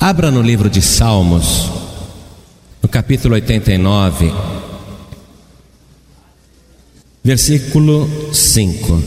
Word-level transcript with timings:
Abra 0.00 0.30
no 0.30 0.40
livro 0.40 0.70
de 0.70 0.80
Salmos, 0.80 1.68
no 2.80 2.88
capítulo 2.88 3.34
89, 3.34 4.32
versículo 7.24 8.08
5. 8.32 9.02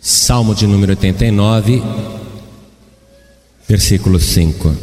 Salmo 0.00 0.54
de 0.54 0.66
número 0.66 0.92
89, 0.92 1.82
versículo 3.68 4.18
5. 4.18 4.74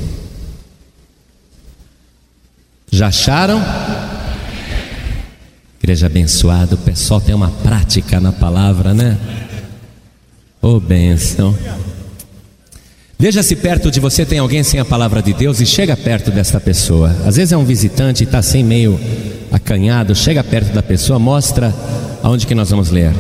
Já 2.92 3.08
acharam? 3.08 3.60
Igreja 5.80 6.06
abençoada, 6.06 6.76
o 6.76 6.78
pessoal 6.78 7.20
tem 7.20 7.34
uma 7.34 7.50
prática 7.50 8.20
na 8.20 8.32
palavra, 8.32 8.94
né? 8.94 9.18
Ô 10.62 10.76
oh, 10.76 10.80
bênção. 10.80 11.58
Veja 13.20 13.42
se 13.42 13.56
perto 13.56 13.90
de 13.90 14.00
você 14.00 14.24
tem 14.24 14.38
alguém 14.38 14.62
sem 14.62 14.80
a 14.80 14.86
palavra 14.86 15.24
de 15.24 15.34
Deus 15.34 15.60
e 15.60 15.66
chega 15.66 15.98
perto 15.98 16.30
desta 16.30 16.60
pessoa. 16.60 17.10
Às 17.26 17.36
vezes 17.36 17.52
é 17.52 17.58
um 17.58 17.66
visitante 17.66 18.24
e 18.24 18.26
está 18.26 18.38
assim 18.38 18.64
meio 18.64 19.00
acanhado. 19.52 20.14
Chega 20.14 20.44
perto 20.44 20.72
da 20.72 20.84
pessoa, 20.84 21.18
mostra 21.18 21.74
aonde 22.22 22.46
que 22.46 22.54
nós 22.54 22.70
vamos 22.70 22.92
ler. 22.92 23.12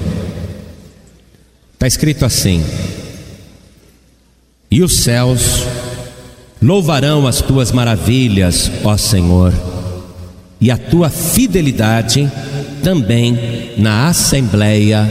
Está 1.73 1.88
escrito 1.88 2.25
assim: 2.25 2.63
E 4.69 4.83
os 4.83 4.97
céus 4.97 5.63
louvarão 6.61 7.25
as 7.25 7.41
tuas 7.41 7.71
maravilhas, 7.71 8.71
ó 8.83 8.95
Senhor, 8.97 9.52
e 10.61 10.69
a 10.69 10.77
tua 10.77 11.09
fidelidade 11.09 12.31
também 12.83 13.73
na 13.79 14.09
assembleia 14.09 15.09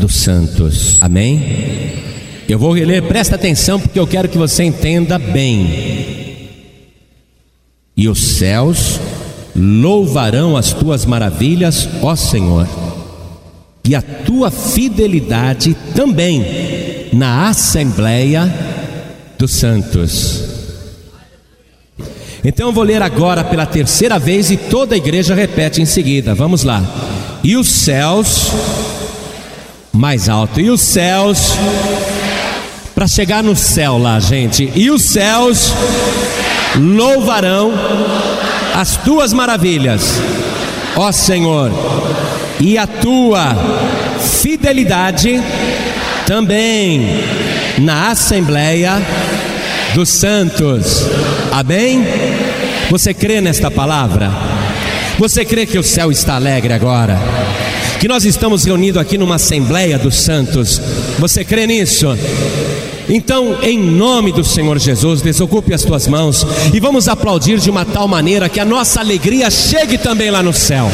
dos 0.00 0.16
santos. 0.16 0.98
Amém? 1.00 2.07
Eu 2.48 2.58
vou 2.58 2.72
reler, 2.72 3.02
presta 3.02 3.34
atenção 3.34 3.78
porque 3.78 4.00
eu 4.00 4.06
quero 4.06 4.26
que 4.26 4.38
você 4.38 4.64
entenda 4.64 5.18
bem. 5.18 6.48
E 7.94 8.08
os 8.08 8.38
céus 8.38 8.98
louvarão 9.54 10.56
as 10.56 10.72
tuas 10.72 11.04
maravilhas, 11.04 11.86
ó 12.00 12.16
Senhor, 12.16 12.66
e 13.84 13.94
a 13.94 14.00
tua 14.00 14.50
fidelidade 14.50 15.76
também 15.94 16.42
na 17.12 17.50
assembleia 17.50 18.50
dos 19.36 19.50
santos. 19.50 20.42
Então 22.42 22.68
eu 22.68 22.72
vou 22.72 22.84
ler 22.84 23.02
agora 23.02 23.44
pela 23.44 23.66
terceira 23.66 24.18
vez 24.18 24.50
e 24.50 24.56
toda 24.56 24.94
a 24.94 24.98
igreja 24.98 25.34
repete 25.34 25.82
em 25.82 25.86
seguida. 25.86 26.34
Vamos 26.34 26.62
lá. 26.62 26.82
E 27.44 27.56
os 27.56 27.68
céus 27.68 28.52
mais 29.92 30.28
alto, 30.28 30.60
e 30.60 30.70
os 30.70 30.80
céus 30.80 31.58
para 32.98 33.06
chegar 33.06 33.44
no 33.44 33.54
céu 33.54 33.96
lá, 33.96 34.18
gente. 34.18 34.72
E 34.74 34.90
os 34.90 35.02
céus 35.02 35.72
louvarão 36.74 37.72
as 38.74 38.96
tuas 38.96 39.32
maravilhas, 39.32 40.20
ó 40.96 41.12
Senhor, 41.12 41.70
e 42.58 42.76
a 42.76 42.88
tua 42.88 43.54
fidelidade 44.42 45.40
também 46.26 47.22
na 47.78 48.10
Assembleia 48.10 49.00
dos 49.94 50.08
Santos. 50.08 51.06
Amém? 51.52 52.04
Você 52.90 53.14
crê 53.14 53.40
nesta 53.40 53.70
palavra? 53.70 54.28
Você 55.20 55.44
crê 55.44 55.66
que 55.66 55.78
o 55.78 55.84
céu 55.84 56.10
está 56.10 56.34
alegre 56.34 56.72
agora? 56.72 57.16
Que 58.00 58.08
nós 58.08 58.24
estamos 58.24 58.64
reunidos 58.64 59.00
aqui 59.00 59.16
numa 59.16 59.36
Assembleia 59.36 59.96
dos 59.98 60.16
Santos. 60.16 60.82
Você 61.20 61.44
crê 61.44 61.64
nisso? 61.64 62.08
Então, 63.08 63.58
em 63.62 63.78
nome 63.78 64.32
do 64.32 64.44
Senhor 64.44 64.78
Jesus, 64.78 65.22
desocupe 65.22 65.72
as 65.72 65.82
tuas 65.82 66.06
mãos 66.06 66.46
e 66.74 66.78
vamos 66.78 67.08
aplaudir 67.08 67.58
de 67.58 67.70
uma 67.70 67.84
tal 67.84 68.06
maneira 68.06 68.48
que 68.50 68.60
a 68.60 68.64
nossa 68.66 69.00
alegria 69.00 69.50
chegue 69.50 69.96
também 69.96 70.30
lá 70.30 70.42
no 70.42 70.52
céu. 70.52 70.90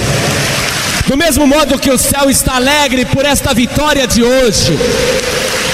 Do 1.08 1.16
mesmo 1.16 1.44
modo 1.46 1.78
que 1.78 1.90
o 1.90 1.98
céu 1.98 2.30
está 2.30 2.54
alegre 2.54 3.04
por 3.04 3.24
esta 3.24 3.52
vitória 3.52 4.06
de 4.06 4.22
hoje, 4.22 4.78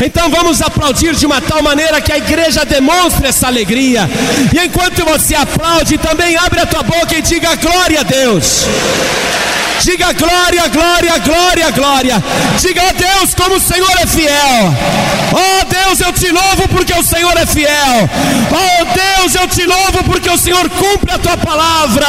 então 0.03 0.31
vamos 0.31 0.63
aplaudir 0.63 1.15
de 1.15 1.27
uma 1.27 1.43
tal 1.43 1.63
maneira 1.63 2.01
que 2.01 2.11
a 2.11 2.17
igreja 2.17 2.65
demonstre 2.65 3.27
essa 3.27 3.47
alegria. 3.47 4.09
E 4.55 4.65
enquanto 4.65 5.05
você 5.05 5.35
aplaude, 5.35 5.99
também 5.99 6.37
abre 6.37 6.61
a 6.61 6.67
tua 6.67 6.83
boca 6.83 7.17
e 7.17 7.21
diga 7.21 7.55
glória 7.57 8.01
a 8.01 8.03
Deus. 8.03 8.65
Diga 9.83 10.13
glória, 10.13 10.69
glória, 10.69 11.19
glória, 11.19 11.71
glória. 11.71 12.25
Diga 12.61 12.83
a 12.89 12.93
Deus 12.93 13.35
como 13.35 13.57
o 13.57 13.61
Senhor 13.61 13.93
é 13.99 14.07
fiel. 14.07 14.75
Oh 15.33 15.65
Deus, 15.65 16.01
eu 16.01 16.13
te 16.13 16.31
louvo 16.31 16.69
porque 16.69 16.93
o 16.93 17.03
Senhor 17.03 17.37
é 17.39 17.47
fiel. 17.47 18.11
Oh 18.51 18.85
Deus, 18.85 19.35
eu 19.35 19.49
te 19.49 19.65
louvo 19.65 20.05
porque 20.05 20.29
o 20.29 20.37
Senhor 20.37 20.69
cumpre 20.69 21.13
a 21.13 21.19
tua 21.19 21.37
palavra. 21.37 22.07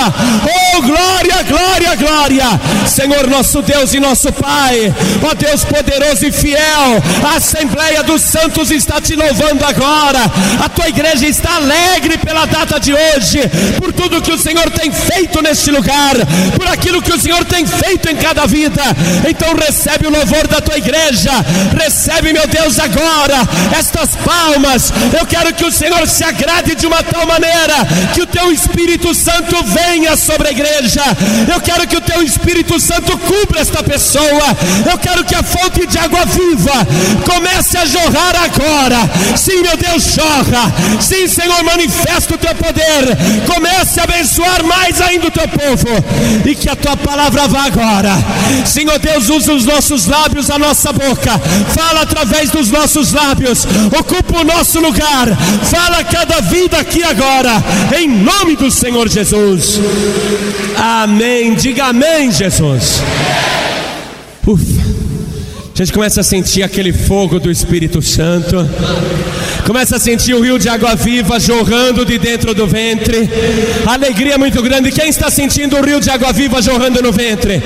Oh 0.75 0.81
glória, 0.81 1.43
glória, 1.43 1.95
glória. 1.95 2.59
Senhor 2.87 3.27
nosso 3.27 3.61
Deus 3.61 3.93
e 3.93 3.99
nosso 3.99 4.33
Pai. 4.33 4.93
Oh 5.21 5.33
Deus 5.35 5.63
poderoso 5.63 6.25
e 6.25 6.31
fiel. 6.31 7.01
A 7.23 7.37
Assembleia 7.37 8.03
dos 8.03 8.21
Santos 8.21 8.69
está 8.69 8.99
te 8.99 9.15
louvando 9.15 9.63
agora. 9.65 10.19
A 10.63 10.67
tua 10.67 10.89
igreja 10.89 11.25
está 11.25 11.55
alegre 11.55 12.17
pela 12.17 12.45
data 12.45 12.79
de 12.79 12.93
hoje, 12.93 13.39
por 13.79 13.93
tudo 13.93 14.21
que 14.21 14.31
o 14.31 14.37
Senhor 14.37 14.69
tem 14.71 14.91
feito 14.91 15.41
neste 15.41 15.71
lugar, 15.71 16.15
por 16.57 16.67
aquilo 16.67 17.01
que 17.01 17.13
o 17.13 17.19
Senhor 17.19 17.45
tem 17.45 17.60
tem 17.61 17.65
feito 17.65 18.09
em 18.09 18.15
cada 18.15 18.45
vida. 18.47 18.81
Então 19.27 19.55
recebe 19.55 20.07
o 20.07 20.11
louvor 20.11 20.47
da 20.47 20.59
tua 20.61 20.77
igreja. 20.77 21.31
Recebe, 21.79 22.33
meu 22.33 22.47
Deus, 22.47 22.79
agora 22.79 23.47
estas 23.77 24.15
palmas. 24.15 24.91
Eu 25.17 25.25
quero 25.25 25.53
que 25.53 25.65
o 25.65 25.71
Senhor 25.71 26.07
se 26.07 26.23
agrade 26.23 26.75
de 26.75 26.87
uma 26.87 27.03
tal 27.03 27.25
maneira 27.25 27.75
que 28.13 28.21
o 28.21 28.27
teu 28.27 28.51
Espírito 28.51 29.13
Santo 29.13 29.63
venha 29.63 30.15
sobre 30.15 30.47
a 30.47 30.51
igreja. 30.51 31.03
Eu 31.51 31.61
quero 31.61 31.87
que 31.87 31.97
o 31.97 32.01
teu 32.01 32.21
Espírito 32.23 32.79
Santo 32.79 33.17
cubra 33.17 33.61
esta 33.61 33.83
pessoa. 33.83 34.57
Eu 34.89 34.97
quero 34.97 35.23
que 35.23 35.35
a 35.35 35.43
fonte 35.43 35.85
de 35.85 35.97
água 35.97 36.25
viva 36.25 36.87
comece 37.25 37.77
a 37.77 37.85
jorrar 37.85 38.35
agora. 38.43 39.09
Sim, 39.35 39.61
meu 39.61 39.77
Deus, 39.77 40.03
jorra. 40.15 40.73
Sim, 40.99 41.27
Senhor, 41.27 41.63
manifesta 41.63 42.35
o 42.35 42.37
teu 42.37 42.55
poder. 42.55 43.17
Comece 43.45 43.99
a 43.99 44.03
abençoar 44.03 44.63
mais 44.63 44.99
ainda 45.01 45.27
o 45.27 45.31
teu 45.31 45.47
povo. 45.47 45.89
E 46.45 46.55
que 46.55 46.69
a 46.69 46.75
tua 46.75 46.97
palavra 46.97 47.50
vá 47.51 47.65
agora. 47.65 48.11
Senhor 48.65 48.97
Deus, 48.97 49.29
usa 49.29 49.53
os 49.53 49.65
nossos 49.65 50.07
lábios, 50.07 50.49
a 50.49 50.57
nossa 50.57 50.91
boca. 50.93 51.37
Fala 51.75 52.01
através 52.01 52.49
dos 52.49 52.71
nossos 52.71 53.11
lábios. 53.11 53.67
Ocupa 53.99 54.39
o 54.39 54.43
nosso 54.43 54.79
lugar. 54.79 55.27
Fala 55.63 56.03
cada 56.03 56.39
vida 56.41 56.77
aqui 56.77 57.03
agora. 57.03 57.63
Em 57.95 58.07
nome 58.07 58.55
do 58.55 58.71
Senhor 58.71 59.07
Jesus. 59.09 59.79
Amém. 60.77 61.53
Diga 61.55 61.85
amém, 61.87 62.31
Jesus. 62.31 63.01
Ufa. 64.47 64.81
A 65.73 65.77
gente 65.83 65.93
começa 65.93 66.21
a 66.21 66.23
sentir 66.23 66.63
aquele 66.63 66.93
fogo 66.93 67.39
do 67.39 67.49
Espírito 67.49 68.01
Santo. 68.01 68.57
Começa 69.65 69.95
a 69.95 69.99
sentir 69.99 70.33
o 70.33 70.41
rio 70.41 70.57
de 70.57 70.67
água 70.67 70.95
viva 70.95 71.39
jorrando 71.39 72.05
de 72.05 72.17
dentro 72.17 72.53
do 72.53 72.67
ventre. 72.67 73.29
Alegria 73.85 74.37
muito 74.37 74.61
grande. 74.61 74.91
Quem 74.91 75.09
está 75.09 75.29
sentindo 75.29 75.77
o 75.77 75.85
rio 75.85 75.99
de 75.99 76.09
água 76.09 76.33
viva 76.33 76.61
jorrando 76.61 77.01
no 77.01 77.11
ventre? 77.11 77.61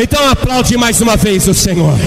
Então 0.00 0.28
aplaude 0.28 0.76
mais 0.76 1.00
uma 1.00 1.16
vez 1.16 1.46
o 1.46 1.54
Senhor. 1.54 1.98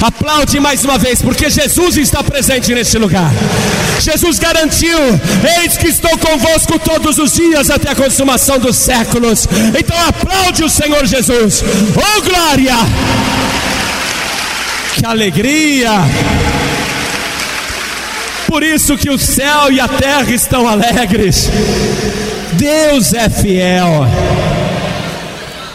Aplaude 0.00 0.60
mais 0.60 0.84
uma 0.84 0.98
vez, 0.98 1.22
porque 1.22 1.48
Jesus 1.48 1.96
está 1.96 2.22
presente 2.22 2.74
neste 2.74 2.98
lugar. 2.98 3.32
Jesus 3.98 4.38
garantiu: 4.38 4.98
Eis 5.62 5.76
que 5.76 5.88
estou 5.88 6.16
convosco 6.18 6.78
todos 6.78 7.18
os 7.18 7.32
dias 7.32 7.70
até 7.70 7.90
a 7.90 7.94
consumação 7.94 8.58
dos 8.58 8.76
séculos. 8.76 9.48
Então 9.78 9.96
aplaude 10.06 10.62
o 10.62 10.68
Senhor 10.68 11.06
Jesus. 11.06 11.64
Oh 11.96 12.22
glória! 12.22 12.76
Que 14.94 15.06
alegria! 15.06 15.90
Por 18.46 18.62
isso 18.62 18.96
que 18.96 19.10
o 19.10 19.18
céu 19.18 19.70
e 19.72 19.80
a 19.80 19.88
terra 19.88 20.30
estão 20.32 20.68
alegres. 20.68 21.48
Deus 22.52 23.12
é 23.12 23.28
fiel. 23.28 24.06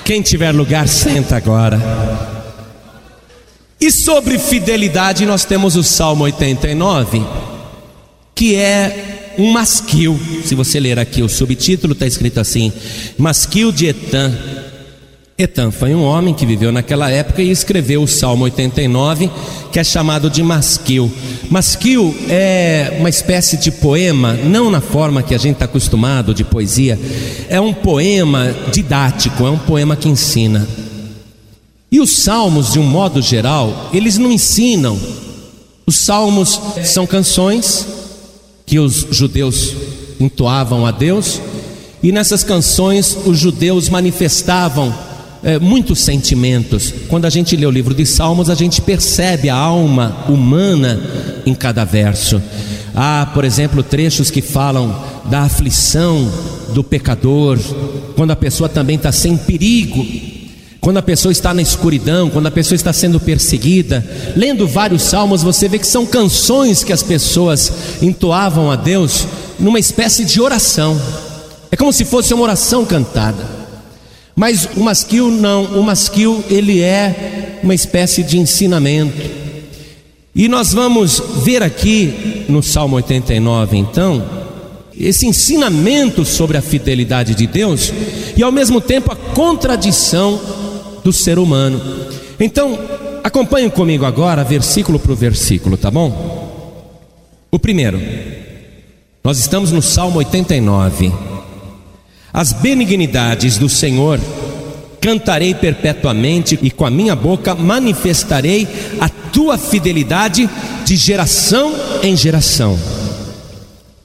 Quem 0.06 0.22
tiver 0.22 0.52
lugar, 0.52 0.88
senta 0.88 1.36
agora. 1.36 1.80
E 3.80 3.92
sobre 3.92 4.38
fidelidade, 4.38 5.26
nós 5.26 5.44
temos 5.44 5.76
o 5.76 5.84
Salmo 5.84 6.24
89, 6.24 7.26
que 8.34 8.56
é 8.56 9.34
um 9.38 9.52
masquil. 9.52 10.20
Se 10.46 10.56
você 10.56 10.80
ler 10.80 11.00
aqui 11.00 11.22
o 11.22 11.30
subtítulo, 11.30 11.94
está 11.94 12.06
escrito 12.06 12.40
assim: 12.40 12.72
Masquil 13.18 13.72
de 13.72 13.88
Etan 13.88 14.38
Etan 15.42 15.72
foi 15.72 15.96
um 15.96 16.04
homem 16.04 16.36
que 16.36 16.46
viveu 16.46 16.72
naquela 16.72 17.10
época 17.10 17.42
e 17.42 17.50
escreveu 17.50 18.04
o 18.04 18.08
Salmo 18.08 18.44
89, 18.44 19.30
que 19.72 19.80
é 19.80 19.84
chamado 19.84 20.30
de 20.30 20.44
Masquil. 20.44 21.12
Masquil 21.50 22.16
é 22.30 22.96
uma 23.00 23.10
espécie 23.10 23.58
de 23.58 23.72
poema, 23.72 24.34
não 24.34 24.70
na 24.70 24.80
forma 24.80 25.24
que 25.24 25.34
a 25.34 25.40
gente 25.40 25.54
está 25.54 25.66
acostumado 25.66 26.32
de 26.32 26.44
poesia, 26.44 27.00
é 27.50 27.60
um 27.60 27.74
poema 27.74 28.54
didático, 28.72 29.48
é 29.48 29.50
um 29.50 29.58
poema 29.58 29.96
que 29.96 30.08
ensina. 30.08 30.68
E 31.92 32.00
os 32.00 32.18
salmos, 32.18 32.72
de 32.74 32.80
um 32.80 32.84
modo 32.84 33.20
geral, 33.20 33.90
eles 33.92 34.18
não 34.18 34.32
ensinam, 34.32 35.00
Os 35.88 35.98
salmos 35.98 36.62
são 36.86 37.08
canções 37.08 37.86
que 38.66 38.80
os 38.80 39.08
judeus 39.10 39.74
entoavam 40.20 40.86
a 40.86 40.92
Deus, 40.92 41.42
e 42.04 42.12
nessas 42.12 42.44
canções 42.44 43.18
os 43.26 43.38
judeus 43.40 43.90
manifestavam 43.90 45.11
é, 45.44 45.60
muitos 45.60 46.00
sentimentos. 46.00 46.94
Quando 47.08 47.26
a 47.26 47.30
gente 47.30 47.56
lê 47.56 47.66
o 47.66 47.72
livro 47.72 47.94
de 47.94 48.06
Salmos, 48.06 48.50
a 48.50 48.56
gente 48.56 48.82
percebe 48.82 49.50
a 49.50 49.56
alma 49.56 50.26
humana 50.28 51.00
em 51.46 51.54
cada 51.54 51.84
verso. 51.84 52.42
Há, 52.94 53.30
por 53.34 53.46
exemplo, 53.46 53.82
trechos 53.82 54.30
que 54.30 54.42
falam 54.42 54.94
da 55.26 55.42
aflição 55.42 56.30
do 56.74 56.84
pecador, 56.84 57.58
quando 58.16 58.32
a 58.32 58.36
pessoa 58.36 58.68
também 58.68 58.98
está 58.98 59.12
sem 59.12 59.38
perigo, 59.38 60.06
quando 60.82 60.98
a 60.98 61.02
pessoa 61.02 61.32
está 61.32 61.54
na 61.54 61.62
escuridão, 61.62 62.30
quando 62.30 62.48
a 62.48 62.52
pessoa 62.52 62.76
está 62.76 62.92
sendo 62.92 63.20
perseguida. 63.20 64.04
Lendo 64.36 64.68
vários 64.68 65.04
salmos, 65.04 65.44
você 65.44 65.70
vê 65.70 65.78
que 65.78 65.88
são 65.88 66.06
canções 66.06 66.84
que 66.84 66.92
as 66.92 67.04
pessoas 67.04 67.72
entoavam 68.02 68.72
a 68.72 68.76
Deus 68.76 69.28
numa 69.60 69.80
espécie 69.80 70.26
de 70.26 70.42
oração. 70.42 71.00
É 71.72 71.76
como 71.76 71.94
se 71.94 72.04
fosse 72.04 72.34
uma 72.34 72.44
oração 72.44 72.84
cantada. 72.84 73.61
Mas 74.36 74.68
o 74.76 74.82
masquil 74.82 75.30
não, 75.30 75.66
o 75.66 75.84
masquil 75.84 76.44
ele 76.50 76.82
é 76.82 77.60
uma 77.64 77.76
espécie 77.76 78.24
de 78.24 78.38
ensinamento. 78.38 79.42
E 80.34 80.48
nós 80.48 80.74
vamos 80.74 81.22
ver 81.44 81.62
aqui 81.62 82.46
no 82.48 82.64
Salmo 82.64 82.96
89, 82.96 83.78
então, 83.78 84.24
esse 84.98 85.26
ensinamento 85.26 86.24
sobre 86.24 86.58
a 86.58 86.62
fidelidade 86.62 87.36
de 87.36 87.46
Deus 87.48 87.92
e 88.38 88.42
ao 88.42 88.52
mesmo 88.52 88.80
tempo 88.80 89.12
a 89.12 89.16
contradição 89.16 90.40
do 91.04 91.12
ser 91.12 91.38
humano. 91.38 91.82
Então, 92.40 92.80
acompanhe 93.24 93.70
comigo 93.70 94.06
agora, 94.06 94.44
versículo 94.44 95.00
por 95.00 95.16
versículo, 95.16 95.76
tá 95.76 95.92
bom? 95.92 96.42
O 97.52 97.60
primeiro, 97.60 98.00
nós 99.24 99.38
estamos 99.38 99.72
no 99.72 99.82
Salmo 99.82 100.18
89. 100.20 101.31
As 102.34 102.54
benignidades 102.54 103.58
do 103.58 103.68
Senhor 103.68 104.20
cantarei 105.02 105.54
perpetuamente 105.54 106.58
e 106.62 106.70
com 106.70 106.86
a 106.86 106.90
minha 106.90 107.16
boca 107.16 107.56
manifestarei 107.56 108.68
a 109.00 109.10
tua 109.10 109.58
fidelidade 109.58 110.50
de 110.86 110.96
geração 110.96 111.74
em 112.04 112.16
geração. 112.16 112.80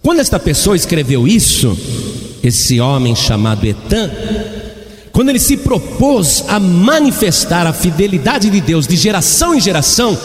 Quando 0.02 0.20
esta 0.20 0.38
pessoa 0.38 0.74
escreveu 0.74 1.28
isso, 1.28 1.76
esse 2.42 2.80
homem 2.80 3.14
chamado 3.14 3.66
Etan, 3.66 4.10
quando 5.12 5.30
ele 5.30 5.38
se 5.38 5.56
propôs 5.56 6.44
a 6.48 6.60
manifestar 6.60 7.66
a 7.66 7.72
fidelidade 7.72 8.50
de 8.50 8.60
Deus 8.60 8.86
de 8.86 8.96
geração 8.96 9.54
em 9.54 9.60
geração, 9.60 10.16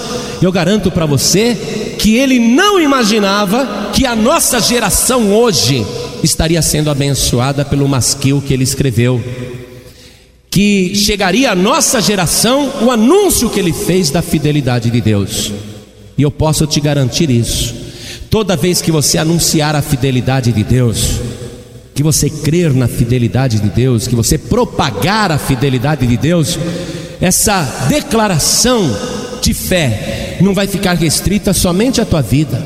eu 0.42 0.52
garanto 0.52 0.92
para 0.92 1.06
você 1.06 1.96
que 1.98 2.16
ele 2.16 2.40
não 2.40 2.80
imaginava 2.80 3.90
que 3.94 4.06
a 4.06 4.16
nossa 4.16 4.60
geração 4.60 5.34
hoje 5.34 5.86
estaria 6.24 6.62
sendo 6.62 6.90
abençoada 6.90 7.66
pelo 7.66 7.88
masquil 7.88 8.42
que 8.42 8.54
ele 8.54 8.64
escreveu. 8.64 9.24
Que 10.50 10.94
chegaria 10.96 11.52
à 11.52 11.56
nossa 11.56 12.02
geração 12.02 12.72
o 12.82 12.92
anúncio 12.92 13.50
que 13.50 13.60
ele 13.60 13.72
fez 13.72 14.10
da 14.10 14.22
fidelidade 14.22 14.90
de 14.90 15.00
Deus. 15.00 15.52
E 16.18 16.22
eu 16.22 16.30
posso 16.30 16.68
te 16.68 16.80
garantir 16.80 17.30
isso. 17.30 17.74
Toda 18.30 18.56
vez 18.56 18.82
que 18.82 18.92
você 18.92 19.18
anunciar 19.18 19.76
a 19.76 19.82
fidelidade 19.82 20.52
de 20.52 20.64
Deus, 20.64 21.20
que 21.94 22.04
você 22.04 22.30
crer 22.30 22.74
na 22.74 22.88
fidelidade 22.88 23.60
de 23.60 23.70
Deus, 23.70 24.08
que 24.08 24.16
você 24.16 24.38
propagar 24.38 25.32
a 25.32 25.38
fidelidade 25.38 26.08
de 26.08 26.18
Deus, 26.18 26.58
essa 27.20 27.62
declaração 27.88 28.90
de 29.42 29.54
fé 29.54 30.38
não 30.42 30.54
vai 30.54 30.68
ficar 30.68 30.94
restrita 30.94 31.54
somente 31.54 32.02
à 32.02 32.06
tua 32.06 32.22
vida, 32.22 32.66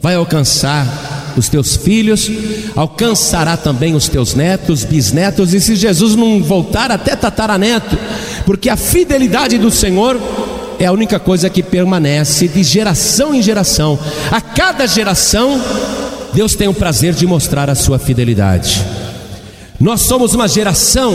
vai 0.00 0.14
alcançar 0.14 1.09
os 1.36 1.48
teus 1.48 1.76
filhos, 1.76 2.30
alcançará 2.74 3.56
também 3.56 3.94
os 3.94 4.08
teus 4.08 4.34
netos, 4.34 4.84
bisnetos, 4.84 5.54
e 5.54 5.60
se 5.60 5.76
Jesus 5.76 6.14
não 6.16 6.42
voltar 6.42 6.90
até 6.90 7.14
tataraneto, 7.16 7.96
porque 8.44 8.68
a 8.68 8.76
fidelidade 8.76 9.58
do 9.58 9.70
Senhor 9.70 10.20
é 10.78 10.86
a 10.86 10.92
única 10.92 11.18
coisa 11.18 11.50
que 11.50 11.62
permanece 11.62 12.48
de 12.48 12.62
geração 12.62 13.34
em 13.34 13.42
geração. 13.42 13.98
A 14.30 14.40
cada 14.40 14.86
geração, 14.86 15.60
Deus 16.32 16.54
tem 16.54 16.68
o 16.68 16.74
prazer 16.74 17.12
de 17.12 17.26
mostrar 17.26 17.68
a 17.68 17.74
sua 17.74 17.98
fidelidade. 17.98 18.84
Nós 19.78 20.02
somos 20.02 20.34
uma 20.34 20.48
geração 20.48 21.14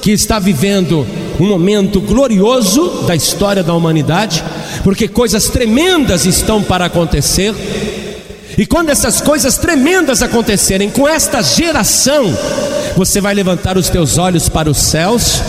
que 0.00 0.12
está 0.12 0.38
vivendo 0.38 1.04
um 1.40 1.46
momento 1.46 2.00
glorioso 2.00 3.02
da 3.08 3.16
história 3.16 3.62
da 3.62 3.74
humanidade, 3.74 4.42
porque 4.84 5.08
coisas 5.08 5.48
tremendas 5.48 6.24
estão 6.24 6.62
para 6.62 6.84
acontecer. 6.84 7.52
E 8.58 8.64
quando 8.64 8.90
essas 8.90 9.20
coisas 9.20 9.58
tremendas 9.58 10.22
acontecerem 10.22 10.88
com 10.88 11.06
esta 11.06 11.42
geração, 11.42 12.34
você 12.96 13.20
vai 13.20 13.34
levantar 13.34 13.76
os 13.76 13.90
teus 13.90 14.16
olhos 14.16 14.48
para 14.48 14.70
os 14.70 14.78
céus 14.78 15.42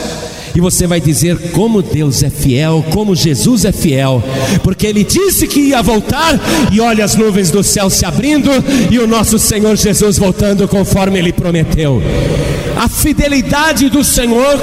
e 0.54 0.60
você 0.60 0.88
vai 0.88 1.00
dizer 1.00 1.52
como 1.52 1.82
Deus 1.82 2.24
é 2.24 2.30
fiel, 2.30 2.84
como 2.92 3.16
Jesus 3.16 3.64
é 3.64 3.72
fiel, 3.72 4.24
porque 4.64 4.88
Ele 4.88 5.04
disse 5.04 5.48
que 5.48 5.60
ia 5.60 5.84
voltar, 5.84 6.34
e 6.72 6.82
olha 6.82 7.06
as 7.06 7.16
nuvens 7.16 7.52
do 7.52 7.64
céu 7.64 7.90
se 7.90 8.06
abrindo 8.06 8.50
e 8.92 8.98
o 8.98 9.06
nosso 9.06 9.38
Senhor 9.38 9.76
Jesus 9.78 10.18
voltando 10.18 10.68
conforme 10.68 11.20
Ele 11.20 11.32
prometeu. 11.32 12.02
A 12.76 12.90
fidelidade 12.90 13.88
do 13.90 14.04
Senhor 14.04 14.60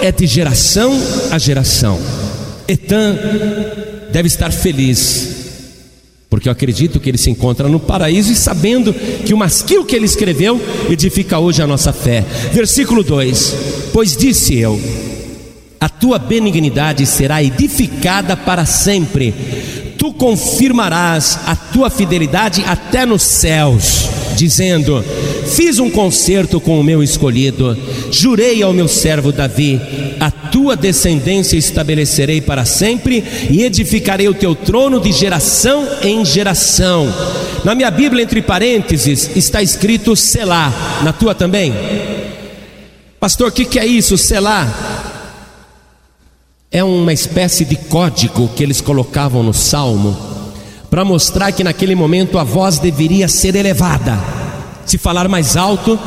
é 0.00 0.12
de 0.12 0.26
geração 0.26 0.98
a 1.30 1.38
geração. 1.38 1.98
Etan 2.68 3.18
deve 4.12 4.28
estar 4.28 4.52
feliz 4.52 5.35
porque 6.28 6.48
eu 6.48 6.52
acredito 6.52 6.98
que 6.98 7.08
ele 7.08 7.18
se 7.18 7.30
encontra 7.30 7.68
no 7.68 7.78
paraíso 7.78 8.32
e 8.32 8.36
sabendo 8.36 8.92
que 8.92 9.32
o 9.32 9.36
masquil 9.36 9.84
que 9.84 9.94
ele 9.94 10.06
escreveu 10.06 10.60
edifica 10.90 11.38
hoje 11.38 11.62
a 11.62 11.66
nossa 11.66 11.92
fé. 11.92 12.24
Versículo 12.52 13.02
2: 13.02 13.54
Pois 13.92 14.16
disse 14.16 14.56
eu: 14.56 14.80
A 15.80 15.88
tua 15.88 16.18
benignidade 16.18 17.06
será 17.06 17.42
edificada 17.42 18.36
para 18.36 18.66
sempre, 18.66 19.32
tu 19.96 20.12
confirmarás 20.12 21.38
a 21.46 21.54
tua 21.54 21.90
fidelidade 21.90 22.62
até 22.66 23.06
nos 23.06 23.22
céus 23.22 24.16
dizendo: 24.36 25.02
Fiz 25.46 25.78
um 25.78 25.90
concerto 25.90 26.60
com 26.60 26.78
o 26.78 26.84
meu 26.84 27.02
escolhido, 27.02 27.76
jurei 28.12 28.62
ao 28.62 28.72
meu 28.72 28.86
servo 28.86 29.32
Davi: 29.32 29.80
A 30.20 30.30
tua 30.56 30.74
descendência 30.74 31.58
estabelecerei 31.58 32.40
para 32.40 32.64
sempre 32.64 33.22
e 33.50 33.62
edificarei 33.62 34.26
o 34.26 34.32
teu 34.32 34.54
trono 34.54 34.98
de 34.98 35.12
geração 35.12 35.86
em 36.00 36.24
geração. 36.24 37.12
Na 37.62 37.74
minha 37.74 37.90
Bíblia, 37.90 38.22
entre 38.22 38.40
parênteses, 38.40 39.36
está 39.36 39.60
escrito 39.60 40.16
Selá, 40.16 40.72
na 41.04 41.12
tua 41.12 41.34
também? 41.34 41.74
Pastor, 43.20 43.48
o 43.48 43.52
que, 43.52 43.66
que 43.66 43.78
é 43.78 43.84
isso, 43.84 44.16
Selá? 44.16 44.66
É 46.70 46.82
uma 46.82 47.12
espécie 47.12 47.66
de 47.66 47.76
código 47.76 48.48
que 48.56 48.62
eles 48.62 48.80
colocavam 48.80 49.42
no 49.42 49.52
salmo 49.52 50.16
para 50.88 51.04
mostrar 51.04 51.52
que 51.52 51.62
naquele 51.62 51.94
momento 51.94 52.38
a 52.38 52.44
voz 52.44 52.78
deveria 52.78 53.28
ser 53.28 53.56
elevada, 53.56 54.18
se 54.86 54.98
falar 54.98 55.28
mais 55.28 55.56
alto, 55.56 55.98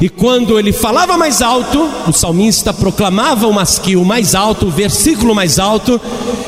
e 0.00 0.08
quando 0.08 0.58
ele 0.58 0.72
falava 0.72 1.16
mais 1.16 1.40
alto, 1.40 1.88
o 2.06 2.12
salmista 2.12 2.72
proclamava 2.72 3.46
o 3.46 3.52
masquil 3.52 4.04
mais 4.04 4.34
alto, 4.34 4.66
o 4.66 4.70
versículo 4.70 5.34
mais 5.34 5.58
alto, 5.58 6.00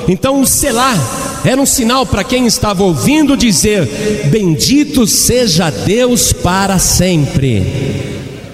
então 0.07 0.41
o 0.41 0.47
selá 0.47 0.95
era 1.45 1.61
um 1.61 1.67
sinal 1.67 2.05
para 2.05 2.25
quem 2.25 2.47
estava 2.47 2.83
ouvindo 2.83 3.37
dizer: 3.37 4.29
Bendito 4.31 5.07
seja 5.07 5.71
Deus 5.71 6.33
para 6.33 6.79
sempre. 6.79 7.63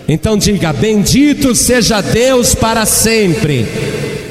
Então 0.09 0.37
diga: 0.37 0.73
Bendito 0.73 1.55
seja 1.55 2.01
Deus 2.01 2.55
para 2.55 2.85
sempre. 2.85 3.67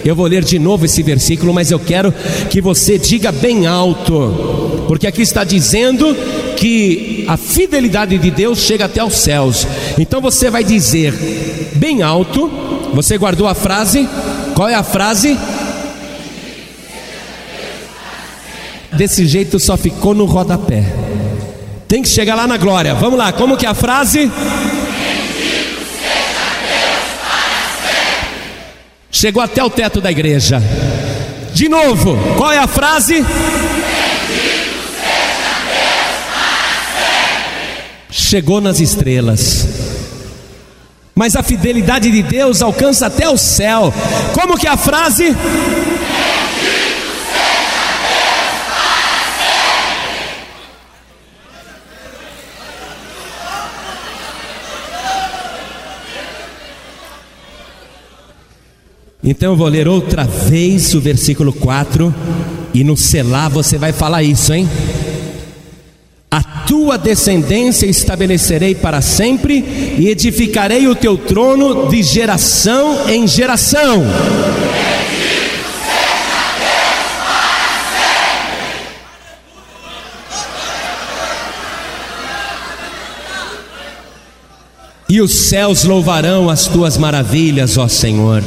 Eu 0.05 0.15
vou 0.15 0.27
ler 0.27 0.43
de 0.43 0.59
novo 0.59 0.85
esse 0.85 1.01
versículo, 1.01 1.53
mas 1.53 1.71
eu 1.71 1.79
quero 1.79 2.13
que 2.49 2.59
você 2.59 2.97
diga 2.97 3.31
bem 3.31 3.65
alto, 3.65 4.83
porque 4.87 5.07
aqui 5.07 5.21
está 5.21 5.45
dizendo 5.45 6.05
que 6.63 7.25
a 7.27 7.35
fidelidade 7.35 8.17
de 8.17 8.31
Deus 8.31 8.59
chega 8.59 8.85
até 8.85 9.03
os 9.03 9.15
céus. 9.15 9.67
Então 9.99 10.21
você 10.21 10.49
vai 10.49 10.63
dizer 10.63 11.13
bem 11.75 12.01
alto. 12.01 12.49
Você 12.93 13.17
guardou 13.17 13.49
a 13.49 13.53
frase? 13.53 14.07
Qual 14.55 14.69
é 14.69 14.73
a 14.73 14.81
frase? 14.81 15.37
Desse 18.93 19.25
jeito 19.25 19.59
só 19.59 19.75
ficou 19.75 20.15
no 20.15 20.23
rodapé. 20.23 20.85
Tem 21.85 22.01
que 22.01 22.07
chegar 22.07 22.35
lá 22.35 22.47
na 22.47 22.55
glória. 22.55 22.95
Vamos 22.95 23.19
lá, 23.19 23.33
como 23.33 23.57
que 23.57 23.65
é 23.65 23.69
a 23.69 23.73
frase? 23.73 24.31
Chegou 29.11 29.43
até 29.43 29.61
o 29.61 29.69
teto 29.69 29.99
da 29.99 30.09
igreja. 30.09 30.63
De 31.53 31.67
novo, 31.67 32.17
qual 32.37 32.53
é 32.53 32.57
a 32.57 32.67
frase? 32.67 33.21
chegou 38.13 38.61
nas 38.61 38.79
estrelas. 38.79 39.67
Mas 41.15 41.35
a 41.35 41.41
fidelidade 41.41 42.11
de 42.11 42.21
Deus 42.21 42.61
alcança 42.61 43.07
até 43.07 43.27
o 43.27 43.37
céu. 43.37 43.91
Como 44.33 44.57
que 44.57 44.67
é 44.67 44.69
a 44.69 44.77
frase? 44.77 45.31
Bendito 45.31 45.39
seja 46.59 46.83
Deus 46.83 47.03
então 59.23 59.51
eu 59.51 59.57
vou 59.57 59.67
ler 59.67 59.87
outra 59.87 60.25
vez 60.25 60.93
o 60.93 61.01
versículo 61.01 61.51
4 61.51 62.13
e 62.73 62.83
no 62.83 62.95
selar 62.95 63.49
você 63.49 63.77
vai 63.77 63.91
falar 63.91 64.21
isso, 64.21 64.53
hein? 64.53 64.67
A 66.33 66.41
tua 66.41 66.97
descendência 66.97 67.85
estabelecerei 67.85 68.73
para 68.73 69.01
sempre 69.01 69.63
e 69.99 70.09
edificarei 70.09 70.87
o 70.87 70.95
teu 70.95 71.15
trono 71.15 71.89
de 71.89 72.01
geração 72.01 73.07
em 73.07 73.27
geração. 73.27 74.03
E 85.07 85.21
os 85.21 85.31
céus 85.31 85.83
louvarão 85.83 86.49
as 86.49 86.65
tuas 86.65 86.97
maravilhas, 86.97 87.77
ó 87.77 87.87
Senhor, 87.87 88.43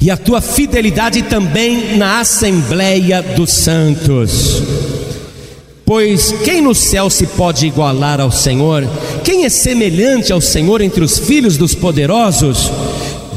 e 0.00 0.08
a 0.08 0.16
tua 0.16 0.40
fidelidade 0.40 1.22
também 1.22 1.96
na 1.96 2.20
assembleia 2.20 3.20
dos 3.20 3.50
santos. 3.50 5.07
Pois 5.88 6.32
quem 6.44 6.60
no 6.60 6.74
céu 6.74 7.08
se 7.08 7.26
pode 7.28 7.66
igualar 7.66 8.20
ao 8.20 8.30
Senhor? 8.30 8.86
Quem 9.24 9.46
é 9.46 9.48
semelhante 9.48 10.30
ao 10.30 10.38
Senhor 10.38 10.82
entre 10.82 11.02
os 11.02 11.18
filhos 11.18 11.56
dos 11.56 11.74
poderosos? 11.74 12.70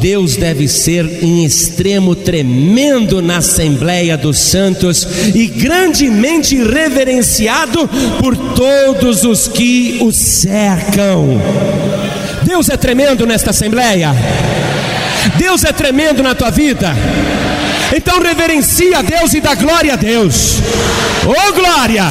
Deus 0.02 0.36
deve 0.36 0.68
ser 0.68 1.24
em 1.24 1.46
extremo 1.46 2.14
tremendo 2.14 3.22
na 3.22 3.38
Assembleia 3.38 4.18
dos 4.18 4.38
Santos 4.38 5.08
e 5.34 5.48
grandemente 5.48 6.62
reverenciado 6.62 7.90
por 8.20 8.36
todos 8.36 9.24
os 9.24 9.48
que 9.48 10.00
o 10.02 10.12
cercam. 10.12 11.42
Deus 12.44 12.68
é 12.68 12.76
tremendo 12.76 13.26
nesta 13.26 13.52
Assembleia. 13.52 14.14
Deus 15.38 15.64
é 15.64 15.72
tremendo 15.72 16.22
na 16.22 16.36
tua 16.36 16.50
vida. 16.50 16.94
Então 18.02 18.20
reverencia 18.20 18.98
a 18.98 19.02
Deus 19.04 19.32
e 19.36 19.40
dá 19.40 19.54
glória 19.54 19.94
a 19.94 19.96
Deus. 19.96 20.56
Oh 21.24 21.54
glória! 21.54 22.06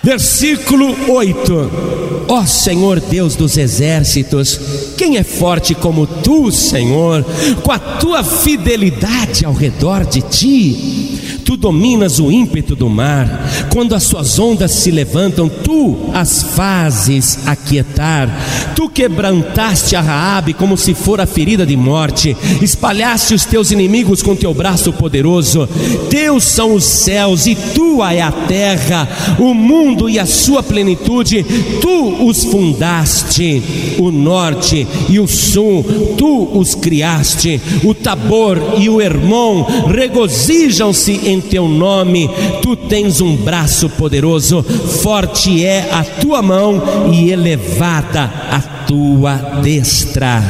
Versículo 0.00 0.96
8: 1.10 2.26
Ó 2.28 2.46
Senhor 2.46 3.00
Deus 3.00 3.34
dos 3.34 3.56
exércitos, 3.56 4.60
quem 4.96 5.16
é 5.16 5.24
forte 5.24 5.74
como 5.74 6.06
tu, 6.06 6.52
Senhor, 6.52 7.26
com 7.64 7.72
a 7.72 7.78
tua 7.78 8.22
fidelidade 8.22 9.44
ao 9.44 9.52
redor 9.52 10.06
de 10.06 10.22
ti? 10.22 11.37
Tu 11.48 11.56
dominas 11.56 12.20
o 12.20 12.30
ímpeto 12.30 12.76
do 12.76 12.90
mar, 12.90 13.26
quando 13.72 13.94
as 13.94 14.02
suas 14.02 14.38
ondas 14.38 14.70
se 14.70 14.90
levantam, 14.90 15.48
tu 15.48 16.10
as 16.12 16.42
fazes 16.42 17.38
aquietar. 17.46 18.28
Tu 18.76 18.86
quebrantaste 18.90 19.96
a 19.96 20.02
Raabe 20.02 20.52
como 20.52 20.76
se 20.76 20.92
fora 20.92 21.24
ferida 21.24 21.64
de 21.64 21.74
morte, 21.74 22.36
espalhaste 22.60 23.32
os 23.32 23.46
teus 23.46 23.70
inimigos 23.70 24.22
com 24.22 24.36
teu 24.36 24.52
braço 24.52 24.92
poderoso. 24.92 25.66
Teus 26.10 26.44
são 26.44 26.74
os 26.74 26.84
céus 26.84 27.46
e 27.46 27.54
tua 27.54 28.12
é 28.12 28.20
a 28.20 28.30
terra, 28.30 29.08
o 29.38 29.54
mundo 29.54 30.06
e 30.10 30.18
a 30.18 30.26
sua 30.26 30.62
plenitude, 30.62 31.42
tu 31.80 32.26
os 32.26 32.44
fundaste. 32.44 33.96
O 33.98 34.10
norte 34.10 34.86
e 35.08 35.18
o 35.18 35.26
sul, 35.26 35.82
tu 36.18 36.58
os 36.58 36.74
criaste. 36.74 37.58
O 37.82 37.94
Tabor 37.94 38.74
e 38.76 38.90
o 38.90 39.00
Hermon 39.00 39.64
regozijam-se 39.86 41.12
em 41.24 41.37
em 41.38 41.40
teu 41.40 41.68
nome, 41.68 42.28
tu 42.62 42.74
tens 42.76 43.20
um 43.20 43.36
braço 43.36 43.88
poderoso, 43.90 44.62
forte 44.62 45.64
é 45.64 45.88
a 45.92 46.02
tua 46.02 46.42
mão 46.42 47.10
e 47.12 47.30
elevada 47.30 48.24
a 48.24 48.60
tua 48.86 49.36
destra. 49.62 50.42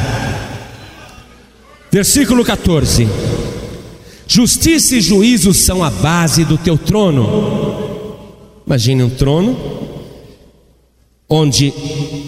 Versículo 1.93 2.45
14: 2.45 3.07
Justiça 4.27 4.97
e 4.97 5.01
juízo 5.01 5.55
são 5.55 5.85
a 5.85 5.91
base 5.91 6.45
do 6.45 6.57
teu 6.57 6.77
trono. 6.77 8.19
Imagine 8.67 9.03
um 9.03 9.11
trono 9.11 9.57
onde 11.29 11.73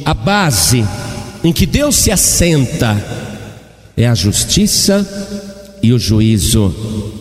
a 0.04 0.12
base 0.12 0.84
em 1.42 1.52
que 1.52 1.64
Deus 1.66 1.96
se 1.96 2.10
assenta 2.10 3.02
é 3.96 4.06
a 4.06 4.14
justiça 4.14 5.06
e 5.82 5.92
o 5.92 5.98
juízo. 5.98 7.19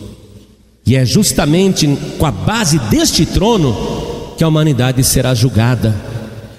E 0.86 0.96
é 0.96 1.04
justamente 1.04 1.88
com 2.18 2.26
a 2.26 2.30
base 2.30 2.78
deste 2.78 3.24
trono 3.26 4.34
que 4.36 4.44
a 4.44 4.48
humanidade 4.48 5.04
será 5.04 5.34
julgada, 5.34 5.94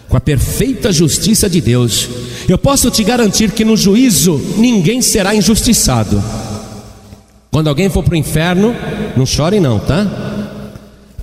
com 0.07 0.15
a 0.15 0.21
perfeita 0.21 0.91
justiça 0.91 1.49
de 1.49 1.59
Deus. 1.59 2.07
Eu 2.47 2.57
posso 2.57 2.91
te 2.91 3.03
garantir 3.03 3.51
que 3.51 3.65
no 3.65 3.75
juízo 3.75 4.39
ninguém 4.57 5.01
será 5.01 5.33
injustiçado. 5.35 6.23
Quando 7.49 7.67
alguém 7.67 7.89
for 7.89 8.03
para 8.03 8.13
o 8.13 8.17
inferno, 8.17 8.75
não 9.17 9.25
chore 9.25 9.59
não, 9.59 9.79
tá? 9.79 10.07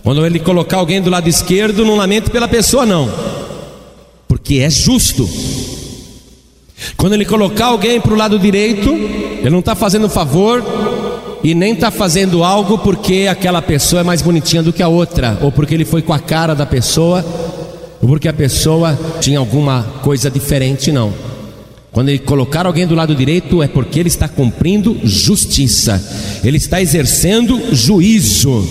Quando 0.02 0.24
ele 0.24 0.38
colocar 0.38 0.78
alguém 0.78 1.00
do 1.00 1.10
lado 1.10 1.28
esquerdo, 1.28 1.84
não 1.84 1.96
lamente 1.96 2.30
pela 2.30 2.48
pessoa 2.48 2.84
não, 2.84 3.12
porque 4.26 4.56
é 4.56 4.70
justo. 4.70 5.28
Quando 6.96 7.14
ele 7.14 7.24
colocar 7.24 7.66
alguém 7.66 8.00
para 8.00 8.12
o 8.12 8.16
lado 8.16 8.38
direito, 8.38 8.90
ele 8.90 9.50
não 9.50 9.58
está 9.60 9.74
fazendo 9.74 10.08
favor, 10.08 10.62
e 11.42 11.54
nem 11.54 11.72
está 11.72 11.90
fazendo 11.90 12.42
algo 12.42 12.78
porque 12.78 13.26
aquela 13.30 13.62
pessoa 13.62 14.00
é 14.00 14.04
mais 14.04 14.22
bonitinha 14.22 14.62
do 14.62 14.72
que 14.72 14.82
a 14.82 14.88
outra, 14.88 15.38
ou 15.40 15.52
porque 15.52 15.74
ele 15.74 15.84
foi 15.84 16.02
com 16.02 16.12
a 16.12 16.18
cara 16.18 16.54
da 16.54 16.66
pessoa, 16.66 17.24
ou 18.00 18.08
porque 18.08 18.28
a 18.28 18.32
pessoa 18.32 18.98
tinha 19.20 19.38
alguma 19.38 19.82
coisa 20.02 20.30
diferente, 20.30 20.90
não. 20.90 21.12
Quando 21.90 22.10
ele 22.10 22.18
colocar 22.18 22.66
alguém 22.66 22.86
do 22.86 22.94
lado 22.94 23.14
direito, 23.14 23.62
é 23.62 23.68
porque 23.68 23.98
ele 23.98 24.08
está 24.08 24.28
cumprindo 24.28 24.98
justiça, 25.04 26.02
ele 26.44 26.56
está 26.56 26.80
exercendo 26.80 27.74
juízo. 27.74 28.64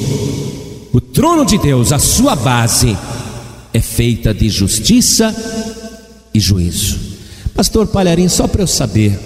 O 0.93 1.01
trono 1.01 1.45
de 1.45 1.57
Deus, 1.57 1.91
a 1.91 1.99
sua 1.99 2.35
base, 2.35 2.97
é 3.73 3.81
feita 3.81 4.33
de 4.33 4.49
justiça 4.49 5.35
e 6.33 6.39
juízo. 6.39 6.97
Pastor 7.53 7.87
Palharim, 7.87 8.27
só 8.27 8.47
para 8.47 8.61
eu 8.61 8.67
saber, 8.67 9.19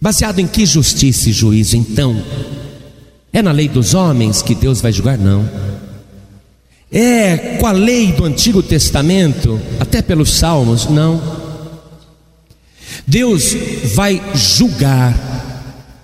Baseado 0.00 0.38
em 0.38 0.46
que 0.46 0.66
justiça 0.66 1.30
e 1.30 1.32
juízo 1.32 1.76
então? 1.76 2.22
É 3.32 3.42
na 3.42 3.52
lei 3.52 3.68
dos 3.68 3.94
homens 3.94 4.42
que 4.42 4.54
Deus 4.54 4.80
vai 4.80 4.92
julgar? 4.92 5.18
Não. 5.18 5.48
É 6.92 7.56
com 7.58 7.66
a 7.66 7.72
lei 7.72 8.12
do 8.12 8.24
Antigo 8.24 8.62
Testamento, 8.62 9.60
até 9.80 10.00
pelos 10.00 10.30
Salmos? 10.30 10.86
Não. 10.86 11.20
Deus 13.06 13.56
vai 13.94 14.22
julgar 14.34 15.14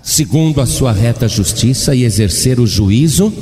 segundo 0.03 0.61
a 0.61 0.67
sua 0.67 0.93
reta 0.93 1.29
justiça 1.29 1.95
e 1.95 2.03
exercer 2.03 2.59
o 2.59 2.67
juízo 2.67 3.33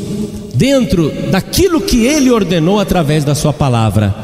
dentro 0.54 1.10
daquilo 1.30 1.80
que 1.80 2.04
Ele 2.04 2.30
ordenou 2.30 2.78
através 2.78 3.24
da 3.24 3.34
Sua 3.34 3.52
palavra. 3.52 4.14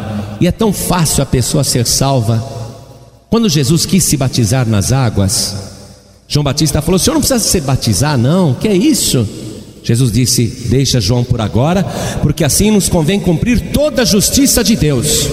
E 0.41 0.47
é 0.47 0.53
tão 0.53 0.73
fácil 0.73 1.23
a 1.23 1.27
pessoa 1.27 1.65
ser 1.65 1.87
salva. 1.87 2.43
Quando 3.31 3.49
Jesus 3.49 3.87
quis 3.87 4.05
se 4.05 4.17
batizar 4.17 4.69
nas 4.69 4.93
águas, 4.93 5.74
João 6.35 6.43
Batista 6.43 6.83
falou: 6.83 6.97
O 6.97 6.99
senhor 6.99 7.15
não 7.15 7.21
precisa 7.21 7.39
se 7.39 7.61
batizar, 7.61 8.19
não, 8.19 8.55
que 8.55 8.67
é 8.67 8.75
isso? 8.75 9.25
Jesus 9.85 10.11
disse: 10.11 10.45
Deixa 10.69 11.01
João 11.01 11.23
por 11.23 11.41
agora, 11.41 11.85
porque 12.23 12.43
assim 12.43 12.73
nos 12.73 12.89
convém 12.89 13.21
cumprir 13.21 13.71
toda 13.73 14.03
a 14.03 14.05
justiça 14.05 14.65
de 14.65 14.75
Deus. 14.75 15.29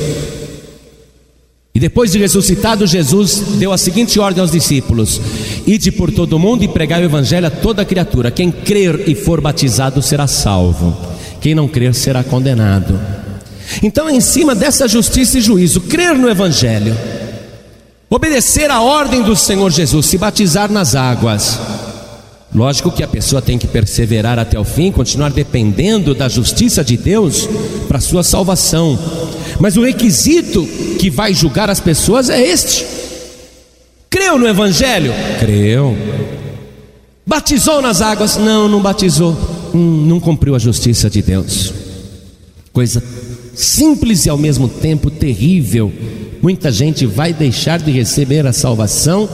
E 1.74 1.80
depois 1.80 2.12
de 2.12 2.20
ressuscitado, 2.20 2.86
Jesus 2.86 3.42
deu 3.58 3.72
a 3.72 3.80
seguinte 3.80 4.20
ordem 4.20 4.42
aos 4.42 4.52
discípulos: 4.52 5.20
Ide 5.66 5.92
por 5.92 6.12
todo 6.12 6.34
o 6.34 6.40
mundo 6.40 6.64
e 6.64 6.68
pregai 6.68 7.02
o 7.02 7.06
evangelho 7.06 7.48
a 7.48 7.50
toda 7.50 7.84
criatura. 7.84 8.30
Quem 8.30 8.52
crer 8.52 9.10
e 9.10 9.16
for 9.16 9.42
batizado 9.42 10.04
será 10.04 10.28
salvo, 10.28 10.96
quem 11.42 11.56
não 11.56 11.68
crer 11.68 11.96
será 11.96 12.24
condenado. 12.24 13.00
Então, 13.82 14.08
em 14.08 14.22
cima 14.22 14.54
dessa 14.54 14.88
justiça 14.88 15.40
e 15.40 15.42
juízo, 15.42 15.82
crer 15.82 16.16
no 16.16 16.30
evangelho 16.30 16.96
Obedecer 18.14 18.70
a 18.70 18.82
ordem 18.82 19.24
do 19.24 19.38
Senhor 19.38 19.72
Jesus, 19.72 20.06
se 20.06 20.18
batizar 20.18 20.70
nas 20.70 20.96
águas. 20.96 21.58
Lógico 22.54 22.92
que 22.92 23.02
a 23.02 23.08
pessoa 23.08 23.42
tem 23.42 23.58
que 23.58 23.66
perseverar 23.66 24.38
até 24.38 24.60
o 24.60 24.66
fim, 24.66 24.92
continuar 24.92 25.32
dependendo 25.32 26.14
da 26.14 26.28
justiça 26.28 26.84
de 26.84 26.98
Deus 26.98 27.48
para 27.88 28.02
sua 28.02 28.22
salvação. 28.22 29.00
Mas 29.62 29.78
o 29.78 29.86
requisito 29.86 30.68
que 31.00 31.10
vai 31.10 31.34
julgar 31.34 31.70
as 31.70 31.80
pessoas 31.80 32.30
é 32.30 32.42
este: 32.42 32.86
creu 34.10 34.38
no 34.38 34.46
Evangelho? 34.46 35.14
Creu. 35.40 35.96
Batizou 37.26 37.82
nas 37.82 38.02
águas? 38.02 38.36
Não, 38.36 38.68
não 38.68 38.82
batizou. 38.82 39.38
Hum, 39.74 40.06
não 40.06 40.20
cumpriu 40.20 40.54
a 40.54 40.60
justiça 40.60 41.10
de 41.10 41.22
Deus. 41.22 41.74
Coisa 42.74 43.02
simples 43.54 44.26
e 44.26 44.30
ao 44.30 44.38
mesmo 44.38 44.68
tempo 44.68 45.10
terrível 45.10 45.92
Muita 46.42 46.72
gente 46.72 47.06
vai 47.06 47.32
deixar 47.32 47.80
de 47.80 47.92
receber 47.92 48.48
a 48.48 48.54
salvação 48.54 49.30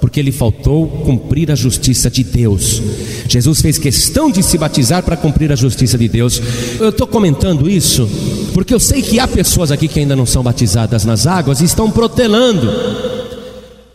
porque 0.00 0.22
lhe 0.22 0.30
faltou 0.30 0.86
cumprir 0.86 1.50
a 1.50 1.54
justiça 1.54 2.08
de 2.08 2.22
Deus. 2.22 2.80
Jesus 3.26 3.60
fez 3.60 3.76
questão 3.76 4.30
de 4.30 4.42
se 4.42 4.56
batizar 4.56 5.02
para 5.02 5.16
cumprir 5.16 5.50
a 5.50 5.56
justiça 5.56 5.98
de 5.98 6.06
Deus. 6.06 6.40
Eu 6.78 6.90
estou 6.90 7.08
comentando 7.08 7.68
isso 7.68 8.08
porque 8.52 8.72
eu 8.72 8.78
sei 8.78 9.02
que 9.02 9.18
há 9.18 9.26
pessoas 9.26 9.72
aqui 9.72 9.88
que 9.88 9.98
ainda 9.98 10.14
não 10.14 10.26
são 10.26 10.44
batizadas 10.44 11.04
nas 11.04 11.26
águas 11.26 11.60
e 11.60 11.64
estão 11.64 11.90
protelando. 11.90 12.70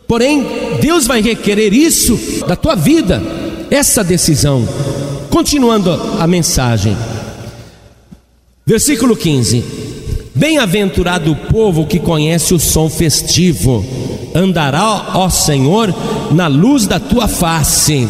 Porém, 0.06 0.44
Deus 0.82 1.06
vai 1.06 1.22
requerer 1.22 1.72
isso 1.72 2.18
da 2.46 2.56
tua 2.56 2.74
vida, 2.74 3.22
essa 3.70 4.04
decisão. 4.04 4.68
Continuando 5.30 5.90
a 6.18 6.26
mensagem, 6.26 6.94
versículo 8.70 9.16
15: 9.16 9.64
Bem-aventurado 10.32 11.32
o 11.32 11.36
povo 11.36 11.86
que 11.86 11.98
conhece 11.98 12.54
o 12.54 12.60
som 12.60 12.88
festivo, 12.88 13.84
andará, 14.32 15.10
ó 15.14 15.28
Senhor, 15.28 15.92
na 16.30 16.46
luz 16.46 16.86
da 16.86 17.00
tua 17.00 17.26
face. 17.26 18.08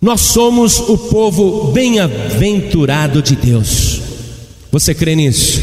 Nós 0.00 0.20
somos 0.20 0.78
o 0.78 0.96
povo 0.96 1.72
bem-aventurado 1.72 3.20
de 3.20 3.34
Deus. 3.34 4.00
Você 4.70 4.94
crê 4.94 5.16
nisso? 5.16 5.60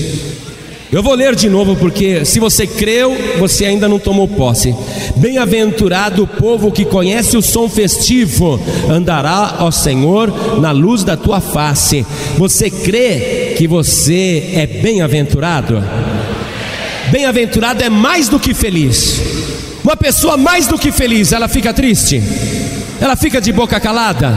Eu 0.92 1.04
vou 1.04 1.14
ler 1.14 1.36
de 1.36 1.50
novo 1.50 1.76
porque 1.76 2.24
se 2.24 2.40
você 2.40 2.66
creu, 2.66 3.16
você 3.38 3.66
ainda 3.66 3.90
não 3.90 4.00
tomou 4.00 4.28
posse. 4.28 4.74
Bem-aventurado 5.18 6.24
o 6.24 6.28
povo 6.28 6.72
que 6.72 6.86
conhece 6.86 7.36
o 7.36 7.42
som 7.42 7.68
festivo, 7.68 8.60
andará, 8.90 9.58
ó 9.60 9.72
Senhor, 9.72 10.60
na 10.60 10.72
luz 10.72 11.04
da 11.04 11.18
tua 11.18 11.42
face. 11.42 12.06
Você 12.38 12.70
crê 12.70 13.54
que 13.58 13.68
você 13.68 14.52
é 14.54 14.66
bem-aventurado? 14.66 15.84
Bem-aventurado 17.12 17.84
é 17.84 17.90
mais 17.90 18.30
do 18.30 18.40
que 18.40 18.54
feliz. 18.54 19.22
Uma 19.84 19.98
pessoa 19.98 20.38
mais 20.38 20.68
do 20.68 20.78
que 20.78 20.92
feliz, 20.92 21.32
ela 21.32 21.48
fica 21.48 21.74
triste? 21.74 22.22
ela 23.00 23.16
fica 23.16 23.40
de 23.40 23.52
boca 23.52 23.80
calada. 23.80 24.34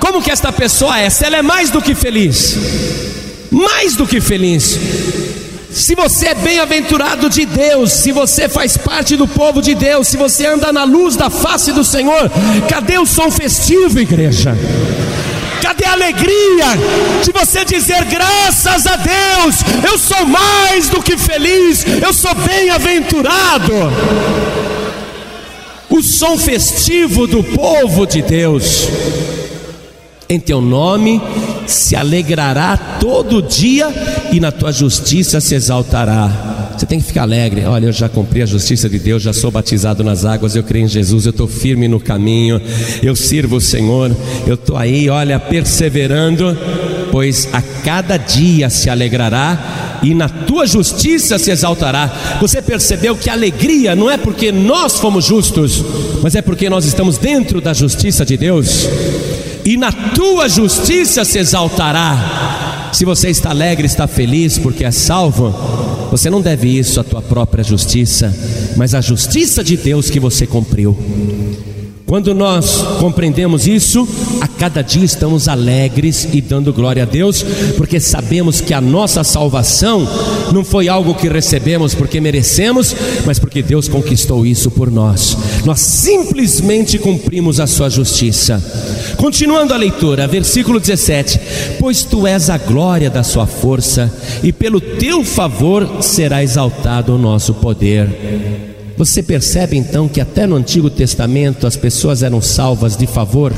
Como 0.00 0.22
que 0.22 0.30
esta 0.30 0.52
pessoa 0.52 0.98
é? 0.98 1.08
Se 1.10 1.24
ela 1.24 1.36
é 1.36 1.42
mais 1.42 1.70
do 1.70 1.80
que 1.80 1.94
feliz, 1.94 2.56
mais 3.50 3.96
do 3.96 4.06
que 4.06 4.20
feliz. 4.20 4.78
Se 5.74 5.94
você 5.96 6.28
é 6.28 6.34
bem-aventurado 6.34 7.28
de 7.28 7.44
Deus, 7.44 7.92
se 7.92 8.12
você 8.12 8.48
faz 8.48 8.76
parte 8.76 9.16
do 9.16 9.26
povo 9.26 9.60
de 9.60 9.74
Deus, 9.74 10.06
se 10.06 10.16
você 10.16 10.46
anda 10.46 10.72
na 10.72 10.84
luz 10.84 11.16
da 11.16 11.28
face 11.28 11.72
do 11.72 11.82
Senhor, 11.82 12.30
cadê 12.68 12.96
o 12.96 13.04
som 13.04 13.30
festivo, 13.30 13.98
igreja? 13.98 14.56
Cadê 15.60 15.84
a 15.84 15.92
alegria 15.92 16.66
de 17.24 17.32
você 17.32 17.64
dizer 17.64 18.04
graças 18.04 18.86
a 18.86 18.96
Deus, 18.96 19.56
eu 19.90 19.98
sou 19.98 20.24
mais 20.24 20.88
do 20.88 21.02
que 21.02 21.16
feliz, 21.18 21.84
eu 22.00 22.12
sou 22.14 22.34
bem-aventurado? 22.34 23.72
o 25.90 26.02
som 26.02 26.36
festivo 26.36 27.26
do 27.26 27.42
povo 27.42 28.04
de 28.04 28.20
Deus. 28.20 28.88
Em 30.28 30.40
teu 30.40 30.60
nome 30.60 31.22
se 31.66 31.96
alegrará 31.96 32.76
todo 33.00 33.42
dia 33.42 33.88
e 34.32 34.40
na 34.40 34.52
tua 34.52 34.72
justiça 34.72 35.40
se 35.40 35.54
exaltará. 35.54 36.74
Você 36.76 36.86
tem 36.86 37.00
que 37.00 37.06
ficar 37.06 37.22
alegre. 37.22 37.64
Olha, 37.64 37.86
eu 37.86 37.92
já 37.92 38.08
cumpri 38.08 38.42
a 38.42 38.46
justiça 38.46 38.88
de 38.88 38.98
Deus, 38.98 39.22
já 39.22 39.32
sou 39.32 39.50
batizado 39.50 40.02
nas 40.02 40.24
águas, 40.24 40.56
eu 40.56 40.62
creio 40.62 40.84
em 40.84 40.88
Jesus, 40.88 41.24
eu 41.24 41.30
estou 41.30 41.46
firme 41.46 41.86
no 41.86 42.00
caminho, 42.00 42.60
eu 43.02 43.14
sirvo 43.14 43.56
o 43.56 43.60
Senhor, 43.60 44.14
eu 44.46 44.54
estou 44.54 44.76
aí, 44.76 45.08
olha, 45.08 45.38
perseverando, 45.38 46.56
pois 47.10 47.48
a 47.52 47.62
cada 47.62 48.16
dia 48.16 48.68
se 48.68 48.90
alegrará 48.90 50.00
e 50.02 50.14
na 50.14 50.28
tua 50.28 50.66
justiça 50.66 51.38
se 51.38 51.50
exaltará. 51.50 52.38
Você 52.40 52.60
percebeu 52.60 53.16
que 53.16 53.30
a 53.30 53.32
alegria 53.32 53.94
não 53.94 54.10
é 54.10 54.16
porque 54.16 54.52
nós 54.52 54.98
fomos 54.98 55.24
justos, 55.24 55.82
mas 56.22 56.34
é 56.34 56.42
porque 56.42 56.68
nós 56.68 56.84
estamos 56.84 57.18
dentro 57.18 57.60
da 57.60 57.72
justiça 57.72 58.24
de 58.24 58.36
Deus, 58.36 58.88
e 59.64 59.76
na 59.76 59.90
tua 59.90 60.48
justiça 60.48 61.24
se 61.24 61.38
exaltará. 61.38 62.90
Se 62.92 63.04
você 63.04 63.28
está 63.28 63.50
alegre, 63.50 63.86
está 63.86 64.06
feliz 64.06 64.58
porque 64.58 64.84
é 64.84 64.90
salvo, 64.90 65.50
você 66.10 66.30
não 66.30 66.40
deve 66.40 66.68
isso 66.68 67.00
à 67.00 67.04
tua 67.04 67.20
própria 67.20 67.64
justiça, 67.64 68.32
mas 68.76 68.94
à 68.94 69.00
justiça 69.00 69.64
de 69.64 69.76
Deus 69.76 70.10
que 70.10 70.20
você 70.20 70.46
cumpriu. 70.46 70.96
Quando 72.06 72.34
nós 72.34 72.82
compreendemos 73.00 73.66
isso, 73.66 74.06
a 74.40 74.46
cada 74.46 74.82
dia 74.82 75.04
estamos 75.04 75.48
alegres 75.48 76.28
e 76.32 76.40
dando 76.40 76.72
glória 76.72 77.02
a 77.02 77.06
Deus, 77.06 77.42
porque 77.76 77.98
sabemos 77.98 78.60
que 78.60 78.74
a 78.74 78.80
nossa 78.80 79.24
salvação 79.24 80.06
não 80.52 80.62
foi 80.62 80.86
algo 80.86 81.14
que 81.14 81.28
recebemos 81.28 81.94
porque 81.94 82.20
merecemos, 82.20 82.94
mas 83.24 83.38
porque 83.38 83.62
Deus 83.62 83.88
conquistou 83.88 84.44
isso 84.44 84.70
por 84.70 84.90
nós. 84.90 85.36
Nós 85.64 85.80
simplesmente 85.80 86.98
cumprimos 86.98 87.58
a 87.58 87.66
sua 87.66 87.88
justiça. 87.88 88.62
Continuando 89.16 89.72
a 89.72 89.76
leitura, 89.78 90.28
versículo 90.28 90.78
17: 90.78 91.40
Pois 91.80 92.04
tu 92.04 92.26
és 92.26 92.50
a 92.50 92.58
glória 92.58 93.08
da 93.08 93.22
sua 93.22 93.46
força, 93.46 94.12
e 94.42 94.52
pelo 94.52 94.80
teu 94.80 95.24
favor 95.24 96.02
será 96.02 96.42
exaltado 96.42 97.14
o 97.14 97.18
nosso 97.18 97.54
poder. 97.54 98.74
Você 98.96 99.22
percebe 99.22 99.76
então 99.76 100.06
que 100.06 100.20
até 100.20 100.46
no 100.46 100.54
Antigo 100.54 100.90
Testamento 100.90 101.66
as 101.66 101.76
pessoas 101.76 102.22
eram 102.22 102.40
salvas 102.40 102.96
de 102.96 103.06
favor? 103.06 103.52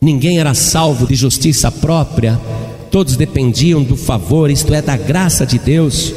Ninguém 0.00 0.38
era 0.38 0.54
salvo 0.54 1.06
de 1.06 1.16
justiça 1.16 1.72
própria, 1.72 2.40
todos 2.88 3.16
dependiam 3.16 3.82
do 3.82 3.96
favor, 3.96 4.48
isto 4.48 4.72
é, 4.72 4.80
da 4.80 4.96
graça 4.96 5.44
de 5.44 5.58
Deus. 5.58 6.14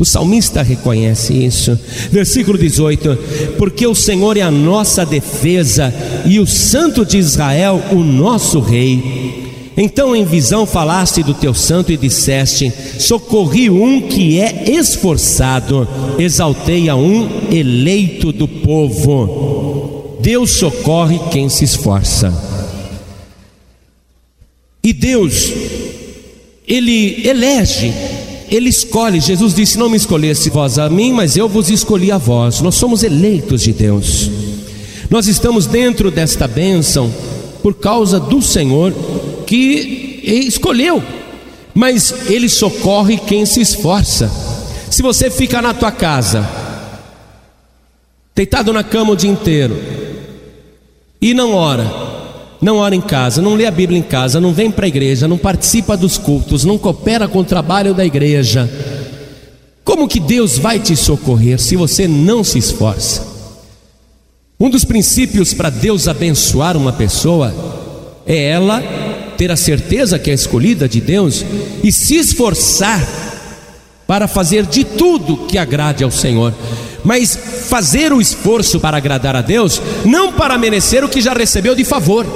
O 0.00 0.04
salmista 0.06 0.62
reconhece 0.62 1.34
isso. 1.34 1.78
Versículo 2.10 2.56
18: 2.56 3.18
Porque 3.58 3.86
o 3.86 3.94
Senhor 3.94 4.38
é 4.38 4.40
a 4.40 4.50
nossa 4.50 5.04
defesa 5.04 5.92
e 6.24 6.40
o 6.40 6.46
Santo 6.46 7.04
de 7.04 7.18
Israel, 7.18 7.82
o 7.92 7.96
nosso 7.96 8.60
Rei. 8.60 9.50
Então 9.76 10.16
em 10.16 10.24
visão 10.24 10.64
falaste 10.64 11.22
do 11.22 11.34
teu 11.34 11.52
santo 11.52 11.92
e 11.92 11.98
disseste: 11.98 12.72
Socorri 12.98 13.68
um 13.68 14.00
que 14.08 14.40
é 14.40 14.70
esforçado, 14.70 15.86
exaltei 16.18 16.88
a 16.88 16.96
um 16.96 17.28
eleito 17.52 18.32
do 18.32 18.48
povo. 18.48 20.16
Deus 20.22 20.52
socorre 20.52 21.20
quem 21.30 21.50
se 21.50 21.64
esforça. 21.64 22.32
E 24.82 24.94
Deus, 24.94 25.52
Ele 26.66 27.28
elege, 27.28 27.92
Ele 28.50 28.68
escolhe. 28.68 29.20
Jesus 29.20 29.54
disse: 29.54 29.78
Não 29.78 29.88
me 29.88 29.96
escolhesse 29.96 30.50
vós 30.50 30.78
a 30.78 30.88
mim, 30.90 31.12
mas 31.12 31.36
eu 31.36 31.48
vos 31.48 31.70
escolhi 31.70 32.10
a 32.10 32.18
vós. 32.18 32.60
Nós 32.60 32.74
somos 32.74 33.02
eleitos 33.02 33.62
de 33.62 33.72
Deus. 33.72 34.30
Nós 35.08 35.26
estamos 35.26 35.66
dentro 35.66 36.10
desta 36.10 36.48
bênção 36.48 37.12
por 37.62 37.74
causa 37.74 38.18
do 38.18 38.40
Senhor 38.42 38.92
que 39.46 40.20
escolheu, 40.46 41.02
mas 41.74 42.28
ele 42.28 42.48
socorre 42.48 43.18
quem 43.18 43.44
se 43.44 43.60
esforça. 43.60 44.30
Se 44.90 45.02
você 45.02 45.30
fica 45.30 45.62
na 45.62 45.74
tua 45.74 45.92
casa, 45.92 46.48
deitado 48.34 48.72
na 48.72 48.82
cama 48.82 49.12
o 49.12 49.16
dia 49.16 49.30
inteiro, 49.30 49.76
e 51.20 51.34
não 51.34 51.54
ora, 51.54 52.09
não 52.60 52.76
ora 52.76 52.94
em 52.94 53.00
casa, 53.00 53.40
não 53.40 53.54
lê 53.54 53.66
a 53.66 53.70
Bíblia 53.70 53.98
em 53.98 54.02
casa, 54.02 54.40
não 54.40 54.52
vem 54.52 54.70
para 54.70 54.86
a 54.86 54.88
igreja, 54.88 55.26
não 55.26 55.38
participa 55.38 55.96
dos 55.96 56.18
cultos, 56.18 56.64
não 56.64 56.76
coopera 56.76 57.26
com 57.26 57.38
o 57.38 57.44
trabalho 57.44 57.94
da 57.94 58.04
igreja, 58.04 58.68
como 59.90 60.06
que 60.06 60.20
Deus 60.20 60.56
vai 60.56 60.78
te 60.78 60.94
socorrer 60.94 61.58
se 61.58 61.74
você 61.74 62.06
não 62.06 62.44
se 62.44 62.58
esforça? 62.58 63.26
Um 64.58 64.70
dos 64.70 64.84
princípios 64.84 65.52
para 65.52 65.68
Deus 65.68 66.06
abençoar 66.06 66.76
uma 66.76 66.92
pessoa 66.92 67.52
é 68.24 68.50
ela 68.50 68.80
ter 69.36 69.50
a 69.50 69.56
certeza 69.56 70.18
que 70.18 70.30
é 70.30 70.34
escolhida 70.34 70.88
de 70.88 71.00
Deus 71.00 71.44
e 71.82 71.90
se 71.90 72.14
esforçar 72.16 73.04
para 74.06 74.28
fazer 74.28 74.66
de 74.66 74.84
tudo 74.84 75.46
que 75.48 75.58
agrade 75.58 76.04
ao 76.04 76.10
Senhor. 76.10 76.54
Mas 77.02 77.34
fazer 77.68 78.12
o 78.12 78.20
esforço 78.20 78.78
para 78.78 78.98
agradar 78.98 79.34
a 79.34 79.40
Deus, 79.40 79.82
não 80.04 80.32
para 80.32 80.58
merecer 80.58 81.02
o 81.02 81.08
que 81.08 81.20
já 81.20 81.32
recebeu 81.32 81.74
de 81.74 81.84
favor, 81.84 82.26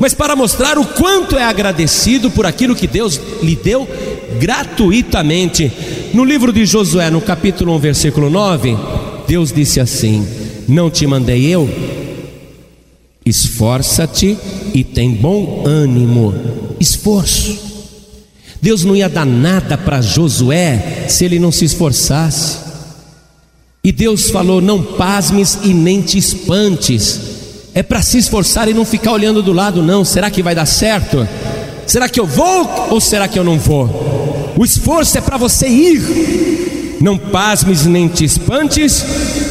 mas 0.00 0.14
para 0.14 0.36
mostrar 0.36 0.78
o 0.78 0.84
quanto 0.84 1.36
é 1.36 1.44
agradecido 1.44 2.30
por 2.30 2.46
aquilo 2.46 2.74
que 2.74 2.86
Deus 2.86 3.20
lhe 3.42 3.56
deu 3.56 3.88
gratuitamente. 4.38 5.70
No 6.12 6.24
livro 6.24 6.52
de 6.52 6.66
Josué, 6.66 7.10
no 7.10 7.20
capítulo 7.20 7.74
1, 7.76 7.78
versículo 7.78 8.30
9, 8.30 8.76
Deus 9.26 9.52
disse 9.52 9.80
assim: 9.80 10.26
Não 10.68 10.90
te 10.90 11.06
mandei 11.06 11.46
eu? 11.46 11.68
Esforça-te 13.24 14.36
e 14.74 14.82
tem 14.82 15.10
bom 15.10 15.62
ânimo, 15.64 16.34
esforço. 16.80 17.72
Deus 18.60 18.84
não 18.84 18.94
ia 18.94 19.08
dar 19.08 19.26
nada 19.26 19.76
para 19.76 20.00
Josué 20.00 21.06
se 21.08 21.24
ele 21.24 21.38
não 21.38 21.50
se 21.50 21.64
esforçasse. 21.64 22.58
E 23.82 23.90
Deus 23.90 24.30
falou: 24.30 24.60
Não 24.60 24.82
pasmes 24.82 25.58
e 25.64 25.74
nem 25.74 26.00
te 26.00 26.18
espantes. 26.18 27.31
É 27.74 27.82
para 27.82 28.02
se 28.02 28.18
esforçar 28.18 28.68
e 28.68 28.74
não 28.74 28.84
ficar 28.84 29.12
olhando 29.12 29.42
do 29.42 29.52
lado, 29.52 29.82
não. 29.82 30.04
Será 30.04 30.30
que 30.30 30.42
vai 30.42 30.54
dar 30.54 30.66
certo? 30.66 31.26
Será 31.86 32.08
que 32.08 32.20
eu 32.20 32.26
vou 32.26 32.88
ou 32.90 33.00
será 33.00 33.26
que 33.26 33.38
eu 33.38 33.44
não 33.44 33.58
vou? 33.58 34.52
O 34.56 34.64
esforço 34.64 35.16
é 35.16 35.20
para 35.20 35.36
você 35.36 35.66
ir. 35.68 36.98
Não 37.00 37.18
pasmes 37.18 37.84
nem 37.84 38.06
te 38.06 38.24
espantes, 38.24 39.04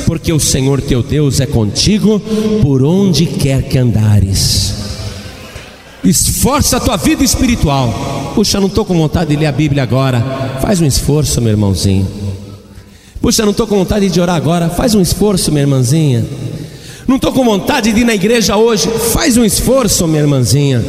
porque 0.05 0.31
o 0.31 0.39
Senhor 0.39 0.79
teu 0.81 1.03
Deus 1.03 1.41
é 1.41 1.45
contigo 1.45 2.19
por 2.62 2.81
onde 2.84 3.25
quer 3.25 3.63
que 3.63 3.77
andares. 3.77 4.73
Esforça 6.03 6.77
a 6.77 6.79
tua 6.79 6.97
vida 6.97 7.23
espiritual. 7.23 8.31
Puxa, 8.34 8.60
não 8.60 8.67
estou 8.67 8.86
com 8.86 8.97
vontade 8.97 9.31
de 9.31 9.36
ler 9.36 9.47
a 9.47 9.51
Bíblia 9.51 9.84
agora. 9.84 10.60
Faz 10.62 10.79
um 10.79 10.86
esforço, 10.86 11.41
meu 11.41 11.51
irmãozinho. 11.51 12.07
Puxa, 13.19 13.43
não 13.43 13.51
estou 13.51 13.67
com 13.67 13.77
vontade 13.77 14.10
de 14.10 14.21
orar 14.21 14.36
agora. 14.36 14.69
Faz 14.69 14.95
um 14.95 15.01
esforço, 15.01 15.51
minha 15.51 15.63
irmãzinha. 15.63 16.25
Não 17.12 17.17
estou 17.17 17.34
com 17.34 17.43
vontade 17.43 17.91
de 17.91 18.00
ir 18.00 18.06
na 18.06 18.15
igreja 18.15 18.56
hoje. 18.56 18.88
Faz 19.12 19.36
um 19.36 19.43
esforço, 19.43 20.08
minha 20.08 20.21
irmãzinha. 20.21 20.82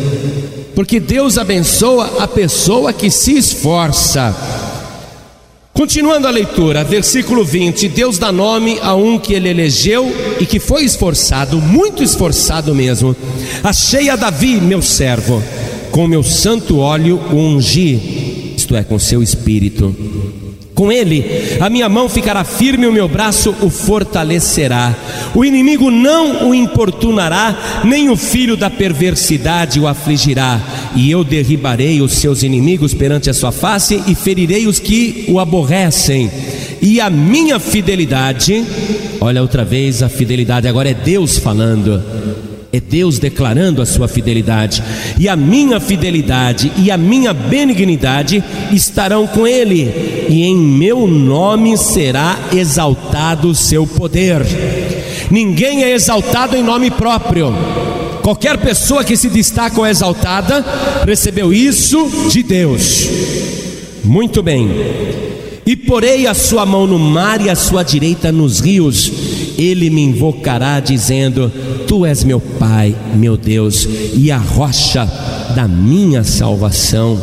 Porque 0.72 1.00
Deus 1.00 1.36
abençoa 1.36 2.22
a 2.22 2.28
pessoa 2.28 2.92
que 2.92 3.10
se 3.10 3.36
esforça. 3.36 4.32
Continuando 5.72 6.28
a 6.28 6.30
leitura, 6.30 6.84
versículo 6.84 7.44
20: 7.44 7.88
Deus 7.88 8.18
dá 8.18 8.30
nome 8.30 8.78
a 8.80 8.94
um 8.94 9.18
que 9.18 9.34
ele 9.34 9.48
elegeu 9.48 10.14
e 10.38 10.46
que 10.46 10.60
foi 10.60 10.84
esforçado, 10.84 11.60
muito 11.60 12.04
esforçado 12.04 12.72
mesmo. 12.72 13.16
Achei 13.64 14.08
a 14.08 14.14
Davi, 14.14 14.60
meu 14.60 14.80
servo, 14.80 15.42
com 15.90 16.06
meu 16.06 16.22
santo 16.22 16.78
óleo 16.78 17.20
o 17.32 17.34
ungi, 17.34 18.54
isto 18.56 18.76
é, 18.76 18.84
com 18.84 18.96
seu 18.96 19.24
espírito 19.24 19.92
com 20.82 20.90
ele, 20.90 21.24
a 21.60 21.70
minha 21.70 21.88
mão 21.88 22.08
ficará 22.08 22.42
firme, 22.42 22.88
o 22.88 22.92
meu 22.92 23.06
braço 23.06 23.54
o 23.62 23.70
fortalecerá. 23.70 24.92
O 25.32 25.44
inimigo 25.44 25.92
não 25.92 26.48
o 26.48 26.52
importunará, 26.52 27.82
nem 27.84 28.10
o 28.10 28.16
filho 28.16 28.56
da 28.56 28.68
perversidade 28.68 29.78
o 29.78 29.86
afligirá. 29.86 30.60
E 30.96 31.08
eu 31.08 31.22
derribarei 31.22 32.02
os 32.02 32.14
seus 32.14 32.42
inimigos 32.42 32.92
perante 32.92 33.30
a 33.30 33.34
sua 33.34 33.52
face 33.52 34.02
e 34.08 34.14
ferirei 34.16 34.66
os 34.66 34.80
que 34.80 35.24
o 35.28 35.38
aborrecem. 35.38 36.28
E 36.80 37.00
a 37.00 37.08
minha 37.08 37.60
fidelidade, 37.60 38.64
olha 39.20 39.40
outra 39.40 39.64
vez 39.64 40.02
a 40.02 40.08
fidelidade, 40.08 40.66
agora 40.66 40.90
é 40.90 40.94
Deus 40.94 41.38
falando 41.38 42.02
é 42.72 42.80
Deus 42.80 43.18
declarando 43.18 43.82
a 43.82 43.86
sua 43.86 44.08
fidelidade. 44.08 44.82
E 45.18 45.28
a 45.28 45.36
minha 45.36 45.78
fidelidade 45.78 46.72
e 46.78 46.90
a 46.90 46.96
minha 46.96 47.34
benignidade 47.34 48.42
estarão 48.72 49.26
com 49.26 49.46
ele, 49.46 50.26
e 50.28 50.44
em 50.44 50.56
meu 50.56 51.06
nome 51.06 51.76
será 51.76 52.38
exaltado 52.52 53.48
o 53.48 53.54
seu 53.54 53.86
poder. 53.86 54.42
Ninguém 55.30 55.84
é 55.84 55.92
exaltado 55.92 56.56
em 56.56 56.62
nome 56.62 56.90
próprio. 56.90 57.54
Qualquer 58.22 58.56
pessoa 58.58 59.04
que 59.04 59.16
se 59.16 59.28
destaca 59.28 59.78
ou 59.78 59.84
é 59.84 59.90
exaltada, 59.90 60.64
recebeu 61.04 61.52
isso 61.52 62.28
de 62.30 62.42
Deus. 62.42 63.08
Muito 64.04 64.42
bem. 64.42 64.70
E 65.66 65.76
porei 65.76 66.26
a 66.26 66.34
sua 66.34 66.64
mão 66.64 66.86
no 66.86 66.98
mar 66.98 67.40
e 67.44 67.50
a 67.50 67.54
sua 67.54 67.82
direita 67.82 68.32
nos 68.32 68.60
rios 68.60 69.10
ele 69.58 69.90
me 69.90 70.02
invocará 70.02 70.80
dizendo: 70.80 71.50
Tu 71.86 72.06
és 72.06 72.24
meu 72.24 72.40
Pai, 72.40 72.94
meu 73.14 73.36
Deus, 73.36 73.88
e 74.14 74.30
a 74.30 74.38
rocha 74.38 75.04
da 75.54 75.68
minha 75.68 76.24
salvação. 76.24 77.20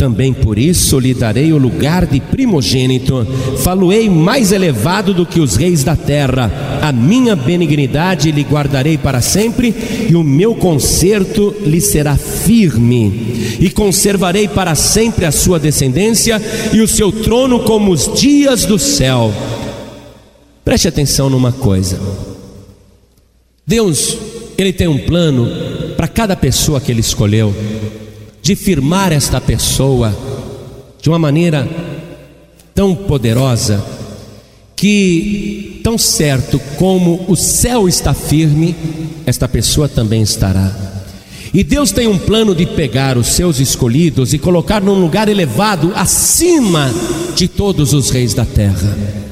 Também 0.00 0.32
por 0.32 0.58
isso 0.58 0.98
lhe 0.98 1.12
darei 1.12 1.52
o 1.52 1.58
lugar 1.58 2.06
de 2.06 2.20
primogênito, 2.20 3.26
faloei 3.58 4.08
mais 4.08 4.50
elevado 4.50 5.12
do 5.12 5.26
que 5.26 5.38
os 5.38 5.56
reis 5.56 5.84
da 5.84 5.94
terra. 5.94 6.50
A 6.80 6.90
minha 6.90 7.36
benignidade 7.36 8.32
lhe 8.32 8.40
guardarei 8.42 8.96
para 8.96 9.20
sempre, 9.20 9.74
e 10.08 10.16
o 10.16 10.24
meu 10.24 10.54
conserto 10.54 11.54
lhe 11.66 11.82
será 11.82 12.16
firme, 12.16 13.58
e 13.60 13.68
conservarei 13.68 14.48
para 14.48 14.74
sempre 14.74 15.26
a 15.26 15.30
sua 15.30 15.60
descendência 15.60 16.40
e 16.72 16.80
o 16.80 16.88
seu 16.88 17.12
trono 17.12 17.60
como 17.60 17.92
os 17.92 18.10
dias 18.18 18.64
do 18.64 18.78
céu 18.78 19.30
Preste 20.70 20.86
atenção 20.86 21.28
numa 21.28 21.50
coisa. 21.50 21.98
Deus, 23.66 24.16
ele 24.56 24.72
tem 24.72 24.86
um 24.86 24.98
plano 24.98 25.48
para 25.96 26.06
cada 26.06 26.36
pessoa 26.36 26.80
que 26.80 26.92
ele 26.92 27.00
escolheu, 27.00 27.52
de 28.40 28.54
firmar 28.54 29.12
esta 29.12 29.40
pessoa 29.40 30.16
de 31.02 31.08
uma 31.08 31.18
maneira 31.18 31.68
tão 32.72 32.94
poderosa 32.94 33.84
que 34.76 35.80
tão 35.82 35.98
certo 35.98 36.60
como 36.78 37.24
o 37.26 37.34
céu 37.34 37.88
está 37.88 38.14
firme, 38.14 38.76
esta 39.26 39.48
pessoa 39.48 39.88
também 39.88 40.22
estará. 40.22 40.72
E 41.52 41.64
Deus 41.64 41.90
tem 41.90 42.06
um 42.06 42.16
plano 42.16 42.54
de 42.54 42.64
pegar 42.64 43.18
os 43.18 43.26
seus 43.26 43.58
escolhidos 43.58 44.32
e 44.32 44.38
colocar 44.38 44.80
num 44.80 45.00
lugar 45.00 45.28
elevado 45.28 45.90
acima 45.96 46.94
de 47.34 47.48
todos 47.48 47.92
os 47.92 48.10
reis 48.10 48.34
da 48.34 48.44
terra. 48.44 49.29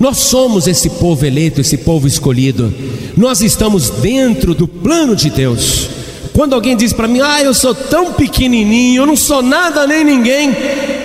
Nós 0.00 0.16
somos 0.16 0.66
esse 0.66 0.88
povo 0.88 1.26
eleito, 1.26 1.60
esse 1.60 1.76
povo 1.76 2.06
escolhido. 2.06 2.72
Nós 3.14 3.42
estamos 3.42 3.90
dentro 3.90 4.54
do 4.54 4.66
plano 4.66 5.14
de 5.14 5.28
Deus. 5.28 5.90
Quando 6.32 6.54
alguém 6.54 6.74
diz 6.74 6.90
para 6.90 7.06
mim, 7.06 7.20
ah, 7.20 7.42
eu 7.42 7.52
sou 7.52 7.74
tão 7.74 8.14
pequenininho, 8.14 9.02
eu 9.02 9.06
não 9.06 9.14
sou 9.14 9.42
nada 9.42 9.86
nem 9.86 10.02
ninguém, 10.02 10.56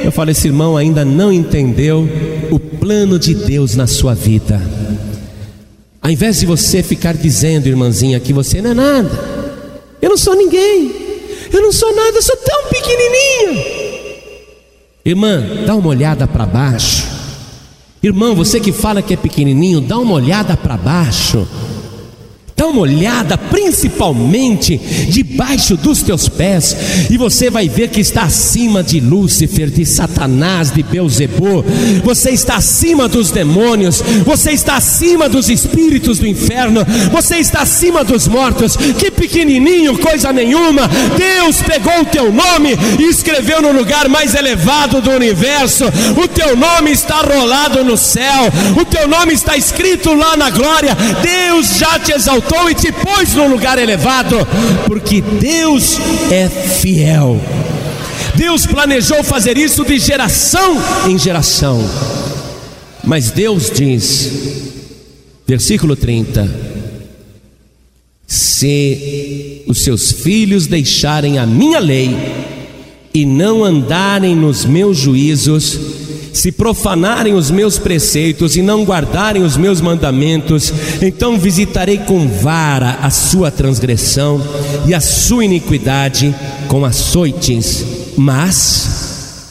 eu 0.02 0.12
falo, 0.14 0.32
esse 0.32 0.48
irmão 0.48 0.78
ainda 0.78 1.04
não 1.04 1.34
entendeu 1.34 2.08
o 2.50 2.58
plano 2.58 3.20
de 3.20 3.36
Deus 3.36 3.76
na 3.76 3.86
sua 3.86 4.14
vida. 4.14 4.62
Ao 6.02 6.10
invés 6.10 6.40
de 6.40 6.46
você 6.46 6.82
ficar 6.82 7.16
dizendo, 7.16 7.68
irmãzinha, 7.68 8.18
que 8.20 8.32
você 8.32 8.62
não 8.62 8.72
é 8.72 8.74
nada, 8.76 9.10
eu 10.02 10.10
não 10.10 10.18
sou 10.18 10.36
ninguém, 10.36 10.92
eu 11.52 11.62
não 11.62 11.72
sou 11.74 11.94
nada, 11.94 12.18
eu 12.18 12.22
sou 12.22 12.38
tão 12.38 12.70
pequenininho. 12.70 13.66
Irmã, 15.04 15.44
dá 15.66 15.76
uma 15.76 15.90
olhada 15.90 16.26
para 16.26 16.46
baixo. 16.46 17.15
Irmão, 18.06 18.36
você 18.36 18.60
que 18.60 18.72
fala 18.72 19.02
que 19.02 19.16
é 19.16 19.18
pequenininho, 19.18 19.82
dá 19.82 19.98
uma 19.98 20.14
olhada 20.14 20.56
para 20.56 20.78
baixo. 20.78 21.48
Dá 22.58 22.68
uma 22.68 22.80
olhada, 22.80 23.38
principalmente 23.38 24.78
debaixo 25.10 25.76
dos 25.76 26.02
teus 26.02 26.30
pés, 26.30 26.74
e 27.10 27.18
você 27.18 27.50
vai 27.50 27.68
ver 27.68 27.90
que 27.90 28.00
está 28.00 28.24
acima 28.24 28.82
de 28.82 29.02
Lúcifer, 29.02 29.70
de 29.70 29.86
Satanás, 29.86 30.72
de 30.72 30.82
Beuzebu. 30.82 31.66
Você 32.06 32.30
está 32.30 32.56
acima 32.56 33.10
dos 33.10 33.30
demônios, 33.30 34.02
você 34.26 34.52
está 34.52 34.78
acima 34.78 35.28
dos 35.28 35.50
espíritos 35.50 36.18
do 36.18 36.26
inferno, 36.26 36.86
você 37.12 37.40
está 37.40 37.60
acima 37.64 38.06
dos 38.06 38.26
mortos. 38.26 38.78
Que 38.78 39.12
pequenininho, 39.12 39.98
coisa 39.98 40.32
nenhuma. 40.32 40.90
Deus 41.18 41.62
pegou 41.62 42.04
o 42.04 42.06
teu 42.06 42.32
nome 42.32 42.70
e 42.98 43.04
escreveu 43.10 43.62
no 43.62 43.74
lugar 43.74 44.08
mais 44.08 44.34
elevado 44.34 45.02
do 45.02 45.12
universo. 45.12 45.84
O 46.16 46.26
teu 46.26 46.56
nome 46.56 46.92
está 46.92 47.18
rolado 47.18 47.84
no 47.84 47.98
céu, 47.98 48.50
o 48.80 48.86
teu 48.86 49.10
nome 49.10 49.34
está 49.34 49.58
escrito 49.58 50.14
lá 50.14 50.38
na 50.38 50.50
glória. 50.50 50.96
Deus 51.22 51.78
já 51.78 52.00
te 52.00 52.14
exaltou 52.14 52.45
e 52.70 52.76
te 52.76 52.92
pôs 52.92 53.34
num 53.34 53.48
lugar 53.48 53.78
elevado, 53.78 54.38
porque 54.88 55.22
Deus 55.22 55.98
é 56.32 56.50
fiel. 56.50 57.40
Deus 58.36 58.66
planejou 58.66 59.24
fazer 59.24 59.58
isso 59.58 59.86
de 59.86 59.98
geração 60.00 60.78
em 61.08 61.18
geração. 61.18 61.80
Mas 63.04 63.32
Deus 63.32 63.70
diz, 63.70 64.32
versículo 65.48 65.96
30: 65.96 66.50
Se 68.28 69.64
os 69.68 69.84
seus 69.84 70.12
filhos 70.12 70.68
deixarem 70.68 71.38
a 71.38 71.46
minha 71.46 71.80
lei 71.80 72.16
e 73.14 73.26
não 73.26 73.64
andarem 73.64 74.36
nos 74.36 74.66
meus 74.66 74.98
juízos, 74.98 75.80
se 76.36 76.52
profanarem 76.52 77.34
os 77.34 77.50
meus 77.50 77.80
preceitos 77.80 78.58
e 78.58 78.62
não 78.62 78.84
guardarem 78.84 79.42
os 79.42 79.56
meus 79.56 79.80
mandamentos, 79.80 80.72
então 81.02 81.40
visitarei 81.40 81.98
com 81.98 82.28
vara 82.28 83.00
a 83.02 83.10
sua 83.10 83.50
transgressão 83.50 84.42
e 84.86 84.94
a 84.94 85.00
sua 85.00 85.46
iniquidade 85.46 86.36
com 86.68 86.84
açoites, 86.84 87.86
mas 88.18 89.46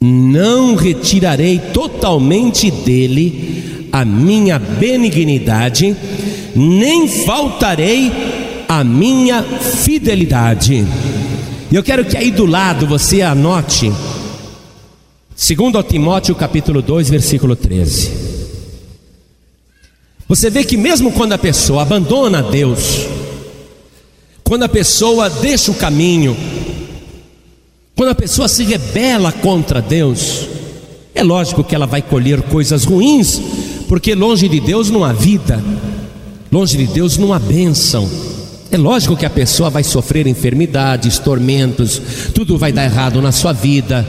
não 0.00 0.74
retirarei 0.74 1.58
totalmente 1.58 2.70
dele 2.70 3.90
a 3.92 4.02
minha 4.02 4.58
benignidade, 4.58 5.94
nem 6.56 7.08
faltarei 7.08 8.10
a 8.66 8.82
minha 8.82 9.42
fidelidade. 9.42 10.82
Eu 11.70 11.82
quero 11.82 12.06
que 12.06 12.16
aí 12.16 12.30
do 12.30 12.46
lado 12.46 12.86
você 12.86 13.20
anote 13.20 13.92
Segundo 15.42 15.82
Timóteo 15.82 16.34
capítulo 16.34 16.82
2, 16.82 17.08
versículo 17.08 17.56
13. 17.56 18.12
Você 20.28 20.50
vê 20.50 20.62
que 20.62 20.76
mesmo 20.76 21.12
quando 21.12 21.32
a 21.32 21.38
pessoa 21.38 21.80
abandona 21.80 22.42
Deus, 22.42 23.06
quando 24.44 24.64
a 24.64 24.68
pessoa 24.68 25.30
deixa 25.30 25.70
o 25.70 25.74
caminho, 25.74 26.36
quando 27.96 28.10
a 28.10 28.14
pessoa 28.14 28.48
se 28.48 28.64
rebela 28.64 29.32
contra 29.32 29.80
Deus, 29.80 30.46
é 31.14 31.22
lógico 31.22 31.64
que 31.64 31.74
ela 31.74 31.86
vai 31.86 32.02
colher 32.02 32.42
coisas 32.42 32.84
ruins, 32.84 33.40
porque 33.88 34.14
longe 34.14 34.46
de 34.46 34.60
Deus 34.60 34.90
não 34.90 35.02
há 35.02 35.14
vida, 35.14 35.64
longe 36.52 36.76
de 36.76 36.86
Deus 36.86 37.16
não 37.16 37.32
há 37.32 37.38
bênção. 37.38 38.06
É 38.70 38.76
lógico 38.76 39.16
que 39.16 39.24
a 39.24 39.30
pessoa 39.30 39.70
vai 39.70 39.84
sofrer 39.84 40.26
enfermidades, 40.26 41.18
tormentos, 41.18 41.98
tudo 42.34 42.58
vai 42.58 42.72
dar 42.72 42.84
errado 42.84 43.22
na 43.22 43.32
sua 43.32 43.54
vida 43.54 44.06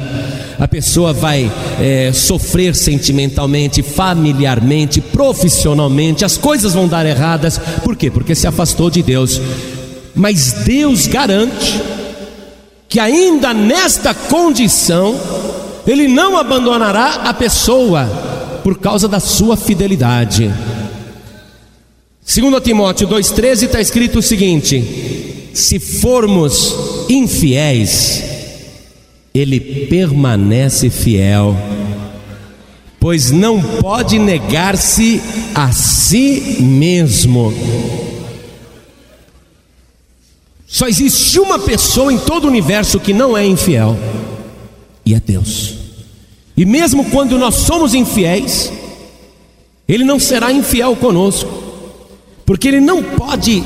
a 0.62 0.68
pessoa 0.68 1.12
vai 1.12 1.52
é, 1.80 2.12
sofrer 2.14 2.76
sentimentalmente, 2.76 3.82
familiarmente, 3.82 5.02
profissionalmente, 5.02 6.24
as 6.24 6.38
coisas 6.38 6.76
vão 6.76 6.88
dar 6.88 7.04
erradas, 7.04 7.60
por 7.84 7.96
quê? 7.96 8.12
Porque 8.12 8.36
se 8.36 8.46
afastou 8.46 8.88
de 8.88 9.02
Deus. 9.02 9.42
Mas 10.14 10.52
Deus 10.64 11.08
garante 11.08 11.82
que 12.88 13.00
ainda 13.00 13.56
nesta 13.56 14.14
condição, 14.14 15.20
Ele 15.88 16.08
não 16.08 16.38
abandonará 16.38 17.24
a 17.26 17.34
pessoa, 17.34 18.06
por 18.64 18.78
causa 18.78 19.08
da 19.08 19.20
sua 19.20 19.58
fidelidade. 19.58 20.54
Segundo 22.24 22.62
Timóteo 22.62 23.08
2,13 23.08 23.64
está 23.64 23.82
escrito 23.82 24.20
o 24.20 24.22
seguinte: 24.22 25.50
se 25.56 25.80
formos 25.80 26.76
infiéis, 27.10 28.31
ele 29.34 29.60
permanece 29.88 30.90
fiel, 30.90 31.56
pois 33.00 33.32
não 33.32 33.62
pode 33.62 34.20
negar-se 34.20 35.22
a 35.56 35.72
si 35.72 36.58
mesmo. 36.60 37.54
Só 40.68 40.88
existe 40.88 41.40
uma 41.40 41.60
pessoa 41.60 42.12
em 42.12 42.18
todo 42.18 42.46
o 42.46 42.48
universo 42.48 43.00
que 43.00 43.14
não 43.14 43.38
é 43.38 43.46
infiel, 43.46 43.98
e 45.06 45.14
é 45.14 45.20
Deus. 45.20 45.76
E 46.56 46.66
mesmo 46.66 47.06
quando 47.06 47.38
nós 47.38 47.56
somos 47.56 47.94
infiéis, 47.94 48.72
Ele 49.88 50.04
não 50.04 50.20
será 50.20 50.52
infiel 50.52 50.96
conosco, 50.96 51.50
porque 52.46 52.68
Ele 52.68 52.82
não 52.82 53.02
pode 53.02 53.64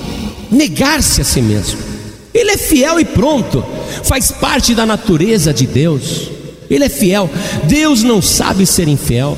negar-se 0.52 1.22
a 1.22 1.24
si 1.24 1.42
mesmo. 1.42 1.95
Ele 2.36 2.52
é 2.52 2.58
fiel 2.58 3.00
e 3.00 3.06
pronto, 3.06 3.64
faz 4.04 4.30
parte 4.30 4.76
da 4.76 4.86
natureza 4.86 5.54
de 5.54 5.66
Deus. 5.66 6.30
Ele 6.70 6.84
é 6.84 6.90
fiel. 6.90 7.30
Deus 7.64 8.04
não 8.04 8.22
sabe 8.22 8.66
ser 8.66 8.90
infiel. 8.90 9.38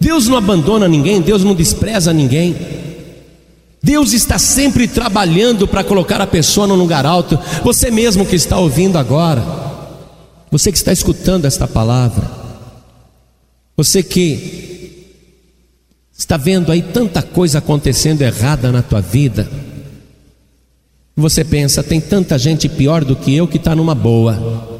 Deus 0.00 0.26
não 0.26 0.38
abandona 0.38 0.88
ninguém, 0.88 1.20
Deus 1.20 1.44
não 1.44 1.54
despreza 1.54 2.10
ninguém. 2.10 2.56
Deus 3.82 4.14
está 4.14 4.38
sempre 4.38 4.88
trabalhando 4.88 5.68
para 5.68 5.84
colocar 5.84 6.18
a 6.22 6.26
pessoa 6.26 6.66
no 6.66 6.76
lugar 6.76 7.04
alto. 7.04 7.38
Você 7.62 7.90
mesmo 7.90 8.24
que 8.24 8.36
está 8.36 8.56
ouvindo 8.56 8.96
agora, 8.96 9.44
você 10.50 10.72
que 10.72 10.78
está 10.78 10.92
escutando 10.92 11.44
esta 11.44 11.68
palavra, 11.68 12.30
você 13.76 14.02
que 14.02 15.04
está 16.16 16.38
vendo 16.38 16.72
aí 16.72 16.80
tanta 16.80 17.20
coisa 17.20 17.58
acontecendo 17.58 18.22
errada 18.22 18.72
na 18.72 18.80
tua 18.80 19.02
vida, 19.02 19.46
você 21.20 21.44
pensa, 21.44 21.82
tem 21.82 22.00
tanta 22.00 22.38
gente 22.38 22.68
pior 22.68 23.04
do 23.04 23.16
que 23.16 23.34
eu 23.34 23.48
que 23.48 23.56
está 23.56 23.74
numa 23.74 23.92
boa. 23.92 24.78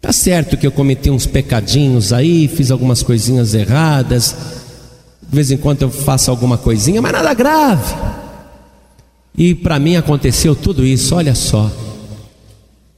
Tá 0.00 0.10
certo 0.10 0.56
que 0.56 0.66
eu 0.66 0.72
cometi 0.72 1.10
uns 1.10 1.26
pecadinhos 1.26 2.14
aí, 2.14 2.48
fiz 2.48 2.70
algumas 2.70 3.02
coisinhas 3.02 3.52
erradas, 3.52 4.34
de 5.22 5.36
vez 5.36 5.50
em 5.50 5.58
quando 5.58 5.82
eu 5.82 5.90
faço 5.90 6.30
alguma 6.30 6.56
coisinha, 6.56 7.02
mas 7.02 7.12
nada 7.12 7.34
grave. 7.34 7.94
E 9.36 9.54
para 9.54 9.78
mim 9.78 9.96
aconteceu 9.96 10.56
tudo 10.56 10.82
isso, 10.82 11.14
olha 11.14 11.34
só. 11.34 11.70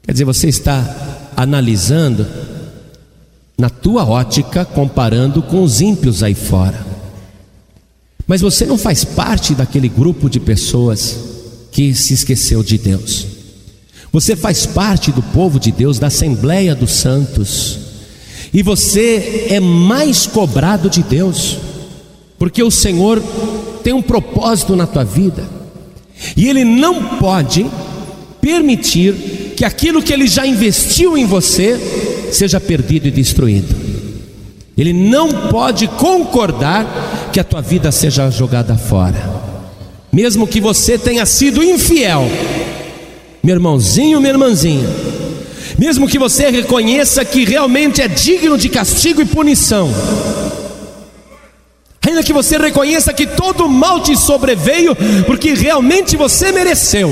Quer 0.04 0.12
dizer, 0.12 0.24
você 0.24 0.48
está 0.48 1.32
analisando 1.36 2.24
na 3.58 3.68
tua 3.68 4.04
ótica, 4.04 4.64
comparando 4.64 5.42
com 5.42 5.64
os 5.64 5.80
ímpios 5.80 6.22
aí 6.22 6.34
fora. 6.34 6.86
Mas 8.24 8.40
você 8.40 8.64
não 8.66 8.78
faz 8.78 9.04
parte 9.04 9.52
daquele 9.52 9.88
grupo 9.88 10.30
de 10.30 10.38
pessoas 10.38 11.35
que 11.76 11.94
se 11.94 12.14
esqueceu 12.14 12.62
de 12.62 12.78
Deus. 12.78 13.26
Você 14.10 14.34
faz 14.34 14.64
parte 14.64 15.12
do 15.12 15.22
povo 15.22 15.60
de 15.60 15.70
Deus, 15.70 15.98
da 15.98 16.06
Assembleia 16.06 16.74
dos 16.74 16.92
Santos. 16.92 17.78
E 18.50 18.62
você 18.62 19.48
é 19.50 19.60
mais 19.60 20.26
cobrado 20.26 20.88
de 20.88 21.02
Deus 21.02 21.58
porque 22.38 22.62
o 22.62 22.70
Senhor 22.70 23.22
tem 23.84 23.92
um 23.92 24.00
propósito 24.00 24.74
na 24.74 24.86
tua 24.86 25.04
vida, 25.04 25.44
e 26.34 26.48
Ele 26.48 26.64
não 26.64 27.18
pode 27.18 27.66
permitir 28.40 29.52
que 29.54 29.64
aquilo 29.64 30.02
que 30.02 30.14
Ele 30.14 30.26
já 30.26 30.46
investiu 30.46 31.16
em 31.16 31.26
você 31.26 31.78
seja 32.32 32.58
perdido 32.58 33.06
e 33.08 33.10
destruído. 33.10 33.74
Ele 34.78 34.94
não 34.94 35.48
pode 35.50 35.88
concordar 35.88 37.30
que 37.32 37.40
a 37.40 37.44
tua 37.44 37.60
vida 37.60 37.92
seja 37.92 38.30
jogada 38.30 38.76
fora, 38.76 39.45
mesmo 40.16 40.46
que 40.46 40.62
você 40.62 40.96
tenha 40.96 41.26
sido 41.26 41.62
infiel, 41.62 42.26
meu 43.44 43.54
irmãozinho, 43.54 44.18
minha 44.18 44.32
irmãzinha, 44.32 44.88
mesmo 45.78 46.08
que 46.08 46.18
você 46.18 46.48
reconheça 46.48 47.22
que 47.22 47.44
realmente 47.44 48.00
é 48.00 48.08
digno 48.08 48.56
de 48.56 48.70
castigo 48.70 49.20
e 49.20 49.26
punição, 49.26 49.92
ainda 52.06 52.22
que 52.22 52.32
você 52.32 52.56
reconheça 52.56 53.12
que 53.12 53.26
todo 53.26 53.68
mal 53.68 54.00
te 54.00 54.16
sobreveio, 54.16 54.96
porque 55.26 55.54
realmente 55.54 56.16
você 56.16 56.52
mereceu, 56.52 57.10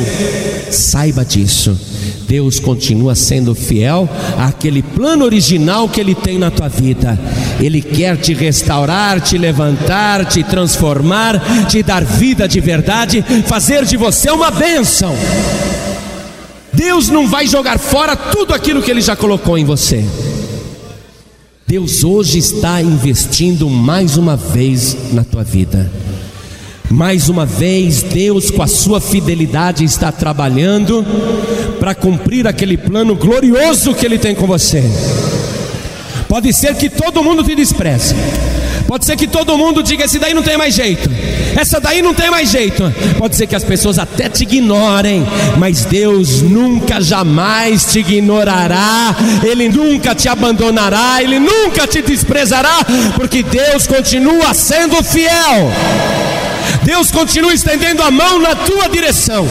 saiba 0.70 1.24
disso. 1.24 1.78
Deus 2.26 2.58
continua 2.58 3.14
sendo 3.14 3.54
fiel 3.54 4.08
àquele 4.38 4.82
plano 4.82 5.24
original 5.24 5.88
que 5.88 6.00
Ele 6.00 6.14
tem 6.14 6.38
na 6.38 6.50
tua 6.50 6.68
vida. 6.68 7.18
Ele 7.60 7.82
quer 7.82 8.16
te 8.16 8.32
restaurar, 8.32 9.20
te 9.20 9.36
levantar, 9.36 10.24
te 10.24 10.42
transformar, 10.42 11.66
te 11.68 11.82
dar 11.82 12.02
vida 12.02 12.48
de 12.48 12.60
verdade, 12.60 13.24
fazer 13.46 13.84
de 13.84 13.96
você 13.96 14.30
uma 14.30 14.50
bênção. 14.50 15.14
Deus 16.72 17.08
não 17.08 17.28
vai 17.28 17.46
jogar 17.46 17.78
fora 17.78 18.16
tudo 18.16 18.52
aquilo 18.54 18.82
que 18.82 18.90
Ele 18.90 19.00
já 19.00 19.14
colocou 19.14 19.56
em 19.56 19.64
você. 19.64 20.04
Deus 21.66 22.04
hoje 22.04 22.38
está 22.38 22.82
investindo 22.82 23.70
mais 23.70 24.18
uma 24.18 24.36
vez 24.36 24.94
na 25.14 25.24
tua 25.24 25.42
vida. 25.42 25.90
Mais 26.90 27.30
uma 27.30 27.46
vez, 27.46 28.02
Deus, 28.02 28.50
com 28.50 28.62
a 28.62 28.66
sua 28.66 29.00
fidelidade, 29.00 29.82
está 29.82 30.12
trabalhando 30.12 31.02
para 31.80 31.94
cumprir 31.94 32.46
aquele 32.46 32.76
plano 32.76 33.16
glorioso 33.16 33.94
que 33.94 34.04
Ele 34.04 34.18
tem 34.18 34.34
com 34.34 34.46
você. 34.46 34.84
Pode 36.28 36.52
ser 36.52 36.74
que 36.76 36.90
todo 36.90 37.24
mundo 37.24 37.42
te 37.42 37.54
despreze, 37.54 38.14
pode 38.86 39.06
ser 39.06 39.16
que 39.16 39.26
todo 39.26 39.56
mundo 39.56 39.82
diga: 39.82 40.04
esse 40.04 40.18
daí 40.18 40.34
não 40.34 40.42
tem 40.42 40.58
mais 40.58 40.74
jeito, 40.74 41.08
essa 41.56 41.80
daí 41.80 42.02
não 42.02 42.12
tem 42.14 42.30
mais 42.30 42.50
jeito. 42.50 42.82
Pode 43.18 43.36
ser 43.36 43.46
que 43.46 43.54
as 43.54 43.64
pessoas 43.64 43.98
até 43.98 44.28
te 44.28 44.42
ignorem, 44.42 45.24
mas 45.56 45.84
Deus 45.84 46.42
nunca, 46.42 47.00
jamais 47.00 47.84
te 47.84 48.00
ignorará, 48.00 49.14
Ele 49.42 49.68
nunca 49.68 50.14
te 50.14 50.28
abandonará, 50.28 51.22
Ele 51.22 51.38
nunca 51.38 51.86
te 51.86 52.02
desprezará, 52.02 52.84
porque 53.16 53.42
Deus 53.42 53.86
continua 53.86 54.52
sendo 54.52 55.02
fiel. 55.02 55.70
Deus 56.82 57.10
continua 57.10 57.52
estendendo 57.52 58.02
a 58.02 58.10
mão 58.10 58.40
na 58.40 58.54
tua 58.54 58.88
direção. 58.88 59.46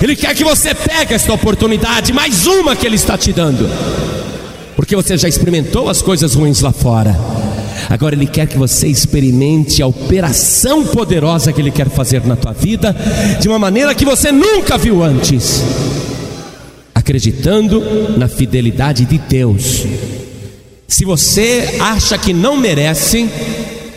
Ele 0.00 0.16
quer 0.16 0.34
que 0.34 0.42
você 0.42 0.74
pegue 0.74 1.14
esta 1.14 1.32
oportunidade, 1.32 2.12
mais 2.12 2.46
uma 2.46 2.74
que 2.74 2.86
Ele 2.86 2.96
está 2.96 3.16
te 3.16 3.32
dando, 3.32 3.70
porque 4.74 4.96
você 4.96 5.16
já 5.16 5.28
experimentou 5.28 5.88
as 5.88 6.02
coisas 6.02 6.34
ruins 6.34 6.60
lá 6.60 6.72
fora. 6.72 7.16
Agora 7.88 8.14
Ele 8.14 8.26
quer 8.26 8.46
que 8.46 8.58
você 8.58 8.86
experimente 8.86 9.82
a 9.82 9.86
operação 9.86 10.84
poderosa 10.86 11.52
que 11.52 11.60
Ele 11.60 11.70
quer 11.70 11.88
fazer 11.88 12.24
na 12.26 12.36
tua 12.36 12.52
vida, 12.52 12.94
de 13.40 13.48
uma 13.48 13.58
maneira 13.58 13.94
que 13.94 14.04
você 14.04 14.30
nunca 14.32 14.78
viu 14.78 15.02
antes, 15.02 15.62
acreditando 16.94 17.82
na 18.16 18.28
fidelidade 18.28 19.04
de 19.04 19.18
Deus. 19.18 19.84
Se 20.86 21.04
você 21.04 21.78
acha 21.80 22.18
que 22.18 22.32
não 22.32 22.56
merece, 22.56 23.28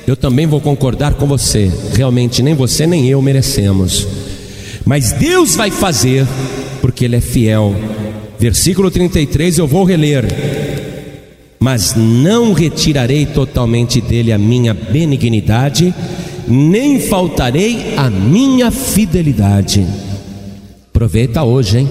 eu 0.07 0.15
também 0.15 0.45
vou 0.45 0.61
concordar 0.61 1.15
com 1.15 1.25
você. 1.25 1.71
Realmente, 1.93 2.41
nem 2.41 2.53
você 2.53 2.87
nem 2.87 3.09
eu 3.09 3.21
merecemos. 3.21 4.07
Mas 4.85 5.11
Deus 5.11 5.55
vai 5.55 5.71
fazer, 5.71 6.25
porque 6.81 7.05
Ele 7.05 7.15
é 7.15 7.21
fiel. 7.21 7.75
Versículo 8.39 8.91
33, 8.91 9.57
eu 9.57 9.67
vou 9.67 9.83
reler 9.83 10.25
mas 11.59 11.95
não 11.95 12.53
retirarei 12.53 13.25
totalmente 13.25 13.99
dele 14.01 14.31
a 14.31 14.37
minha 14.37 14.73
benignidade, 14.73 15.93
nem 16.47 16.99
faltarei 16.99 17.95
a 17.97 18.09
minha 18.09 18.71
fidelidade. 18.71 19.85
Aproveita 20.93 21.43
hoje, 21.43 21.79
hein? 21.79 21.89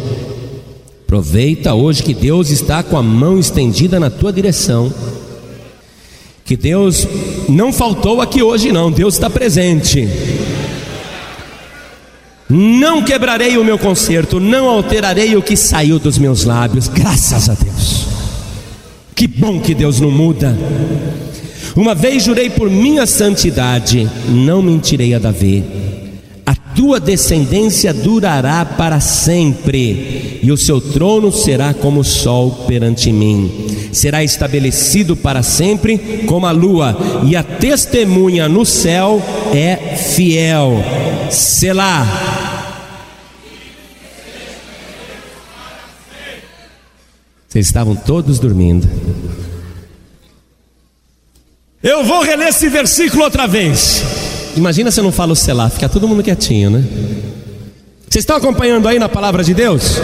Aproveita 1.05 1.74
hoje 1.74 2.03
que 2.03 2.14
Deus 2.14 2.50
está 2.50 2.83
com 2.83 2.96
a 2.96 3.03
mão 3.03 3.38
estendida 3.38 4.00
na 4.00 4.11
tua 4.11 4.33
direção. 4.33 4.92
Que 6.44 6.57
Deus 6.57 7.07
não 7.48 7.72
faltou 7.72 8.20
aqui 8.20 8.42
hoje, 8.42 8.70
não, 8.70 8.90
Deus 8.90 9.14
está 9.14 9.31
presente. 9.31 10.09
Não 12.48 13.03
quebrarei 13.03 13.57
o 13.57 13.64
meu 13.64 13.79
conserto, 13.79 14.38
não 14.38 14.68
alterarei 14.68 15.37
o 15.37 15.42
que 15.42 15.57
saiu 15.57 15.98
dos 15.98 16.18
meus 16.18 16.44
lábios, 16.44 16.88
graças 16.88 17.48
a 17.48 17.55
Deus. 17.55 18.13
Que 19.25 19.29
bom 19.29 19.59
que 19.59 19.75
Deus 19.75 20.01
não 20.01 20.11
muda. 20.11 20.55
Uma 21.75 21.95
vez 21.95 22.25
jurei 22.25 22.51
por 22.51 22.69
minha 22.69 23.07
santidade, 23.07 24.07
não 24.29 24.61
mentirei 24.61 25.15
a 25.15 25.19
Davi. 25.19 25.65
A 26.45 26.55
tua 26.55 27.01
descendência 27.01 27.95
durará 27.95 28.67
para 28.67 29.01
sempre, 29.01 30.41
e 30.43 30.53
o 30.53 30.59
seu 30.59 30.79
trono 30.79 31.33
será 31.33 31.73
como 31.73 32.01
o 32.01 32.05
sol 32.05 32.67
perante 32.69 33.11
mim. 33.11 33.51
Será 33.93 34.23
estabelecido 34.23 35.17
para 35.17 35.43
sempre 35.43 35.97
como 36.27 36.45
a 36.45 36.51
lua, 36.51 36.95
e 37.27 37.35
a 37.35 37.43
testemunha 37.43 38.47
no 38.47 38.67
céu 38.67 39.23
é 39.55 39.97
fiel. 39.97 40.85
Selá. 41.31 42.43
Vocês 47.55 47.67
estavam 47.67 47.95
todos 47.95 48.40
dormindo. 48.40 48.85
Eu 51.81 52.03
vou 52.03 52.21
reler 52.25 52.49
esse 52.49 52.69
versículo 52.69 53.23
outra 53.23 53.47
vez. 53.47 54.03
Imagina 54.57 54.90
se 54.90 54.99
eu 54.99 55.05
não 55.05 55.12
falo 55.12 55.37
Selá, 55.37 55.71
fica 55.71 55.88
todo 55.88 56.09
mundo 56.09 56.21
quietinho, 56.21 56.69
né? 56.69 56.85
Vocês 58.11 58.25
estão 58.25 58.35
acompanhando 58.35 58.88
aí 58.88 58.99
na 58.99 59.09
palavra 59.09 59.45
de 59.45 59.55
Deus? 59.55 60.01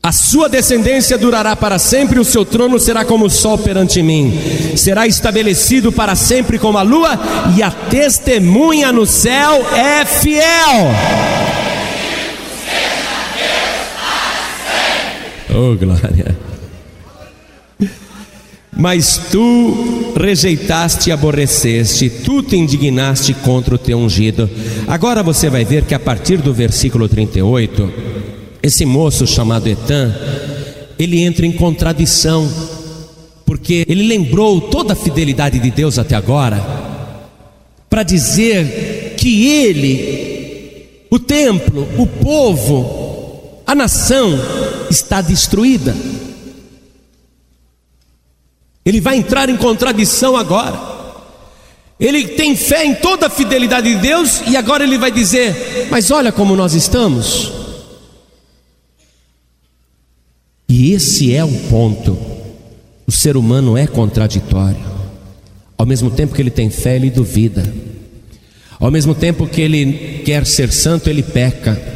A 0.00 0.12
sua 0.12 0.48
descendência 0.48 1.18
durará 1.18 1.56
para 1.56 1.80
sempre, 1.80 2.20
o 2.20 2.24
seu 2.24 2.44
trono 2.44 2.78
será 2.78 3.04
como 3.04 3.24
o 3.24 3.30
sol 3.30 3.58
perante 3.58 4.00
mim. 4.04 4.38
Será 4.76 5.04
estabelecido 5.04 5.90
para 5.90 6.14
sempre 6.14 6.60
como 6.60 6.78
a 6.78 6.82
lua, 6.82 7.18
e 7.56 7.60
a 7.60 7.72
testemunha 7.72 8.92
no 8.92 9.04
céu 9.04 9.66
é 9.74 10.04
fiel. 10.04 10.94
Oh, 15.56 15.74
glória. 15.74 16.36
Mas 18.76 19.16
tu 19.32 20.12
rejeitaste 20.14 21.08
e 21.08 21.12
aborreceste, 21.12 22.10
tu 22.10 22.42
te 22.42 22.56
indignaste 22.56 23.32
contra 23.32 23.74
o 23.74 23.78
teu 23.78 23.96
ungido. 23.96 24.50
Agora 24.86 25.22
você 25.22 25.48
vai 25.48 25.64
ver 25.64 25.84
que 25.84 25.94
a 25.94 25.98
partir 25.98 26.36
do 26.36 26.52
versículo 26.52 27.08
38, 27.08 27.90
esse 28.62 28.84
moço 28.84 29.26
chamado 29.26 29.66
Etan, 29.66 30.14
ele 30.98 31.22
entra 31.22 31.46
em 31.46 31.52
contradição, 31.52 32.46
porque 33.46 33.86
ele 33.88 34.06
lembrou 34.06 34.60
toda 34.60 34.92
a 34.92 34.96
fidelidade 34.96 35.58
de 35.58 35.70
Deus 35.70 35.98
até 35.98 36.14
agora, 36.14 36.62
para 37.88 38.02
dizer 38.02 39.14
que 39.16 39.46
ele, 39.46 41.06
o 41.10 41.18
templo, 41.18 41.88
o 41.96 42.06
povo, 42.06 43.05
a 43.66 43.74
nação 43.74 44.38
está 44.88 45.20
destruída. 45.20 45.94
Ele 48.84 49.00
vai 49.00 49.16
entrar 49.16 49.48
em 49.48 49.56
contradição 49.56 50.36
agora. 50.36 50.94
Ele 51.98 52.28
tem 52.28 52.54
fé 52.54 52.84
em 52.84 52.94
toda 52.94 53.26
a 53.26 53.30
fidelidade 53.30 53.92
de 53.92 54.00
Deus 54.00 54.42
e 54.46 54.56
agora 54.56 54.84
ele 54.84 54.96
vai 54.96 55.10
dizer: 55.10 55.88
Mas 55.90 56.10
olha 56.10 56.30
como 56.30 56.54
nós 56.54 56.74
estamos. 56.74 57.52
E 60.68 60.92
esse 60.92 61.34
é 61.34 61.44
o 61.44 61.52
ponto. 61.68 62.16
O 63.06 63.12
ser 63.12 63.36
humano 63.36 63.76
é 63.76 63.86
contraditório. 63.86 64.84
Ao 65.78 65.86
mesmo 65.86 66.10
tempo 66.10 66.34
que 66.34 66.42
ele 66.42 66.50
tem 66.50 66.70
fé, 66.70 66.96
ele 66.96 67.10
duvida. 67.10 67.72
Ao 68.78 68.90
mesmo 68.90 69.14
tempo 69.14 69.46
que 69.46 69.60
ele 69.60 70.22
quer 70.24 70.44
ser 70.46 70.70
santo, 70.72 71.08
ele 71.08 71.22
peca. 71.22 71.95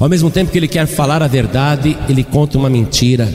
Ao 0.00 0.08
mesmo 0.08 0.30
tempo 0.30 0.50
que 0.50 0.58
ele 0.58 0.68
quer 0.68 0.86
falar 0.86 1.22
a 1.22 1.28
verdade, 1.28 1.96
ele 2.08 2.24
conta 2.24 2.58
uma 2.58 2.68
mentira. 2.68 3.32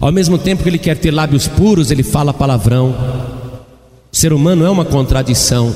Ao 0.00 0.10
mesmo 0.10 0.36
tempo 0.36 0.62
que 0.62 0.68
ele 0.68 0.78
quer 0.78 0.98
ter 0.98 1.12
lábios 1.12 1.46
puros, 1.46 1.90
ele 1.90 2.02
fala 2.02 2.34
palavrão. 2.34 2.90
O 4.12 4.16
ser 4.16 4.32
humano 4.32 4.66
é 4.66 4.70
uma 4.70 4.84
contradição. 4.84 5.74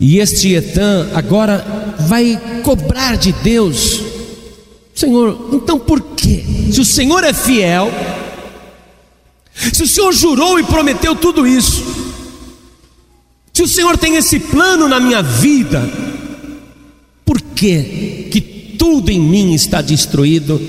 E 0.00 0.18
este 0.18 0.54
Etan 0.54 1.08
agora 1.12 1.94
vai 1.98 2.40
cobrar 2.62 3.16
de 3.16 3.32
Deus. 3.32 4.00
Senhor, 4.94 5.50
então 5.52 5.78
por 5.78 6.00
quê? 6.00 6.44
Se 6.72 6.80
o 6.80 6.84
Senhor 6.84 7.24
é 7.24 7.32
fiel, 7.32 7.90
se 9.72 9.82
o 9.82 9.88
Senhor 9.88 10.12
jurou 10.12 10.58
e 10.58 10.62
prometeu 10.62 11.16
tudo 11.16 11.46
isso, 11.46 11.84
se 13.52 13.62
o 13.62 13.68
Senhor 13.68 13.98
tem 13.98 14.14
esse 14.14 14.38
plano 14.38 14.88
na 14.88 15.00
minha 15.00 15.20
vida, 15.20 15.82
por 17.24 17.40
que 17.40 18.28
que 18.30 18.57
tudo 18.78 19.10
em 19.10 19.20
mim 19.20 19.52
está 19.52 19.82
destruído, 19.82 20.60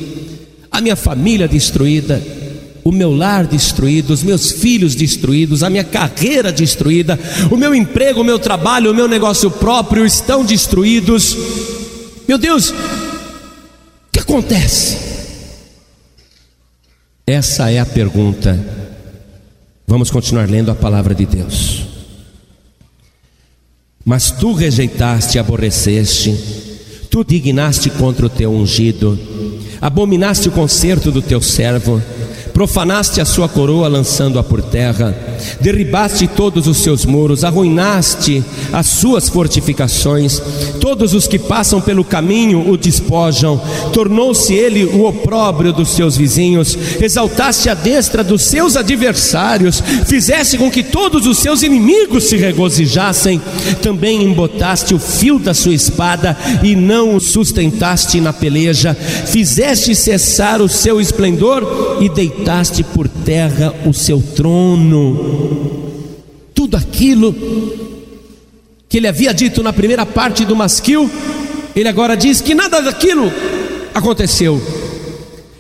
a 0.72 0.82
minha 0.82 0.96
família 0.96 1.48
destruída, 1.48 2.22
o 2.84 2.92
meu 2.92 3.16
lar 3.16 3.46
destruído, 3.46 4.12
os 4.12 4.24
meus 4.24 4.52
filhos 4.52 4.96
destruídos, 4.96 5.62
a 5.62 5.70
minha 5.70 5.84
carreira 5.84 6.52
destruída, 6.52 7.20
o 7.52 7.56
meu 7.56 7.76
emprego, 7.76 8.22
o 8.22 8.24
meu 8.24 8.40
trabalho, 8.40 8.92
o 8.92 8.96
meu 8.96 9.08
negócio 9.08 9.52
próprio 9.52 10.06
estão 10.06 10.44
destruídos. 10.44 11.38
Meu 12.28 12.38
Deus, 12.38 12.72
o 12.72 12.76
que 14.12 14.20
acontece? 14.20 14.98
Essa 17.28 17.70
é 17.70 17.80
a 17.80 17.86
pergunta. 17.86 18.60
Vamos 19.86 20.10
continuar 20.10 20.50
lendo 20.50 20.72
a 20.72 20.76
palavra 20.76 21.14
de 21.14 21.26
Deus. 21.26 21.86
Mas 24.04 24.32
tu 24.32 24.54
rejeitaste 24.54 25.38
aborreceste, 25.38 26.36
tu 27.10 27.24
dignaste 27.24 27.90
contra 27.90 28.28
o 28.28 28.30
teu 28.30 28.52
ungido, 28.52 29.18
abominaste 29.82 30.48
o 30.48 30.52
conserto 30.52 31.12
do 31.12 31.22
teu 31.22 31.42
servo, 31.42 32.02
profanaste 32.54 33.20
a 33.20 33.26
sua 33.26 33.50
coroa 33.50 33.88
lançando-a 33.88 34.44
por 34.44 34.62
terra, 34.62 35.18
derribaste 35.60 36.28
todos 36.28 36.68
os 36.68 36.78
seus 36.78 37.06
muros, 37.06 37.44
arruinaste 37.44 38.44
as 38.72 38.88
suas 38.88 39.30
fortificações, 39.30 40.42
todos 40.80 41.14
os 41.14 41.28
que 41.28 41.40
passam 41.40 41.82
pelo 41.82 42.04
caminho 42.04 42.70
o 42.70 42.78
despojam, 42.78 43.62
tornou-se 43.94 44.54
ele 44.54 44.86
o 44.86 45.06
opróbrio 45.06 45.74
dos 45.74 45.90
seus 45.90 46.16
vizinhos, 46.18 46.78
exaltaste 47.02 47.70
a 47.70 47.74
destra 47.74 48.24
dos 48.24 48.44
seus 48.44 48.76
adversários, 48.76 49.82
fizeste 50.06 50.58
com 50.58 50.70
que 50.70 50.84
todos 50.84 51.26
os 51.26 51.38
seus 51.40 51.64
inimigos 51.64 52.26
se 52.26 52.38
regozijassem, 52.38 53.42
também 53.82 54.24
embotaste 54.24 54.94
o 54.94 55.00
fio 55.00 55.40
da 55.40 55.54
sua 55.54 55.74
espada 55.74 56.38
e 56.64 56.76
não 56.76 57.16
o 57.16 57.20
sustentaste 57.20 58.20
na 58.22 58.34
peleja, 58.34 58.96
fizeste 59.26 59.96
cessar 59.96 60.62
o 60.62 60.70
seu 60.70 61.00
esplendor 61.00 61.98
e 62.02 62.10
deitaste 62.10 62.84
por 62.84 63.08
terra 63.08 63.74
o 63.86 63.94
seu 63.94 64.22
trono. 64.36 65.29
Tudo 66.54 66.78
aquilo 66.78 67.34
que 68.88 68.98
ele 68.98 69.08
havia 69.08 69.34
dito 69.34 69.62
na 69.62 69.72
primeira 69.72 70.06
parte 70.06 70.46
do 70.46 70.56
masquil, 70.56 71.10
ele 71.76 71.88
agora 71.88 72.16
diz 72.16 72.42
que 72.42 72.56
nada 72.56 72.82
daquilo 72.82 73.32
aconteceu. 73.94 74.62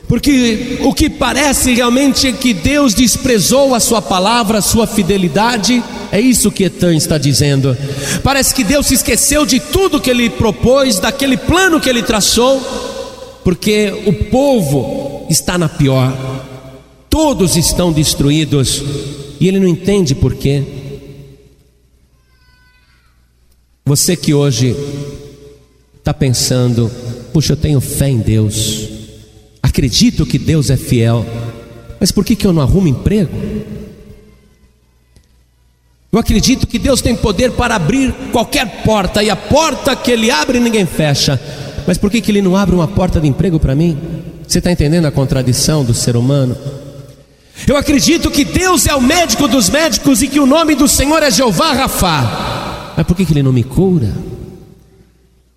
Porque 0.07 0.79
o 0.81 0.93
que 0.93 1.09
parece 1.09 1.73
realmente 1.73 2.27
é 2.27 2.31
que 2.31 2.53
Deus 2.53 2.95
desprezou 2.95 3.75
a 3.75 3.79
sua 3.79 4.01
palavra, 4.01 4.57
a 4.57 4.61
sua 4.61 4.87
fidelidade, 4.87 5.83
é 6.11 6.19
isso 6.19 6.51
que 6.51 6.63
Etan 6.63 6.95
está 6.95 7.19
dizendo. 7.19 7.77
Parece 8.23 8.55
que 8.55 8.63
Deus 8.63 8.87
se 8.87 8.95
esqueceu 8.95 9.45
de 9.45 9.59
tudo 9.59 10.01
que 10.01 10.09
ele 10.09 10.29
propôs, 10.29 10.97
daquele 10.97 11.37
plano 11.37 11.79
que 11.79 11.87
ele 11.87 12.01
traçou, 12.01 12.59
porque 13.43 13.93
o 14.07 14.13
povo 14.13 15.27
está 15.29 15.59
na 15.59 15.69
pior 15.69 16.11
todos 17.09 17.57
estão 17.57 17.91
destruídos 17.91 18.83
e 19.39 19.47
ele 19.47 19.59
não 19.59 19.67
entende 19.67 20.13
por 20.13 20.35
quê. 20.35 20.63
Você 23.85 24.15
que 24.15 24.33
hoje 24.33 24.75
está 25.97 26.13
pensando, 26.13 26.91
puxa, 27.33 27.53
eu 27.53 27.57
tenho 27.57 27.79
fé 27.79 28.09
em 28.09 28.19
Deus, 28.19 28.87
acredito 29.63 30.25
que 30.25 30.37
Deus 30.37 30.69
é 30.69 30.77
fiel, 30.77 31.25
mas 31.99 32.11
por 32.11 32.23
que, 32.23 32.35
que 32.35 32.45
eu 32.45 32.53
não 32.53 32.61
arrumo 32.61 32.87
emprego? 32.87 33.31
Eu 36.11 36.17
acredito 36.17 36.65
que 36.65 36.79
Deus 36.79 37.01
tem 37.01 37.15
poder 37.15 37.51
para 37.51 37.75
abrir 37.75 38.13
qualquer 38.31 38.83
porta, 38.83 39.23
e 39.23 39.29
a 39.29 39.35
porta 39.35 39.95
que 39.95 40.11
Ele 40.11 40.31
abre 40.31 40.59
ninguém 40.59 40.85
fecha, 40.85 41.39
mas 41.87 41.97
por 41.97 42.11
que, 42.11 42.21
que 42.21 42.31
Ele 42.31 42.41
não 42.41 42.55
abre 42.55 42.75
uma 42.75 42.87
porta 42.87 43.19
de 43.19 43.27
emprego 43.27 43.59
para 43.59 43.75
mim? 43.75 43.97
Você 44.47 44.57
está 44.57 44.71
entendendo 44.71 45.05
a 45.05 45.11
contradição 45.11 45.83
do 45.83 45.93
ser 45.93 46.15
humano? 46.15 46.57
Eu 47.67 47.77
acredito 47.77 48.31
que 48.31 48.43
Deus 48.43 48.87
é 48.87 48.95
o 48.95 49.01
médico 49.01 49.47
dos 49.47 49.69
médicos 49.69 50.21
e 50.21 50.27
que 50.27 50.39
o 50.39 50.45
nome 50.45 50.75
do 50.75 50.87
Senhor 50.87 51.21
é 51.21 51.29
Jeová 51.29 51.73
Rafá. 51.73 52.93
Mas 52.97 53.05
por 53.05 53.15
que, 53.15 53.25
que 53.25 53.33
Ele 53.33 53.43
não 53.43 53.53
me 53.53 53.63
cura? 53.63 54.13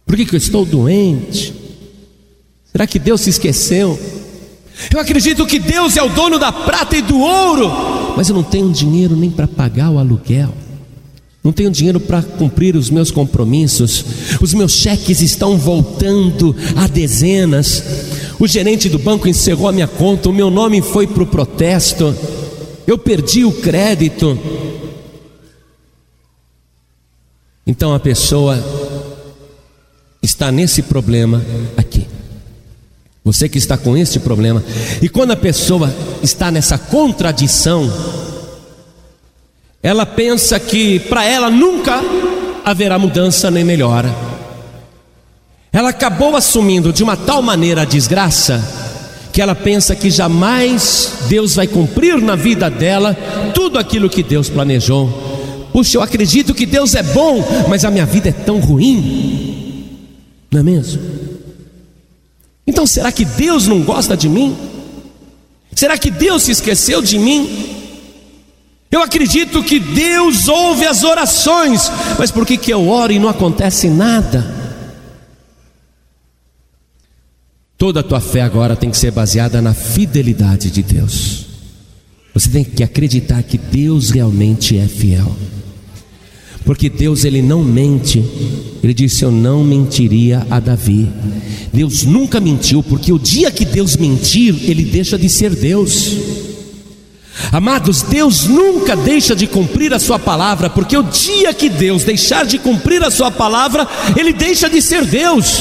Por 0.05 0.17
que, 0.17 0.27
que 0.27 0.35
eu 0.35 0.39
estou 0.39 0.65
doente? 0.65 1.55
Será 2.71 2.87
que 2.87 2.99
Deus 2.99 3.21
se 3.21 3.31
esqueceu? 3.31 3.99
Eu 4.93 4.99
acredito 4.99 5.47
que 5.47 5.59
Deus 5.59 5.97
é 5.97 6.03
o 6.03 6.09
dono 6.09 6.39
da 6.39 6.51
prata 6.51 6.97
e 6.97 7.03
do 7.03 7.19
ouro, 7.19 8.15
mas 8.17 8.29
eu 8.29 8.35
não 8.35 8.43
tenho 8.43 8.71
dinheiro 8.73 9.15
nem 9.15 9.31
para 9.31 9.47
pagar 9.47 9.91
o 9.91 9.99
aluguel. 9.99 10.53
Não 11.43 11.53
tenho 11.53 11.71
dinheiro 11.71 11.99
para 11.99 12.23
cumprir 12.23 12.77
os 12.77 12.89
meus 12.89 13.11
compromissos. 13.11 14.05
Os 14.41 14.55
meus 14.55 14.73
cheques 14.73 15.21
estão 15.21 15.59
voltando 15.59 16.55
a 16.77 16.87
dezenas. 16.87 17.83
O 18.39 18.47
gerente 18.47 18.89
do 18.89 18.99
banco 18.99 19.27
encerrou 19.27 19.69
a 19.69 19.73
minha 19.73 19.89
conta. 19.89 20.29
O 20.29 20.33
meu 20.33 20.51
nome 20.51 20.81
foi 20.81 21.07
para 21.07 21.23
o 21.23 21.27
protesto. 21.27 22.15
Eu 22.87 22.97
perdi 22.97 23.45
o 23.45 23.51
crédito. 23.53 24.39
Então 27.67 27.93
a 27.93 27.99
pessoa 27.99 28.63
está 30.23 30.53
nesse 30.53 30.83
problema 30.83 31.45
aqui. 31.77 32.07
Você 33.25 33.49
que 33.49 33.59
está 33.59 33.77
com 33.77 33.97
este 33.97 34.21
problema. 34.21 34.63
E 35.01 35.09
quando 35.09 35.33
a 35.33 35.37
pessoa 35.37 35.93
está 36.23 36.51
nessa 36.51 36.79
contradição, 36.79 37.91
ela 39.83 40.07
pensa 40.07 40.61
que 40.61 41.01
para 41.01 41.25
ela 41.25 41.51
nunca 41.51 42.01
haverá 42.65 42.99
mudança 42.99 43.51
nem 43.51 43.65
melhora. 43.65 44.15
Ela 45.73 45.89
acabou 45.89 46.37
assumindo 46.37 46.93
de 46.93 47.03
uma 47.03 47.17
tal 47.17 47.43
maneira 47.43 47.83
a 47.83 47.87
desgraça 47.87 48.63
que 49.33 49.41
ela 49.41 49.55
pensa 49.55 49.97
que 49.97 50.11
jamais 50.11 51.25
Deus 51.29 51.55
vai 51.55 51.67
cumprir 51.67 52.21
na 52.21 52.37
vida 52.37 52.69
dela 52.71 53.15
tudo 53.55 53.79
aquilo 53.79 54.11
que 54.11 54.23
Deus 54.23 54.51
planejou. 54.51 55.09
Puxa, 55.73 55.97
eu 55.97 56.03
acredito 56.03 56.55
que 56.55 56.67
Deus 56.67 56.95
é 56.95 57.03
bom, 57.03 57.43
mas 57.69 57.85
a 57.85 57.91
minha 57.91 58.05
vida 58.05 58.29
é 58.29 58.33
tão 58.33 58.61
ruim, 58.61 59.89
não 60.51 60.61
é 60.61 60.63
mesmo? 60.63 61.03
Então 62.67 62.87
será 62.87 63.11
que 63.11 63.25
Deus 63.25 63.67
não 63.67 63.81
gosta 63.81 64.15
de 64.15 64.29
mim? 64.29 64.55
Será 65.75 65.97
que 65.97 66.11
Deus 66.11 66.43
se 66.43 66.53
esqueceu 66.53 67.01
de 67.01 67.19
mim? 67.19 67.82
Eu 68.93 69.01
acredito 69.01 69.65
que 69.65 69.81
Deus 69.81 70.49
ouve 70.49 70.87
as 70.87 71.03
orações, 71.03 71.91
mas 72.19 72.31
por 72.31 72.45
que, 72.47 72.59
que 72.59 72.71
eu 72.71 72.91
oro 72.91 73.11
e 73.11 73.19
não 73.19 73.27
acontece 73.27 73.89
nada? 73.89 74.55
Toda 77.79 78.01
a 78.01 78.03
tua 78.03 78.21
fé 78.21 78.43
agora 78.43 78.77
tem 78.77 78.91
que 78.91 78.99
ser 78.99 79.11
baseada 79.11 79.63
na 79.63 79.73
fidelidade 79.73 80.71
de 80.71 80.83
Deus. 80.83 81.47
Você 82.35 82.51
tem 82.51 82.63
que 82.63 82.83
acreditar 82.83 83.43
que 83.43 83.57
Deus 83.57 84.11
realmente 84.11 84.77
é 84.77 84.87
fiel. 84.87 85.35
Porque 86.63 86.91
Deus 86.91 87.25
ele 87.25 87.41
não 87.41 87.65
mente. 87.65 88.23
Ele 88.83 88.93
disse: 88.93 89.25
"Eu 89.25 89.33
não 89.33 89.65
mentiria 89.65 90.47
a 90.51 90.61
Davi". 90.61 91.09
Deus 91.73 92.05
nunca 92.05 92.39
mentiu, 92.39 92.83
porque 92.83 93.11
o 93.11 93.19
dia 93.19 93.51
que 93.51 93.65
Deus 93.65 93.97
mentir, 93.97 94.55
ele 94.71 94.85
deixa 94.85 95.19
de 95.19 95.31
ser 95.31 95.57
Deus. 95.57 96.52
Amados, 97.51 98.03
Deus 98.03 98.45
nunca 98.45 98.95
deixa 98.95 99.35
de 99.35 99.47
cumprir 99.47 99.93
a 99.95 99.99
sua 99.99 100.19
palavra, 100.19 100.69
porque 100.69 100.97
o 100.97 101.03
dia 101.03 101.53
que 101.55 101.69
Deus 101.69 102.05
deixar 102.05 102.45
de 102.45 102.59
cumprir 102.59 103.03
a 103.03 103.11
sua 103.11 103.31
palavra, 103.31 103.89
ele 104.17 104.33
deixa 104.33 104.69
de 104.69 104.83
ser 104.83 105.05
Deus. 105.05 105.59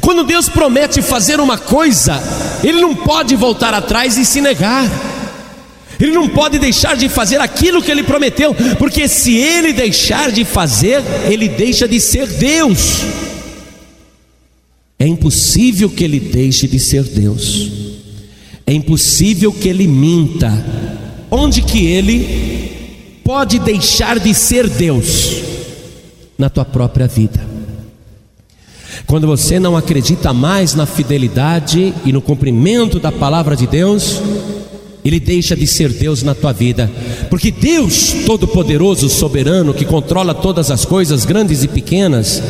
Quando 0.00 0.24
Deus 0.24 0.48
promete 0.48 1.02
fazer 1.02 1.38
uma 1.40 1.58
coisa, 1.58 2.20
Ele 2.64 2.80
não 2.80 2.94
pode 2.94 3.36
voltar 3.36 3.74
atrás 3.74 4.16
e 4.16 4.24
se 4.24 4.40
negar. 4.40 4.88
Ele 5.98 6.12
não 6.12 6.28
pode 6.28 6.58
deixar 6.58 6.96
de 6.96 7.08
fazer 7.08 7.40
aquilo 7.40 7.82
que 7.82 7.90
ele 7.90 8.02
prometeu, 8.02 8.54
porque 8.78 9.08
se 9.08 9.34
ele 9.34 9.72
deixar 9.72 10.30
de 10.30 10.44
fazer, 10.44 11.02
ele 11.24 11.48
deixa 11.48 11.88
de 11.88 11.98
ser 11.98 12.26
Deus. 12.26 13.00
É 14.98 15.06
impossível 15.06 15.88
que 15.88 16.04
ele 16.04 16.20
deixe 16.20 16.68
de 16.68 16.78
ser 16.78 17.02
Deus. 17.02 17.85
É 18.66 18.72
impossível 18.72 19.52
que 19.52 19.68
ele 19.68 19.86
minta. 19.86 20.52
Onde 21.30 21.62
que 21.62 21.86
ele 21.86 23.20
pode 23.22 23.58
deixar 23.58 24.18
de 24.18 24.34
ser 24.34 24.68
Deus? 24.68 25.42
Na 26.36 26.50
tua 26.50 26.64
própria 26.64 27.06
vida. 27.06 27.46
Quando 29.06 29.26
você 29.26 29.60
não 29.60 29.76
acredita 29.76 30.32
mais 30.32 30.74
na 30.74 30.84
fidelidade 30.84 31.94
e 32.04 32.12
no 32.12 32.20
cumprimento 32.20 32.98
da 32.98 33.12
palavra 33.12 33.54
de 33.54 33.66
Deus, 33.66 34.20
ele 35.06 35.20
deixa 35.20 35.54
de 35.54 35.66
ser 35.66 35.90
Deus 35.90 36.24
na 36.24 36.34
tua 36.34 36.52
vida, 36.52 36.90
porque 37.30 37.52
Deus, 37.52 38.12
Todo-Poderoso, 38.26 39.08
Soberano, 39.08 39.72
que 39.72 39.84
controla 39.84 40.34
todas 40.34 40.68
as 40.70 40.84
coisas, 40.84 41.24
grandes 41.24 41.62
e 41.62 41.68
pequenas, 41.68 42.42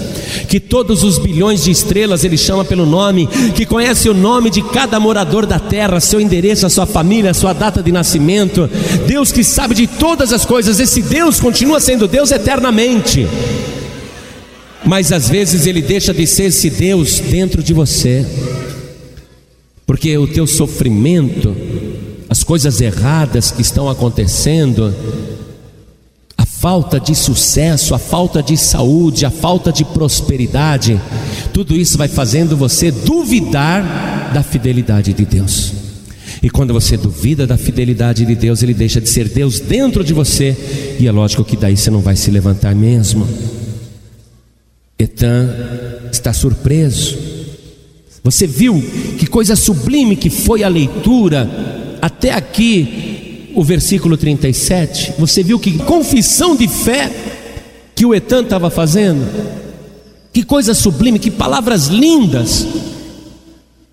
que 0.49 0.59
todos 0.59 1.03
os 1.03 1.19
bilhões 1.19 1.65
de 1.65 1.71
estrelas 1.71 2.25
Ele 2.25 2.39
chama 2.39 2.65
pelo 2.65 2.87
nome, 2.87 3.27
que 3.55 3.67
conhece 3.67 4.09
o 4.09 4.15
nome 4.15 4.49
de 4.49 4.63
cada 4.63 4.99
morador 4.99 5.45
da 5.45 5.59
terra, 5.59 6.01
seu 6.01 6.19
endereço, 6.19 6.65
a 6.65 6.71
sua 6.71 6.87
família, 6.87 7.33
a 7.33 7.35
sua 7.35 7.53
data 7.53 7.83
de 7.83 7.93
nascimento, 7.93 8.71
Deus 9.07 9.31
que 9.31 9.45
sabe 9.45 9.75
de 9.75 9.87
todas 9.87 10.33
as 10.33 10.47
coisas, 10.47 10.81
esse 10.81 11.03
Deus 11.03 11.39
continua 11.39 11.79
sendo 11.79 12.09
Deus 12.09 12.31
eternamente. 12.31 13.27
Mas 14.83 15.13
às 15.13 15.29
vezes 15.29 15.67
ele 15.67 15.83
deixa 15.83 16.15
de 16.15 16.27
ser 16.27 16.45
esse 16.45 16.71
Deus 16.71 17.21
dentro 17.21 17.63
de 17.63 17.75
você, 17.75 18.25
porque 19.87 20.17
o 20.17 20.27
teu 20.27 20.47
sofrimento, 20.47 21.55
as 22.29 22.43
coisas 22.43 22.81
erradas 22.81 23.51
que 23.51 23.62
estão 23.62 23.89
acontecendo, 23.89 24.95
a 26.37 26.45
falta 26.45 26.99
de 26.99 27.14
sucesso, 27.14 27.95
a 27.95 27.99
falta 27.99 28.43
de 28.43 28.57
saúde, 28.57 29.24
a 29.24 29.31
falta 29.31 29.72
de 29.72 29.85
prosperidade, 29.85 31.01
tudo 31.53 31.74
isso 31.77 31.97
vai 31.97 32.09
fazendo 32.09 32.57
você 32.57 32.91
duvidar 32.91 34.33
da 34.35 34.43
fidelidade 34.43 35.12
de 35.12 35.24
Deus. 35.24 35.72
E 36.43 36.51
quando 36.51 36.72
você 36.72 36.97
duvida 36.97 37.47
da 37.47 37.57
fidelidade 37.57 38.27
de 38.27 38.35
Deus, 38.35 38.62
ele 38.62 38.74
deixa 38.74 39.01
de 39.01 39.09
ser 39.09 39.29
Deus 39.29 39.61
dentro 39.61 40.05
de 40.05 40.12
você, 40.12 40.97
e 40.99 41.07
é 41.07 41.12
lógico 41.12 41.45
que 41.45 41.57
daí 41.57 41.77
você 41.77 41.91
não 41.91 42.01
vai 42.01 42.16
se 42.16 42.31
levantar 42.31 42.74
mesmo. 42.74 43.27
Etan 44.99 45.49
está 46.11 46.33
surpreso. 46.33 47.16
Você 48.22 48.47
viu 48.47 48.83
que 49.18 49.27
coisa 49.27 49.55
sublime 49.55 50.16
que 50.16 50.31
foi 50.31 50.64
a 50.64 50.68
leitura 50.68 51.49
até 52.07 52.33
aqui, 52.33 53.51
o 53.53 53.65
versículo 53.65 54.17
37? 54.17 55.15
Você 55.19 55.43
viu 55.43 55.59
que 55.59 55.77
confissão 55.79 56.55
de 56.55 56.69
fé 56.69 57.11
que 57.97 58.07
o 58.07 58.15
Etan 58.15 58.43
estava 58.43 58.71
fazendo? 58.71 59.27
Que 60.33 60.45
coisa 60.45 60.73
sublime, 60.73 61.19
que 61.19 61.33
palavras 61.33 61.89
lindas. 61.89 62.65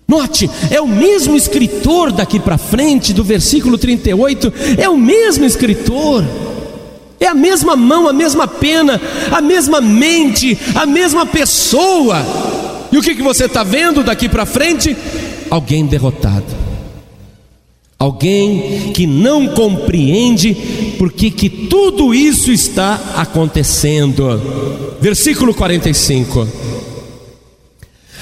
Note, 0.06 0.48
é 0.70 0.80
o 0.80 0.86
mesmo 0.86 1.34
escritor 1.36 2.12
daqui 2.12 2.38
para 2.38 2.56
frente, 2.56 3.12
do 3.12 3.24
versículo 3.24 3.76
38, 3.76 4.52
é 4.78 4.88
o 4.88 4.96
mesmo 4.96 5.44
escritor. 5.44 6.24
É 7.18 7.26
a 7.26 7.34
mesma 7.34 7.74
mão, 7.74 8.06
a 8.08 8.12
mesma 8.12 8.46
pena, 8.46 9.00
a 9.32 9.40
mesma 9.40 9.80
mente, 9.80 10.56
a 10.74 10.86
mesma 10.86 11.26
pessoa. 11.26 12.24
E 12.92 12.98
o 12.98 13.02
que, 13.02 13.14
que 13.16 13.22
você 13.22 13.46
está 13.46 13.64
vendo 13.64 14.04
daqui 14.04 14.28
para 14.28 14.46
frente? 14.46 14.96
Alguém 15.50 15.84
derrotado. 15.86 16.63
Alguém 18.04 18.92
que 18.92 19.06
não 19.06 19.48
compreende 19.48 20.54
porque 20.98 21.30
que 21.30 21.48
tudo 21.48 22.14
isso 22.14 22.52
está 22.52 23.00
acontecendo. 23.16 24.98
Versículo 25.00 25.54
45. 25.54 26.46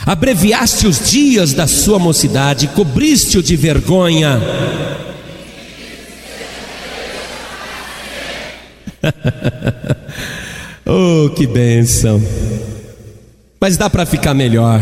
Abreviaste 0.06 0.86
os 0.86 1.10
dias 1.10 1.52
da 1.52 1.66
sua 1.66 1.98
mocidade, 1.98 2.68
cobriste-o 2.68 3.42
de 3.42 3.56
vergonha 3.56 4.40
oh, 10.86 11.28
que 11.30 11.44
bênção! 11.44 12.22
Mas 13.62 13.76
dá 13.76 13.88
para 13.88 14.04
ficar 14.04 14.34
melhor. 14.34 14.80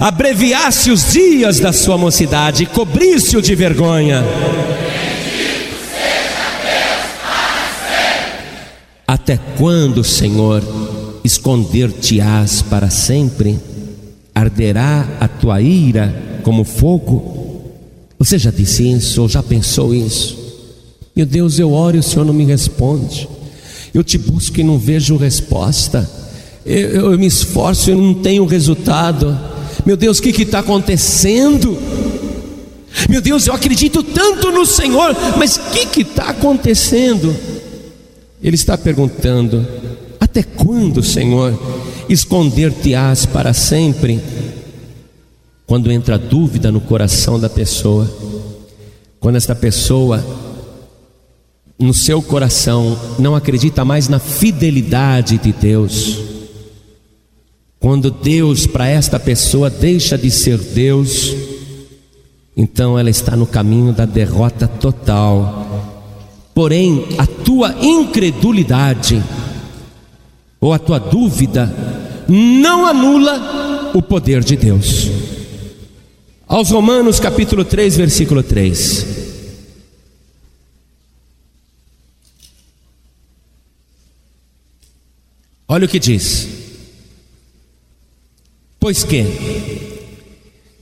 Abreviasse 0.00 0.90
os 0.90 1.12
dias 1.12 1.60
da 1.60 1.72
sua 1.72 1.96
mocidade, 1.96 2.66
cobrisse-o 2.66 3.40
de 3.40 3.54
vergonha. 3.54 4.24
Até 9.06 9.38
quando, 9.56 10.02
Senhor, 10.02 10.64
esconder-te-ás 11.22 12.60
para 12.62 12.90
sempre? 12.90 13.60
Arderá 14.34 15.06
a 15.20 15.28
tua 15.28 15.62
ira 15.62 16.40
como 16.42 16.64
fogo? 16.64 17.62
Você 18.18 18.36
já 18.36 18.50
disse 18.50 18.90
isso 18.90 19.22
ou 19.22 19.28
já 19.28 19.44
pensou 19.44 19.94
isso? 19.94 20.36
Meu 21.14 21.24
Deus, 21.24 21.56
eu 21.56 21.72
oro 21.72 21.98
e 21.98 22.00
o 22.00 22.02
Senhor 22.02 22.24
não 22.24 22.34
me 22.34 22.44
responde. 22.44 23.28
Eu 23.94 24.02
te 24.02 24.18
busco 24.18 24.58
e 24.58 24.64
não 24.64 24.76
vejo 24.76 25.16
resposta. 25.16 26.21
Eu, 26.64 27.12
eu, 27.12 27.18
me 27.18 27.26
esforço 27.26 27.90
e 27.90 27.94
não 27.94 28.14
tenho 28.14 28.44
resultado. 28.46 29.38
Meu 29.84 29.96
Deus, 29.96 30.18
o 30.18 30.22
que 30.22 30.42
está 30.42 30.60
acontecendo? 30.60 31.76
Meu 33.08 33.20
Deus, 33.20 33.46
eu 33.46 33.54
acredito 33.54 34.02
tanto 34.02 34.52
no 34.52 34.64
Senhor, 34.64 35.16
mas 35.36 35.56
o 35.56 35.70
que 35.70 36.02
está 36.02 36.30
acontecendo? 36.30 37.34
Ele 38.42 38.54
está 38.54 38.78
perguntando: 38.78 39.66
Até 40.20 40.42
quando, 40.42 41.02
Senhor, 41.02 41.58
esconder-te-ás 42.08 43.26
para 43.26 43.52
sempre? 43.52 44.20
Quando 45.66 45.90
entra 45.90 46.18
dúvida 46.18 46.70
no 46.70 46.80
coração 46.80 47.40
da 47.40 47.48
pessoa, 47.48 48.08
quando 49.18 49.36
esta 49.36 49.54
pessoa 49.54 50.24
no 51.78 51.94
seu 51.94 52.22
coração 52.22 52.96
não 53.18 53.34
acredita 53.34 53.84
mais 53.84 54.06
na 54.06 54.18
fidelidade 54.18 55.38
de 55.38 55.52
Deus, 55.52 56.31
quando 57.82 58.12
Deus 58.12 58.64
para 58.64 58.86
esta 58.86 59.18
pessoa 59.18 59.68
deixa 59.68 60.16
de 60.16 60.30
ser 60.30 60.56
Deus, 60.56 61.34
então 62.56 62.96
ela 62.96 63.10
está 63.10 63.34
no 63.34 63.44
caminho 63.44 63.92
da 63.92 64.06
derrota 64.06 64.68
total. 64.68 65.98
Porém, 66.54 67.08
a 67.18 67.26
tua 67.26 67.74
incredulidade 67.82 69.20
ou 70.60 70.72
a 70.72 70.78
tua 70.78 71.00
dúvida 71.00 71.74
não 72.28 72.86
anula 72.86 73.90
o 73.92 74.00
poder 74.00 74.44
de 74.44 74.54
Deus. 74.56 75.10
Aos 76.46 76.70
Romanos 76.70 77.18
capítulo 77.18 77.64
3, 77.64 77.96
versículo 77.96 78.44
3. 78.44 79.06
Olha 85.66 85.86
o 85.86 85.88
que 85.88 85.98
diz. 85.98 86.61
Pois 88.82 89.04
que, 89.04 89.24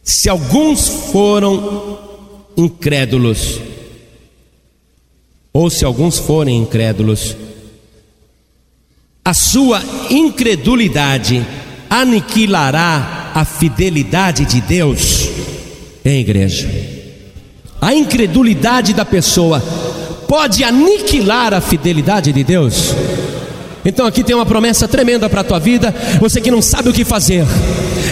Se 0.03 0.31
alguns 0.31 0.89
foram 1.13 1.99
incrédulos, 2.57 3.61
ou 5.53 5.69
se 5.69 5.85
alguns 5.85 6.19
forem 6.19 6.57
incrédulos, 6.57 7.37
a 9.23 9.35
sua 9.35 9.83
incredulidade 10.09 11.47
aniquilará 11.91 13.33
a 13.35 13.45
fidelidade 13.45 14.47
de 14.47 14.63
Deus 14.63 15.29
em 16.03 16.21
igreja. 16.21 16.71
A 17.83 17.95
incredulidade 17.95 18.95
da 18.95 19.05
pessoa 19.05 19.61
pode 20.27 20.65
aniquilar 20.65 21.53
a 21.53 21.61
fidelidade 21.61 22.33
de 22.33 22.43
Deus. 22.43 22.95
Então 23.85 24.07
aqui 24.07 24.23
tem 24.23 24.35
uma 24.35 24.47
promessa 24.47 24.89
tremenda 24.89 25.29
para 25.29 25.43
a 25.43 25.45
tua 25.45 25.59
vida. 25.59 25.95
Você 26.19 26.41
que 26.41 26.51
não 26.51 26.63
sabe 26.63 26.89
o 26.89 26.93
que 26.93 27.05
fazer, 27.05 27.45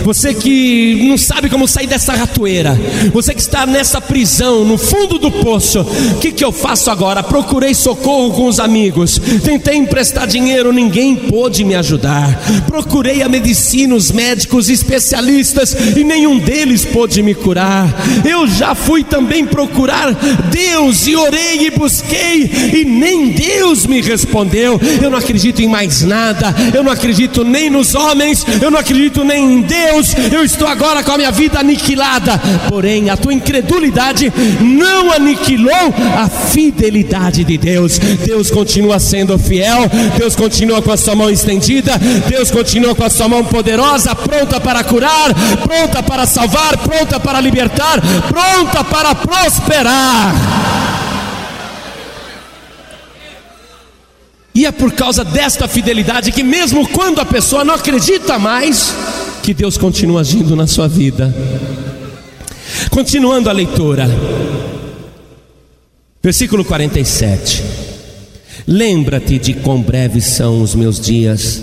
você 0.02 0.34
que 0.34 1.06
não 1.08 1.18
sabe 1.18 1.48
como 1.48 1.68
sair 1.68 1.86
dessa 1.86 2.14
ratoeira, 2.14 2.78
você 3.12 3.34
que 3.34 3.40
está 3.40 3.66
nessa 3.66 4.00
prisão, 4.00 4.64
no 4.64 4.78
fundo 4.78 5.18
do 5.18 5.30
poço, 5.30 5.80
o 5.80 6.18
que, 6.18 6.32
que 6.32 6.44
eu 6.44 6.52
faço 6.52 6.90
agora? 6.90 7.22
Procurei 7.22 7.74
socorro 7.74 8.32
com 8.32 8.46
os 8.46 8.60
amigos, 8.60 9.20
tentei 9.44 9.76
emprestar 9.76 10.26
dinheiro, 10.26 10.72
ninguém 10.72 11.16
pôde 11.16 11.64
me 11.64 11.74
ajudar. 11.74 12.40
Procurei 12.66 13.22
a 13.22 13.28
medicina, 13.28 13.94
os 13.94 14.10
médicos, 14.10 14.68
especialistas, 14.68 15.76
e 15.96 16.04
nenhum 16.04 16.38
deles 16.38 16.84
pôde 16.84 17.22
me 17.22 17.34
curar. 17.34 17.88
Eu 18.28 18.46
já 18.46 18.74
fui 18.74 19.04
também 19.04 19.44
procurar 19.44 20.12
Deus 20.50 21.06
e 21.06 21.16
orei 21.16 21.66
e 21.66 21.70
busquei, 21.70 22.50
e 22.74 22.84
nem 22.84 23.30
Deus 23.30 23.86
me 23.86 24.00
respondeu. 24.00 24.80
Eu 25.02 25.10
não 25.10 25.18
acredito 25.18 25.60
em 25.60 25.68
mais 25.68 26.02
nada, 26.02 26.54
eu 26.74 26.82
não 26.82 26.92
acredito 26.92 27.44
nem 27.44 27.70
nos 27.70 27.94
homens, 27.94 28.44
eu 28.62 28.70
não 28.70 28.78
acredito 28.78 29.24
nem 29.24 29.54
em 29.54 29.60
Deus, 29.62 29.97
eu 30.32 30.44
estou 30.44 30.68
agora 30.68 31.02
com 31.02 31.12
a 31.12 31.16
minha 31.18 31.30
vida 31.30 31.58
aniquilada. 31.58 32.40
Porém, 32.68 33.10
a 33.10 33.16
tua 33.16 33.34
incredulidade 33.34 34.32
não 34.60 35.12
aniquilou 35.12 35.94
a 36.16 36.28
fidelidade 36.28 37.44
de 37.44 37.58
Deus. 37.58 37.98
Deus 37.98 38.50
continua 38.50 38.98
sendo 38.98 39.38
fiel, 39.38 39.90
Deus 40.16 40.36
continua 40.36 40.80
com 40.82 40.92
a 40.92 40.96
sua 40.96 41.14
mão 41.14 41.30
estendida, 41.30 41.92
Deus 42.28 42.50
continua 42.50 42.94
com 42.94 43.04
a 43.04 43.10
sua 43.10 43.28
mão 43.28 43.44
poderosa, 43.44 44.14
pronta 44.14 44.60
para 44.60 44.84
curar, 44.84 45.34
pronta 45.62 46.02
para 46.02 46.26
salvar, 46.26 46.76
pronta 46.78 47.18
para 47.18 47.40
libertar, 47.40 48.00
pronta 48.28 48.84
para 48.84 49.14
prosperar. 49.14 50.67
E 54.58 54.66
é 54.66 54.72
por 54.72 54.90
causa 54.90 55.24
desta 55.24 55.68
fidelidade 55.68 56.32
que, 56.32 56.42
mesmo 56.42 56.88
quando 56.88 57.20
a 57.20 57.24
pessoa 57.24 57.64
não 57.64 57.74
acredita 57.74 58.40
mais, 58.40 58.92
que 59.40 59.54
Deus 59.54 59.78
continua 59.78 60.22
agindo 60.22 60.56
na 60.56 60.66
sua 60.66 60.88
vida. 60.88 61.32
Continuando 62.90 63.48
a 63.48 63.52
leitura, 63.52 64.10
versículo 66.20 66.64
47. 66.64 67.62
Lembra-te 68.66 69.38
de 69.38 69.54
quão 69.54 69.80
breves 69.80 70.24
são 70.24 70.60
os 70.60 70.74
meus 70.74 70.98
dias. 71.00 71.62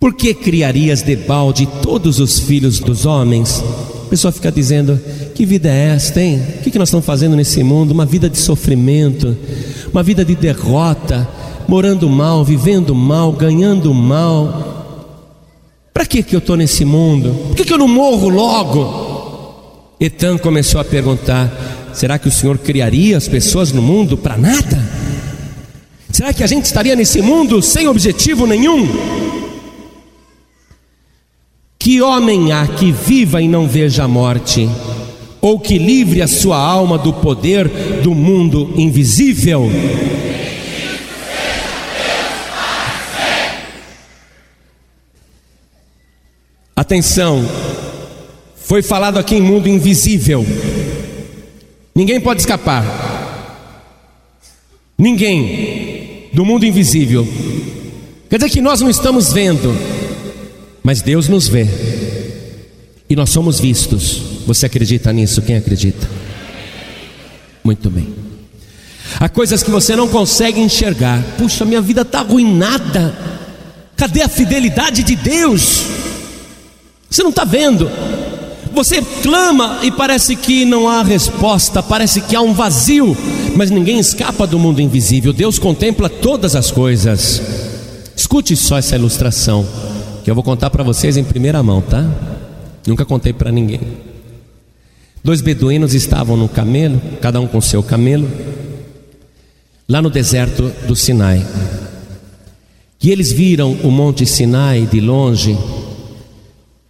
Por 0.00 0.14
que 0.14 0.32
criarias 0.32 1.02
debalde 1.02 1.68
todos 1.82 2.20
os 2.20 2.38
filhos 2.38 2.78
dos 2.78 3.04
homens? 3.04 3.62
Pessoa 4.14 4.30
fica 4.30 4.52
dizendo: 4.52 5.00
Que 5.34 5.44
vida 5.44 5.68
é 5.68 5.94
esta, 5.94 6.20
hein? 6.20 6.40
O 6.58 6.62
que 6.62 6.78
nós 6.78 6.88
estamos 6.88 7.04
fazendo 7.04 7.34
nesse 7.34 7.62
mundo? 7.62 7.90
Uma 7.90 8.06
vida 8.06 8.30
de 8.30 8.38
sofrimento 8.38 9.36
uma 9.94 10.02
vida 10.02 10.24
de 10.24 10.34
derrota, 10.34 11.28
morando 11.68 12.10
mal, 12.10 12.44
vivendo 12.44 12.92
mal, 12.96 13.30
ganhando 13.30 13.94
mal. 13.94 15.14
Para 15.92 16.04
que, 16.04 16.20
que 16.20 16.34
eu 16.34 16.40
estou 16.40 16.56
nesse 16.56 16.84
mundo? 16.84 17.32
Por 17.46 17.56
que, 17.56 17.64
que 17.64 17.72
eu 17.72 17.78
não 17.78 17.86
morro 17.86 18.28
logo? 18.28 19.94
Etan 20.00 20.36
começou 20.36 20.80
a 20.80 20.84
perguntar: 20.84 21.48
será 21.94 22.18
que 22.18 22.26
o 22.26 22.32
Senhor 22.32 22.58
criaria 22.58 23.16
as 23.16 23.28
pessoas 23.28 23.70
no 23.70 23.80
mundo 23.80 24.18
para 24.18 24.36
nada? 24.36 24.84
Será 26.10 26.32
que 26.32 26.42
a 26.42 26.46
gente 26.48 26.64
estaria 26.64 26.96
nesse 26.96 27.22
mundo 27.22 27.62
sem 27.62 27.86
objetivo 27.86 28.44
nenhum? 28.48 28.88
Que 31.84 32.00
homem 32.00 32.50
há 32.50 32.66
que 32.66 32.90
viva 32.90 33.42
e 33.42 33.46
não 33.46 33.68
veja 33.68 34.04
a 34.04 34.08
morte? 34.08 34.66
ou 35.44 35.60
que 35.60 35.76
livre 35.76 36.22
a 36.22 36.26
sua 36.26 36.56
alma 36.56 36.96
do 36.96 37.12
poder 37.12 37.68
do 38.02 38.14
mundo 38.14 38.72
invisível. 38.78 39.70
Atenção, 46.74 47.46
foi 48.56 48.80
falado 48.80 49.18
aqui 49.18 49.34
em 49.34 49.42
mundo 49.42 49.68
invisível, 49.68 50.46
ninguém 51.94 52.18
pode 52.18 52.40
escapar, 52.40 52.82
ninguém 54.96 56.30
do 56.32 56.42
mundo 56.42 56.64
invisível, 56.64 57.28
quer 58.30 58.38
dizer 58.38 58.48
que 58.48 58.62
nós 58.62 58.80
não 58.80 58.88
estamos 58.88 59.30
vendo, 59.30 59.76
mas 60.84 61.00
Deus 61.02 61.28
nos 61.28 61.48
vê, 61.48 61.66
e 63.08 63.16
nós 63.16 63.30
somos 63.30 63.58
vistos. 63.58 64.22
Você 64.46 64.66
acredita 64.66 65.12
nisso? 65.12 65.40
Quem 65.40 65.56
acredita? 65.56 66.06
Muito 67.64 67.88
bem. 67.88 68.14
Há 69.18 69.28
coisas 69.28 69.62
que 69.62 69.70
você 69.70 69.96
não 69.96 70.06
consegue 70.06 70.60
enxergar. 70.60 71.22
Puxa, 71.38 71.64
minha 71.64 71.80
vida 71.80 72.02
está 72.02 72.20
arruinada. 72.20 73.16
Cadê 73.96 74.20
a 74.22 74.28
fidelidade 74.28 75.02
de 75.02 75.16
Deus? 75.16 75.84
Você 77.08 77.22
não 77.22 77.30
está 77.30 77.44
vendo. 77.44 77.90
Você 78.74 79.00
clama 79.22 79.78
e 79.82 79.90
parece 79.90 80.34
que 80.36 80.64
não 80.64 80.88
há 80.88 81.02
resposta, 81.02 81.82
parece 81.82 82.20
que 82.20 82.34
há 82.34 82.40
um 82.40 82.52
vazio, 82.52 83.16
mas 83.54 83.70
ninguém 83.70 84.00
escapa 84.00 84.46
do 84.46 84.58
mundo 84.58 84.82
invisível. 84.82 85.32
Deus 85.32 85.58
contempla 85.58 86.10
todas 86.10 86.56
as 86.56 86.72
coisas. 86.72 87.40
Escute 88.16 88.56
só 88.56 88.76
essa 88.76 88.96
ilustração, 88.96 89.64
que 90.24 90.30
eu 90.30 90.34
vou 90.34 90.42
contar 90.42 90.70
para 90.70 90.82
vocês 90.82 91.18
em 91.18 91.22
primeira 91.22 91.62
mão, 91.62 91.82
tá? 91.82 92.02
Nunca 92.86 93.04
contei 93.04 93.34
para 93.34 93.52
ninguém. 93.52 93.80
Dois 95.22 95.42
beduínos 95.42 95.92
estavam 95.92 96.34
no 96.34 96.48
camelo, 96.48 97.00
cada 97.20 97.38
um 97.40 97.46
com 97.46 97.60
seu 97.60 97.82
camelo, 97.82 98.26
lá 99.86 100.00
no 100.00 100.08
deserto 100.08 100.72
do 100.88 100.96
Sinai. 100.96 101.46
E 103.02 103.10
eles 103.10 103.30
viram 103.30 103.72
o 103.82 103.90
monte 103.90 104.24
Sinai 104.24 104.88
de 104.90 104.98
longe, 104.98 105.58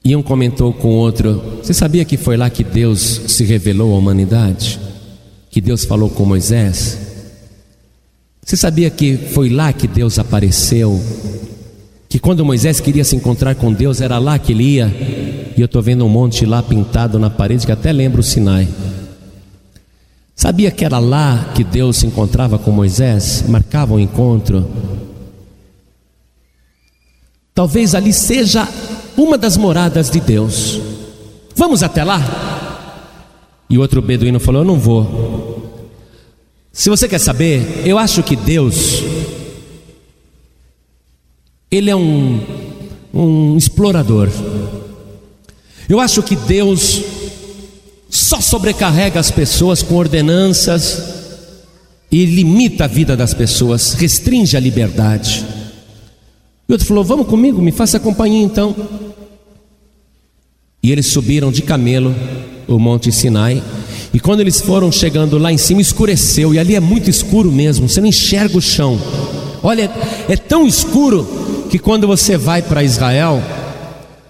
e 0.04 0.14
um 0.14 0.22
comentou 0.22 0.72
com 0.72 0.88
o 0.88 0.96
outro: 0.96 1.58
Você 1.60 1.74
sabia 1.74 2.04
que 2.04 2.16
foi 2.16 2.36
lá 2.36 2.48
que 2.48 2.62
Deus 2.62 3.22
se 3.26 3.42
revelou 3.42 3.94
à 3.94 3.98
humanidade? 3.98 4.78
Que 5.50 5.60
Deus 5.60 5.84
falou 5.84 6.08
com 6.08 6.24
Moisés? 6.24 6.98
Você 8.44 8.56
sabia 8.56 8.90
que 8.90 9.16
foi 9.16 9.48
lá 9.48 9.72
que 9.72 9.88
Deus 9.88 10.20
apareceu? 10.20 11.00
Que 12.14 12.20
quando 12.20 12.44
Moisés 12.44 12.78
queria 12.78 13.02
se 13.02 13.16
encontrar 13.16 13.56
com 13.56 13.72
Deus, 13.72 14.00
era 14.00 14.18
lá 14.18 14.38
que 14.38 14.52
ele 14.52 14.62
ia 14.62 14.86
e 15.56 15.60
eu 15.60 15.64
estou 15.64 15.82
vendo 15.82 16.06
um 16.06 16.08
monte 16.08 16.46
lá 16.46 16.62
pintado 16.62 17.18
na 17.18 17.28
parede 17.28 17.66
que 17.66 17.72
até 17.72 17.90
lembra 17.90 18.20
o 18.20 18.22
Sinai. 18.22 18.68
Sabia 20.32 20.70
que 20.70 20.84
era 20.84 21.00
lá 21.00 21.50
que 21.56 21.64
Deus 21.64 21.96
se 21.96 22.06
encontrava 22.06 22.56
com 22.56 22.70
Moisés? 22.70 23.42
Marcava 23.48 23.94
o 23.94 23.96
um 23.96 23.98
encontro. 23.98 24.64
Talvez 27.52 27.96
ali 27.96 28.12
seja 28.12 28.68
uma 29.16 29.36
das 29.36 29.56
moradas 29.56 30.08
de 30.08 30.20
Deus. 30.20 30.80
Vamos 31.56 31.82
até 31.82 32.04
lá? 32.04 32.20
E 33.68 33.76
o 33.76 33.80
outro 33.80 34.00
beduíno 34.00 34.38
falou: 34.38 34.62
Eu 34.62 34.68
não 34.68 34.78
vou. 34.78 35.90
Se 36.70 36.88
você 36.88 37.08
quer 37.08 37.18
saber, 37.18 37.82
eu 37.84 37.98
acho 37.98 38.22
que 38.22 38.36
Deus, 38.36 39.02
Ele 41.74 41.90
é 41.90 41.96
um, 41.96 42.40
um 43.12 43.56
explorador. 43.56 44.30
Eu 45.88 45.98
acho 45.98 46.22
que 46.22 46.36
Deus 46.36 47.02
só 48.08 48.40
sobrecarrega 48.40 49.18
as 49.18 49.32
pessoas 49.32 49.82
com 49.82 49.96
ordenanças 49.96 51.02
e 52.12 52.24
limita 52.26 52.84
a 52.84 52.86
vida 52.86 53.16
das 53.16 53.34
pessoas, 53.34 53.94
restringe 53.94 54.56
a 54.56 54.60
liberdade. 54.60 55.44
E 56.68 56.72
outro 56.72 56.86
falou: 56.86 57.02
Vamos 57.02 57.26
comigo, 57.26 57.60
me 57.60 57.72
faça 57.72 57.98
companhia 57.98 58.44
então. 58.44 58.72
E 60.80 60.92
eles 60.92 61.06
subiram 61.06 61.50
de 61.50 61.62
camelo 61.62 62.14
o 62.68 62.78
Monte 62.78 63.10
Sinai. 63.10 63.60
E 64.12 64.20
quando 64.20 64.42
eles 64.42 64.60
foram 64.60 64.92
chegando 64.92 65.38
lá 65.38 65.52
em 65.52 65.58
cima, 65.58 65.80
escureceu. 65.80 66.54
E 66.54 66.58
ali 66.60 66.76
é 66.76 66.80
muito 66.80 67.10
escuro 67.10 67.50
mesmo, 67.50 67.88
você 67.88 68.00
não 68.00 68.06
enxerga 68.06 68.56
o 68.56 68.62
chão. 68.62 68.96
Olha, 69.60 69.90
é 70.28 70.36
tão 70.36 70.68
escuro 70.68 71.43
que 71.70 71.78
quando 71.78 72.06
você 72.06 72.36
vai 72.36 72.62
para 72.62 72.82
Israel, 72.82 73.42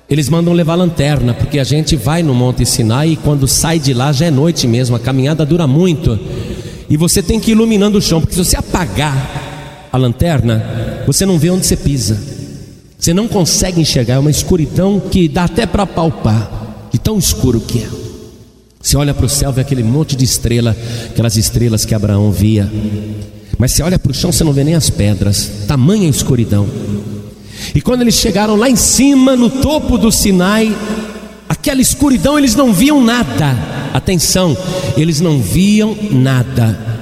eles 0.09 0.29
mandam 0.29 0.53
levar 0.53 0.75
lanterna, 0.75 1.35
porque 1.35 1.59
a 1.59 1.65
gente 1.65 1.97
vai 1.97 2.23
no 2.23 2.35
Monte 2.35 2.67
Sinai 2.67 3.11
e 3.11 3.17
quando 3.17 3.49
sai 3.49 3.79
de 3.79 3.95
lá 3.95 4.13
já 4.13 4.27
é 4.27 4.31
noite 4.31 4.67
mesmo, 4.67 4.95
a 4.95 5.01
caminhada 5.01 5.47
dura 5.47 5.67
muito. 5.67 6.19
E 6.89 6.97
você 6.97 7.23
tem 7.23 7.41
que 7.41 7.51
ir 7.51 7.55
iluminando 7.55 7.99
o 7.99 8.03
chão, 8.03 8.21
porque 8.21 8.35
se 8.35 8.45
você 8.45 8.57
apagar 8.57 9.89
a 9.91 9.97
lanterna, 9.97 11.03
você 11.07 11.25
não 11.25 11.39
vê 11.39 11.51
onde 11.51 11.67
você 11.67 11.77
pisa. 11.77 12.21
Você 12.99 13.13
não 13.13 13.29
consegue 13.29 13.81
enxergar, 13.81 14.15
é 14.15 14.19
uma 14.19 14.31
escuridão 14.31 15.01
que 15.01 15.29
dá 15.29 15.45
até 15.45 15.67
para 15.67 15.87
palpar. 15.87 16.51
de 16.93 16.99
tão 16.99 17.19
escuro 17.19 17.61
que 17.61 17.81
é. 17.81 17.89
Você 18.81 18.97
olha 18.97 19.13
para 19.13 19.27
o 19.27 19.29
céu, 19.29 19.51
vê 19.51 19.63
aquele 19.63 19.83
monte 19.83 20.15
de 20.15 20.25
estrela, 20.25 20.77
aquelas 21.11 21.37
estrelas 21.37 21.85
que 21.85 21.95
Abraão 21.95 22.31
via. 22.31 22.71
Mas 23.59 23.73
você 23.73 23.83
olha 23.83 23.99
para 23.99 24.13
o 24.13 24.15
chão, 24.15 24.31
você 24.31 24.45
não 24.45 24.53
vê 24.53 24.63
nem 24.63 24.75
as 24.75 24.91
pedras, 24.91 25.51
tamanha 25.67 26.09
escuridão. 26.09 26.69
E 27.75 27.81
quando 27.81 28.03
eles 28.03 28.15
chegaram 28.15 28.57
lá 28.57 28.69
em 28.69 28.77
cima, 28.77 29.37
no 29.37 29.49
topo 29.49 29.97
do 29.97 30.11
Sinai, 30.11 30.77
aquela 31.49 31.81
escuridão, 31.81 32.39
eles 32.39 32.55
não 32.55 32.73
viam 32.73 33.03
nada. 33.03 33.57
Atenção, 33.93 34.57
eles 34.97 35.21
não 35.21 35.41
viam 35.41 35.97
nada. 36.11 36.95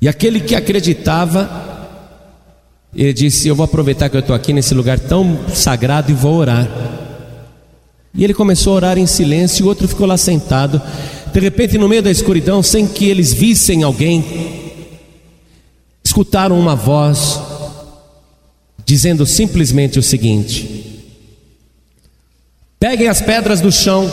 E 0.00 0.06
aquele 0.06 0.40
que 0.40 0.54
acreditava, 0.54 1.98
ele 2.94 3.12
disse: 3.12 3.48
Eu 3.48 3.56
vou 3.56 3.64
aproveitar 3.64 4.08
que 4.08 4.16
eu 4.16 4.20
estou 4.20 4.36
aqui 4.36 4.52
nesse 4.52 4.74
lugar 4.74 4.98
tão 4.98 5.38
sagrado 5.52 6.10
e 6.10 6.14
vou 6.14 6.36
orar. 6.36 6.68
E 8.14 8.22
ele 8.22 8.34
começou 8.34 8.74
a 8.74 8.76
orar 8.76 8.98
em 8.98 9.06
silêncio, 9.06 9.64
o 9.64 9.68
outro 9.68 9.88
ficou 9.88 10.06
lá 10.06 10.16
sentado. 10.16 10.80
De 11.32 11.40
repente, 11.40 11.76
no 11.76 11.88
meio 11.88 12.02
da 12.02 12.10
escuridão, 12.10 12.62
sem 12.62 12.86
que 12.86 13.06
eles 13.06 13.32
vissem 13.32 13.82
alguém, 13.82 14.24
escutaram 16.04 16.60
uma 16.60 16.76
voz 16.76 17.40
dizendo 18.84 19.24
simplesmente 19.26 19.98
o 19.98 20.02
seguinte: 20.02 21.02
Peguem 22.78 23.08
as 23.08 23.20
pedras 23.20 23.60
do 23.60 23.72
chão, 23.72 24.10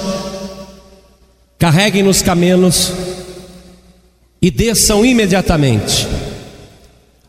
carreguem 1.60 2.04
nos 2.04 2.22
camelos 2.22 2.92
e 4.42 4.50
desçam 4.50 5.06
imediatamente. 5.06 6.08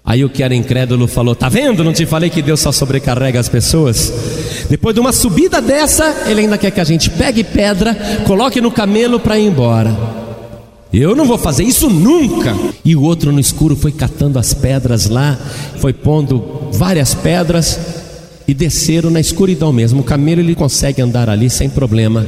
Aí 0.04 0.24
o 0.24 0.30
que 0.30 0.42
era 0.42 0.54
incrédulo 0.54 1.06
falou: 1.06 1.34
Tá 1.34 1.48
vendo? 1.48 1.84
Não 1.84 1.92
te 1.92 2.06
falei 2.06 2.30
que 2.30 2.42
Deus 2.42 2.60
só 2.60 2.72
sobrecarrega 2.72 3.38
as 3.38 3.48
pessoas? 3.48 4.12
Depois 4.68 4.94
de 4.94 5.00
uma 5.00 5.12
subida 5.12 5.60
dessa, 5.60 6.24
ele 6.26 6.42
ainda 6.42 6.58
quer 6.58 6.70
que 6.70 6.80
a 6.80 6.84
gente 6.84 7.10
pegue 7.10 7.44
pedra, 7.44 7.94
coloque 8.26 8.60
no 8.60 8.70
camelo 8.70 9.20
para 9.20 9.38
ir 9.38 9.46
embora. 9.46 10.21
Eu 10.92 11.16
não 11.16 11.24
vou 11.24 11.38
fazer 11.38 11.64
isso 11.64 11.88
nunca. 11.88 12.54
E 12.84 12.94
o 12.94 13.02
outro 13.02 13.32
no 13.32 13.40
escuro 13.40 13.74
foi 13.74 13.92
catando 13.92 14.38
as 14.38 14.52
pedras 14.52 15.08
lá, 15.08 15.38
foi 15.78 15.92
pondo 15.92 16.68
várias 16.72 17.14
pedras 17.14 17.78
e 18.46 18.52
desceram 18.52 19.08
na 19.08 19.20
escuridão 19.20 19.72
mesmo. 19.72 20.02
O 20.02 20.04
camelo 20.04 20.40
ele 20.40 20.54
consegue 20.54 21.00
andar 21.00 21.30
ali 21.30 21.48
sem 21.48 21.70
problema. 21.70 22.26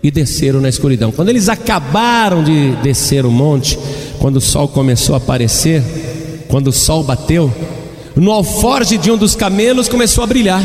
E 0.00 0.12
desceram 0.12 0.60
na 0.60 0.68
escuridão. 0.68 1.10
Quando 1.10 1.28
eles 1.28 1.48
acabaram 1.48 2.44
de 2.44 2.70
descer 2.82 3.26
o 3.26 3.32
monte, 3.32 3.76
quando 4.20 4.36
o 4.36 4.40
sol 4.40 4.68
começou 4.68 5.16
a 5.16 5.18
aparecer, 5.18 5.82
quando 6.46 6.68
o 6.68 6.72
sol 6.72 7.02
bateu, 7.02 7.52
no 8.14 8.30
alforge 8.30 8.96
de 8.96 9.10
um 9.10 9.16
dos 9.16 9.34
camelos 9.34 9.88
começou 9.88 10.22
a 10.22 10.26
brilhar. 10.26 10.62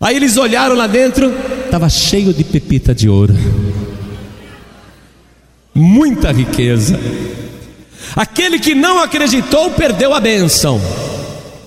Aí 0.00 0.16
eles 0.16 0.36
olharam 0.36 0.74
lá 0.74 0.88
dentro, 0.88 1.32
estava 1.64 1.88
cheio 1.88 2.32
de 2.32 2.42
pepita 2.42 2.92
de 2.92 3.08
ouro, 3.08 3.34
muita 5.74 6.32
riqueza. 6.32 6.98
Aquele 8.16 8.58
que 8.58 8.74
não 8.74 9.02
acreditou 9.02 9.70
perdeu 9.70 10.14
a 10.14 10.20
bênção, 10.20 10.80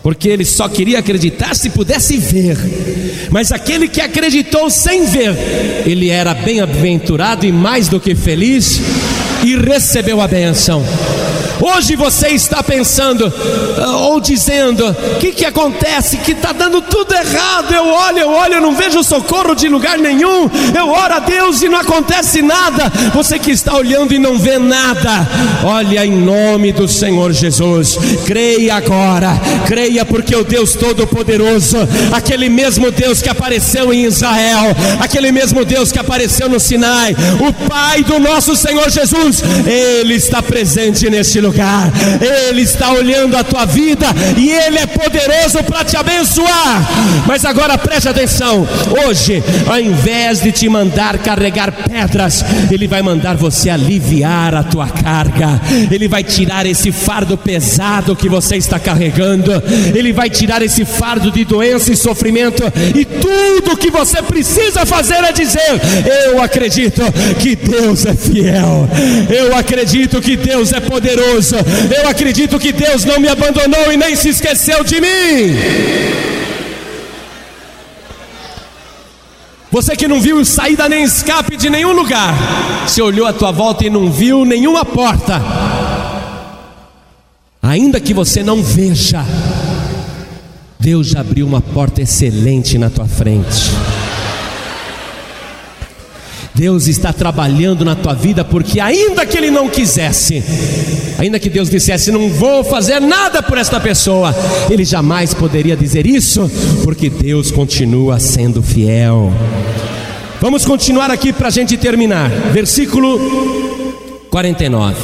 porque 0.02 0.28
ele 0.28 0.43
só 0.43 0.68
queria 0.68 0.99
acreditar 0.99 1.56
se 1.56 1.70
pudesse 1.70 2.18
ver. 2.18 2.58
Mas 3.30 3.52
aquele 3.52 3.88
que 3.88 4.02
acreditou 4.02 4.70
sem 4.70 5.06
ver, 5.06 5.36
ele 5.86 6.10
era 6.10 6.34
bem-aventurado 6.34 7.45
e 7.45 7.52
mais 7.52 7.88
do 7.88 7.99
que 7.99 8.16
feliz 8.16 8.82
e 9.43 9.56
recebeu 9.56 10.20
a 10.20 10.28
bênção. 10.28 10.84
Hoje 11.62 11.95
você 11.95 12.30
está 12.30 12.64
pensando 12.64 13.32
ah, 13.78 13.97
ou 14.07 14.20
dizendo: 14.20 14.84
o 14.89 15.20
que, 15.20 15.32
que 15.32 15.45
acontece? 15.45 16.18
Que 16.18 16.32
está 16.32 16.51
dando 16.51 16.82
tudo 16.82 17.14
errado. 17.14 17.72
Eu 17.72 17.86
olho, 17.88 18.18
eu 18.18 18.30
olho, 18.32 18.53
eu 18.55 18.62
não 18.62 18.76
vejo 18.76 19.03
socorro 19.03 19.53
de 19.53 19.70
lugar 19.70 19.99
nenhum. 19.99 20.49
Eu 20.76 20.89
oro 20.89 21.14
a 21.14 21.20
Deus 21.20 21.62
e 21.62 21.70
não 21.70 21.78
acontece 21.78 22.41
nada. 22.41 22.91
Você 23.14 23.38
que 23.38 23.51
está 23.51 23.76
olhando 23.76 24.12
e 24.12 24.18
não 24.18 24.39
vê 24.39 24.57
nada, 24.57 25.28
olha 25.64 26.03
em 26.03 26.12
nome 26.12 26.72
do 26.72 26.88
Senhor 26.88 27.32
Jesus. 27.32 27.95
Creia 28.26 28.76
agora, 28.76 29.39
creia 29.68 30.03
porque 30.03 30.36
o 30.36 30.43
Deus 30.43 30.74
Todo-Poderoso, 30.74 31.78
aquele 32.12 32.49
mesmo 32.49 32.89
Deus 32.89 33.22
que 33.22 33.30
apareceu 33.30 33.93
em 33.93 34.05
Israel, 34.05 34.76
aquele 34.99 35.32
mesmo 35.32 35.64
Deus 35.64 35.91
que 35.91 35.99
apareceu 35.99 36.49
no 36.49 36.59
Sinai, 36.59 37.16
o 37.39 37.53
Pai 37.70 38.03
do 38.03 38.20
nosso 38.20 38.55
Senhor 38.55 38.89
Jesus, 38.89 39.43
Ele 39.68 40.16
está 40.16 40.41
presente 40.41 41.07
neste 41.07 41.39
lugar 41.39 41.51
lugar. 41.52 41.91
Ele 42.49 42.62
está 42.62 42.91
olhando 42.91 43.36
a 43.36 43.43
tua 43.43 43.66
vida 43.66 44.08
e 44.38 44.49
Ele 44.49 44.80
é 44.80 44.86
poderoso 44.86 45.64
para 45.64 45.84
te 45.84 45.97
abençoar. 45.97 46.82
Mas 47.28 47.43
agora 47.43 47.78
preste 47.78 48.08
atenção: 48.08 48.68
hoje, 49.06 49.43
ao 49.68 49.80
invés 49.80 50.41
de 50.41 50.52
te 50.52 50.70
mandar 50.70 51.18
carregar 51.20 51.72
pedras, 51.72 52.43
Ele 52.72 52.88
vai 52.88 53.02
mandar 53.02 53.36
você 53.36 53.70
aliviar 53.70 54.56
a 54.56 54.64
tua 54.64 54.88
carga. 54.88 55.62
Ele 55.91 56.08
vai 56.08 56.24
tirar 56.24 56.66
esse 56.66 56.91
fardo 56.91 57.38
pesado 57.38 58.16
que 58.16 58.30
você 58.30 58.56
está 58.56 58.80
carregando. 58.80 59.52
Ele 59.93 60.14
vai 60.14 60.30
tirar 60.30 60.62
esse 60.62 60.86
fardo 60.86 61.32
de 61.32 61.43
doença 61.43 61.91
e 61.91 61.97
sofrimento. 61.97 62.64
E 62.95 63.04
tudo 63.04 63.78
que 63.78 63.91
você 63.91 64.22
precisa 64.22 64.86
fazer 64.86 65.24
é 65.24 65.32
dizer: 65.32 65.82
Eu 66.26 66.41
acredito 66.41 67.02
que 67.39 67.56
Deus 67.56 68.06
é 68.06 68.14
fiel. 68.14 68.88
Eu 69.30 69.56
acredito 69.56 70.22
que 70.22 70.38
Deus 70.38 70.72
é 70.72 70.80
poderoso 70.80 71.30
Eu 71.34 72.09
acredito 72.09 72.59
que 72.59 72.71
Deus 72.71 73.05
não 73.05 73.19
me 73.19 73.27
abandonou 73.27 73.91
e 73.91 73.97
nem 73.97 74.15
se 74.15 74.29
esqueceu 74.29 74.84
de 74.84 74.99
mim. 74.99 75.57
Você 79.71 79.95
que 79.95 80.07
não 80.07 80.19
viu 80.19 80.43
saída 80.43 80.89
nem 80.89 81.03
escape 81.03 81.55
de 81.55 81.69
nenhum 81.69 81.93
lugar, 81.93 82.36
se 82.88 83.01
olhou 83.01 83.25
à 83.25 83.32
tua 83.32 83.51
volta 83.51 83.86
e 83.86 83.89
não 83.89 84.11
viu 84.11 84.43
nenhuma 84.43 84.84
porta, 84.84 85.41
ainda 87.61 88.01
que 88.01 88.13
você 88.13 88.43
não 88.43 88.61
veja, 88.61 89.23
Deus 90.77 91.07
já 91.07 91.21
abriu 91.21 91.47
uma 91.47 91.61
porta 91.61 92.01
excelente 92.01 92.77
na 92.77 92.89
tua 92.89 93.07
frente. 93.07 93.71
Deus 96.54 96.88
está 96.88 97.14
trabalhando 97.14 97.86
na 97.86 97.95
tua 97.95 98.14
vida, 98.14 98.43
porque 98.43 98.80
ainda 98.80 99.26
que 99.26 99.38
Ele 99.38 99.49
não 99.49 99.70
quisesse, 99.70 100.43
ainda 101.18 101.39
que 101.39 101.49
Deus 101.49 101.70
dissesse, 101.70 102.12
não 102.12 102.30
vou 102.30 102.64
fazer 102.64 102.99
nada 102.99 103.41
por 103.41 103.58
esta 103.58 103.80
pessoa, 103.80 104.36
Ele 104.70 104.84
jamais 104.84 105.34
poderia 105.34 105.76
dizer 105.76 106.06
isso, 106.06 106.49
porque 106.84 107.10
Deus 107.10 107.52
continua 107.52 108.20
sendo 108.20 108.62
fiel. 108.62 109.32
Vamos 110.41 110.66
continuar 110.66 111.10
aqui 111.12 111.32
para 111.32 111.47
a 111.47 111.52
gente 111.52 111.78
terminar, 111.78 112.30
versículo 112.52 113.20
49. 114.30 114.95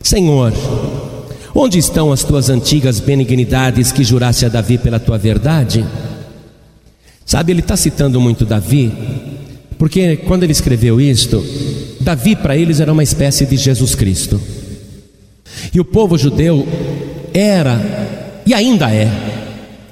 Senhor, 0.00 0.52
onde 1.54 1.78
estão 1.78 2.12
as 2.12 2.24
tuas 2.24 2.48
antigas 2.48 2.98
benignidades 2.98 3.92
que 3.92 4.02
juraste 4.02 4.46
a 4.46 4.48
Davi 4.48 4.78
pela 4.78 4.98
tua 4.98 5.18
verdade? 5.18 5.84
Sabe, 7.24 7.52
ele 7.52 7.60
está 7.60 7.76
citando 7.76 8.20
muito 8.20 8.46
Davi, 8.46 8.92
porque 9.78 10.16
quando 10.16 10.42
ele 10.42 10.52
escreveu 10.52 11.00
isto, 11.00 11.44
Davi 12.00 12.34
para 12.36 12.56
eles 12.56 12.80
era 12.80 12.92
uma 12.92 13.02
espécie 13.02 13.44
de 13.46 13.56
Jesus 13.56 13.94
Cristo. 13.94 14.40
E 15.72 15.80
o 15.80 15.84
povo 15.84 16.16
judeu 16.16 16.66
era 17.32 18.42
e 18.46 18.54
ainda 18.54 18.92
é 18.94 19.10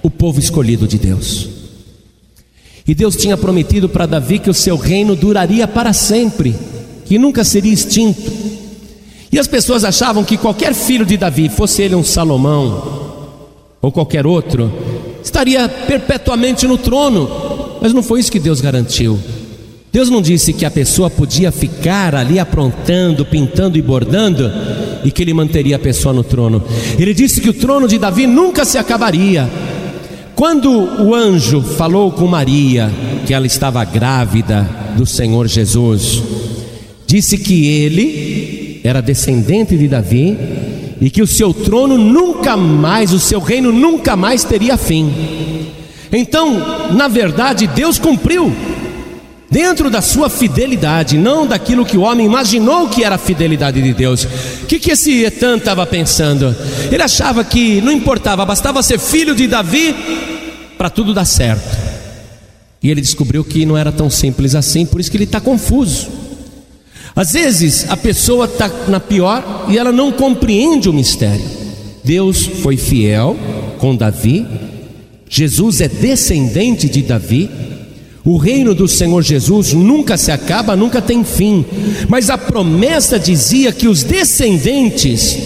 o 0.02 0.10
povo 0.10 0.38
escolhido 0.38 0.86
de 0.86 0.98
Deus. 0.98 1.48
E 2.86 2.94
Deus 2.94 3.16
tinha 3.16 3.36
prometido 3.36 3.88
para 3.88 4.06
Davi 4.06 4.38
que 4.38 4.50
o 4.50 4.54
seu 4.54 4.76
reino 4.76 5.16
duraria 5.16 5.66
para 5.66 5.92
sempre, 5.92 6.54
que 7.06 7.18
nunca 7.18 7.42
seria 7.42 7.72
extinto. 7.72 8.30
E 9.32 9.38
as 9.38 9.48
pessoas 9.48 9.84
achavam 9.84 10.22
que 10.22 10.36
qualquer 10.36 10.74
filho 10.74 11.04
de 11.04 11.16
Davi, 11.16 11.48
fosse 11.48 11.82
ele 11.82 11.94
um 11.94 12.04
Salomão 12.04 13.24
ou 13.80 13.90
qualquer 13.90 14.26
outro, 14.26 14.72
estaria 15.22 15.68
perpetuamente 15.68 16.66
no 16.66 16.78
trono. 16.78 17.28
Mas 17.80 17.92
não 17.92 18.02
foi 18.02 18.20
isso 18.20 18.30
que 18.30 18.38
Deus 18.38 18.60
garantiu. 18.60 19.18
Deus 19.94 20.10
não 20.10 20.20
disse 20.20 20.52
que 20.52 20.64
a 20.64 20.70
pessoa 20.72 21.08
podia 21.08 21.52
ficar 21.52 22.16
ali 22.16 22.40
aprontando, 22.40 23.24
pintando 23.24 23.78
e 23.78 23.80
bordando 23.80 24.50
e 25.04 25.10
que 25.12 25.22
ele 25.22 25.32
manteria 25.32 25.76
a 25.76 25.78
pessoa 25.78 26.12
no 26.12 26.24
trono. 26.24 26.64
Ele 26.98 27.14
disse 27.14 27.40
que 27.40 27.48
o 27.48 27.54
trono 27.54 27.86
de 27.86 27.96
Davi 27.96 28.26
nunca 28.26 28.64
se 28.64 28.76
acabaria. 28.76 29.48
Quando 30.34 30.68
o 30.68 31.14
anjo 31.14 31.62
falou 31.62 32.10
com 32.10 32.26
Maria 32.26 32.90
que 33.24 33.32
ela 33.32 33.46
estava 33.46 33.84
grávida 33.84 34.68
do 34.96 35.06
Senhor 35.06 35.46
Jesus, 35.46 36.20
disse 37.06 37.38
que 37.38 37.64
ele 37.64 38.80
era 38.82 39.00
descendente 39.00 39.76
de 39.76 39.86
Davi 39.86 40.36
e 41.00 41.08
que 41.08 41.22
o 41.22 41.26
seu 41.26 41.54
trono 41.54 41.96
nunca 41.96 42.56
mais, 42.56 43.12
o 43.12 43.20
seu 43.20 43.38
reino 43.38 43.70
nunca 43.70 44.16
mais 44.16 44.42
teria 44.42 44.76
fim. 44.76 45.14
Então, 46.12 46.90
na 46.94 47.06
verdade, 47.06 47.68
Deus 47.68 47.96
cumpriu 47.96 48.52
dentro 49.54 49.88
da 49.88 50.02
sua 50.02 50.28
fidelidade, 50.28 51.16
não 51.16 51.46
daquilo 51.46 51.86
que 51.86 51.96
o 51.96 52.00
homem 52.00 52.26
imaginou 52.26 52.88
que 52.88 53.04
era 53.04 53.14
a 53.14 53.18
fidelidade 53.18 53.80
de 53.80 53.94
Deus. 53.94 54.24
O 54.24 54.66
que, 54.66 54.80
que 54.80 54.90
esse 54.90 55.22
Etan 55.22 55.58
estava 55.58 55.86
pensando? 55.86 56.52
Ele 56.90 57.00
achava 57.00 57.44
que 57.44 57.80
não 57.80 57.92
importava, 57.92 58.44
bastava 58.44 58.82
ser 58.82 58.98
filho 58.98 59.32
de 59.32 59.46
Davi 59.46 59.94
para 60.76 60.90
tudo 60.90 61.14
dar 61.14 61.24
certo. 61.24 61.70
E 62.82 62.90
ele 62.90 63.00
descobriu 63.00 63.44
que 63.44 63.64
não 63.64 63.78
era 63.78 63.92
tão 63.92 64.10
simples 64.10 64.56
assim, 64.56 64.84
por 64.84 65.00
isso 65.00 65.08
que 65.08 65.16
ele 65.16 65.22
está 65.22 65.40
confuso. 65.40 66.08
Às 67.14 67.30
vezes 67.30 67.86
a 67.88 67.96
pessoa 67.96 68.46
está 68.46 68.68
na 68.88 68.98
pior 68.98 69.66
e 69.68 69.78
ela 69.78 69.92
não 69.92 70.10
compreende 70.10 70.88
o 70.88 70.92
mistério. 70.92 71.48
Deus 72.02 72.44
foi 72.44 72.76
fiel 72.76 73.36
com 73.78 73.94
Davi, 73.94 74.44
Jesus 75.28 75.80
é 75.80 75.86
descendente 75.86 76.88
de 76.88 77.02
Davi, 77.02 77.48
o 78.24 78.38
reino 78.38 78.74
do 78.74 78.88
Senhor 78.88 79.22
Jesus 79.22 79.74
nunca 79.74 80.16
se 80.16 80.32
acaba, 80.32 80.74
nunca 80.74 81.02
tem 81.02 81.22
fim, 81.22 81.64
mas 82.08 82.30
a 82.30 82.38
promessa 82.38 83.18
dizia 83.18 83.70
que 83.70 83.86
os 83.86 84.02
descendentes, 84.02 85.36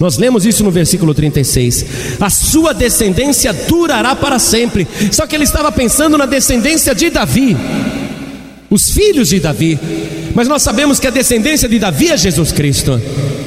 nós 0.00 0.18
lemos 0.18 0.44
isso 0.44 0.64
no 0.64 0.70
versículo 0.70 1.14
36, 1.14 1.84
a 2.20 2.28
sua 2.28 2.72
descendência 2.72 3.52
durará 3.52 4.16
para 4.16 4.38
sempre. 4.40 4.86
Só 5.12 5.26
que 5.26 5.36
ele 5.36 5.44
estava 5.44 5.70
pensando 5.70 6.18
na 6.18 6.26
descendência 6.26 6.92
de 6.92 7.08
Davi, 7.08 7.56
os 8.68 8.90
filhos 8.90 9.28
de 9.28 9.38
Davi, 9.38 9.78
mas 10.34 10.48
nós 10.48 10.62
sabemos 10.62 10.98
que 10.98 11.06
a 11.06 11.10
descendência 11.10 11.68
de 11.68 11.78
Davi 11.78 12.08
é 12.08 12.16
Jesus 12.16 12.50
Cristo. 12.50 13.00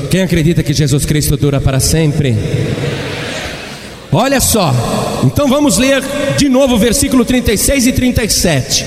Quem 0.09 0.21
acredita 0.21 0.63
que 0.63 0.73
Jesus 0.73 1.05
Cristo 1.05 1.35
dura 1.35 1.59
para 1.59 1.79
sempre? 1.79 2.35
Olha 4.11 4.41
só, 4.41 4.73
então 5.23 5.47
vamos 5.47 5.77
ler 5.77 6.03
de 6.37 6.49
novo 6.49 6.75
o 6.75 6.79
versículo 6.79 7.23
36 7.23 7.87
e 7.87 7.91
37. 7.91 8.85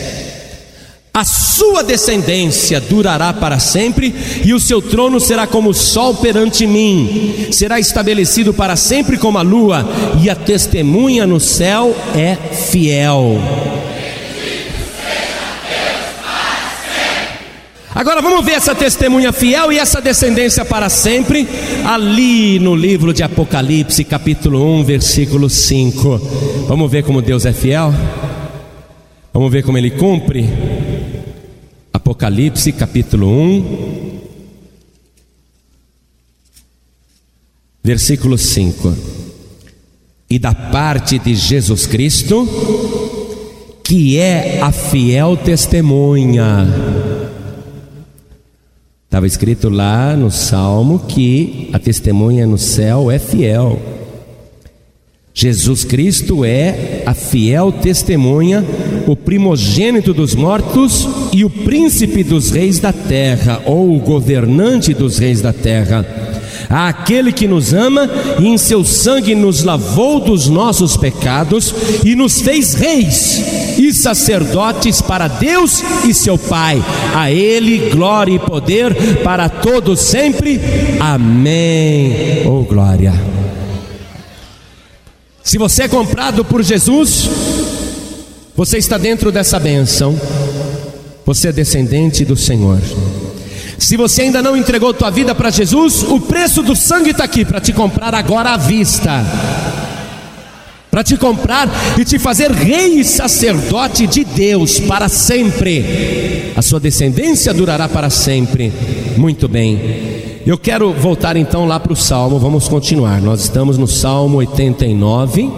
A 1.17 1.25
sua 1.25 1.85
descendência 1.85 2.81
durará 2.81 3.33
para 3.33 3.61
sempre, 3.61 4.13
e 4.45 4.53
o 4.53 4.59
seu 4.59 4.83
trono 4.83 5.21
será 5.21 5.47
como 5.47 5.71
o 5.71 5.75
sol 5.75 6.17
perante 6.17 6.67
mim, 6.67 7.47
será 7.53 7.79
estabelecido 7.79 8.53
para 8.53 8.75
sempre 8.75 9.17
como 9.17 9.39
a 9.39 9.43
lua, 9.43 9.89
e 10.21 10.29
a 10.29 10.35
testemunha 10.35 11.25
no 11.25 11.39
céu 11.39 11.95
é 12.17 12.35
fiel. 12.53 13.39
Agora 17.95 18.21
vamos 18.21 18.45
ver 18.45 18.55
essa 18.55 18.75
testemunha 18.75 19.33
fiel 19.33 19.71
e 19.71 19.79
essa 19.79 20.01
descendência 20.01 20.65
para 20.65 20.89
sempre, 20.89 21.47
ali 21.85 22.59
no 22.59 22.75
livro 22.75 23.15
de 23.15 23.23
Apocalipse, 23.23 24.03
capítulo 24.03 24.81
1, 24.81 24.85
versículo 24.85 25.49
5. 25.49 26.19
Vamos 26.67 26.91
ver 26.91 27.05
como 27.05 27.23
Deus 27.23 27.47
é 27.47 27.53
fiel? 27.53 27.95
Vamos 29.33 29.53
ver 29.53 29.63
como 29.63 29.79
ele 29.79 29.93
cumpre? 29.93 30.45
Apocalipse, 31.93 32.73
capítulo 32.73 33.29
1, 33.29 34.21
versículo 37.81 38.37
5. 38.37 38.93
E 40.29 40.37
da 40.37 40.53
parte 40.53 41.17
de 41.21 41.37
Jesus 41.37 41.87
Cristo, 41.87 42.45
que 43.85 44.19
é 44.19 44.61
a 44.61 44.73
fiel 44.73 45.37
testemunha 45.37 46.67
Estava 49.15 49.29
escrito 49.29 49.69
lá 49.69 50.17
no 50.17 50.29
Salmo 50.29 50.99
que 50.99 51.71
a 51.73 51.79
testemunha 51.79 52.45
no 52.49 52.59
céu 52.59 53.13
é 53.13 53.17
fiel. 53.17 53.81
Jesus 55.33 55.85
Cristo 55.85 56.45
é 56.45 57.05
a 57.07 57.15
fiel 57.15 57.71
testemunha, 57.71 58.65
o 59.07 59.15
primogênito 59.15 60.13
dos 60.13 60.35
mortos 60.35 61.09
e 61.33 61.45
o 61.45 61.49
príncipe 61.49 62.25
dos 62.25 62.51
reis 62.51 62.81
da 62.81 62.93
terra, 62.93 63.63
ou 63.65 63.95
o 63.95 64.01
governante 64.01 64.93
dos 64.93 65.17
reis 65.19 65.41
da 65.41 65.53
terra 65.53 66.24
àquele 66.69 67.33
que 67.33 67.47
nos 67.47 67.73
ama 67.73 68.09
e 68.39 68.47
em 68.47 68.59
seu 68.59 68.85
sangue 68.85 69.35
nos 69.35 69.63
lavou 69.63 70.21
dos 70.21 70.49
nossos 70.49 70.97
pecados 70.97 71.75
e 72.05 72.15
nos 72.15 72.41
fez 72.41 72.75
reis 72.75 73.79
e 73.79 73.93
sacerdotes 73.93 75.01
para 75.01 75.29
Deus 75.29 75.83
e 76.05 76.15
seu 76.15 76.39
Pai. 76.39 76.83
A 77.15 77.31
Ele 77.31 77.91
glória 77.91 78.35
e 78.35 78.39
poder 78.39 79.23
para 79.23 79.49
todos 79.49 80.01
sempre. 80.01 80.61
Amém. 81.01 82.47
Oh 82.47 82.63
glória. 82.63 83.13
Se 85.43 85.59
você 85.59 85.83
é 85.83 85.89
comprado 85.89 86.45
por 86.45 86.63
Jesus, 86.63 87.29
você 88.57 88.79
está 88.79 88.97
dentro 88.97 89.31
dessa 89.31 89.59
bênção. 89.59 90.19
Você 91.27 91.49
é 91.49 91.53
descendente 91.53 92.25
do 92.25 92.37
Senhor. 92.37 92.79
Se 93.79 93.97
você 93.97 94.23
ainda 94.23 94.43
não 94.43 94.57
entregou 94.57 94.95
tua 94.95 95.11
vida 95.11 95.35
para 95.35 95.51
Jesus, 95.51 96.03
o 96.03 96.21
preço 96.21 96.63
do 96.63 96.77
sangue 96.77 97.11
está 97.11 97.25
aqui 97.25 97.45
para 97.45 97.61
te 97.61 97.73
comprar 97.73 98.15
agora 98.15 98.51
à 98.51 98.57
vista. 98.57 99.25
Para 100.91 101.03
te 101.03 101.17
comprar 101.17 101.69
e 101.99 102.05
te 102.05 102.19
fazer 102.19 102.53
rei 102.53 103.01
e 103.01 103.05
sacerdote 103.05 104.07
de 104.07 104.25
Deus 104.25 104.79
para 104.79 105.09
sempre. 105.09 106.53
A 106.57 106.63
sua 106.63 106.79
descendência 106.79 107.53
durará 107.53 107.89
para 107.89 108.09
sempre. 108.11 108.73
Muito 109.17 109.49
bem. 109.49 110.05
Eu 110.47 110.57
quero 110.57 110.93
voltar 110.93 111.37
então 111.37 111.67
lá 111.67 111.81
para 111.81 111.93
o 111.93 111.97
Salmo, 111.97 112.39
vamos 112.39 112.69
continuar. 112.69 113.21
Nós 113.21 113.41
estamos 113.41 113.77
no 113.77 113.89
Salmo 113.89 114.37
89. 114.37 115.51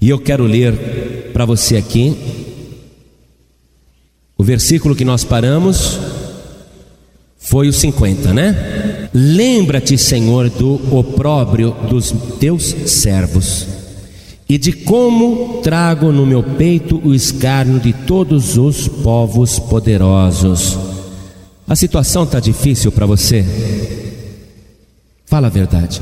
E 0.00 0.08
eu 0.08 0.18
quero 0.18 0.44
ler 0.44 1.30
para 1.32 1.44
você 1.44 1.76
aqui 1.76 2.47
o 4.38 4.44
versículo 4.44 4.94
que 4.94 5.04
nós 5.04 5.24
paramos 5.24 5.98
foi 7.38 7.68
o 7.68 7.72
50, 7.72 8.32
né? 8.32 9.08
Lembra-te, 9.12 9.98
Senhor, 9.98 10.48
do 10.48 10.96
opróbrio 10.96 11.74
dos 11.90 12.12
teus 12.38 12.64
servos 12.86 13.66
e 14.48 14.56
de 14.56 14.72
como 14.72 15.60
trago 15.62 16.12
no 16.12 16.24
meu 16.24 16.42
peito 16.42 17.00
o 17.04 17.14
escárnio 17.14 17.80
de 17.80 17.92
todos 17.92 18.56
os 18.56 18.86
povos 18.86 19.58
poderosos. 19.58 20.78
A 21.66 21.74
situação 21.76 22.22
está 22.22 22.38
difícil 22.40 22.92
para 22.92 23.06
você? 23.06 23.44
Fala 25.26 25.48
a 25.48 25.50
verdade, 25.50 26.00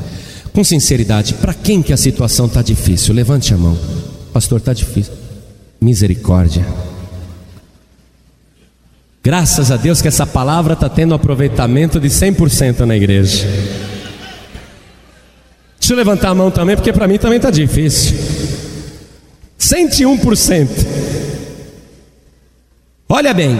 com 0.53 0.63
sinceridade. 0.63 1.33
Para 1.33 1.53
quem 1.53 1.81
que 1.81 1.91
a 1.91 1.97
situação 1.97 2.45
está 2.45 2.61
difícil? 2.61 3.13
Levante 3.13 3.53
a 3.53 3.57
mão, 3.57 3.77
pastor. 4.31 4.59
Está 4.59 4.73
difícil. 4.73 5.13
Misericórdia. 5.81 6.65
Graças 9.27 9.71
a 9.71 9.75
Deus 9.75 10.01
que 10.01 10.07
essa 10.07 10.25
palavra 10.25 10.71
está 10.71 10.87
tendo 10.87 11.13
aproveitamento 11.13 11.99
de 11.99 12.07
100% 12.07 12.85
na 12.85 12.95
igreja. 12.95 13.45
Deixa 15.77 15.91
eu 15.91 15.97
levantar 15.97 16.29
a 16.29 16.33
mão 16.33 16.49
também, 16.49 16.77
porque 16.77 16.93
para 16.93 17.09
mim 17.09 17.17
também 17.17 17.35
está 17.35 17.51
difícil. 17.51 18.17
101%. 19.59 20.69
Olha 23.09 23.33
bem, 23.33 23.59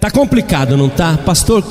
Tá 0.00 0.10
complicado, 0.10 0.78
não 0.78 0.88
tá? 0.88 1.18
Pastor, 1.18 1.62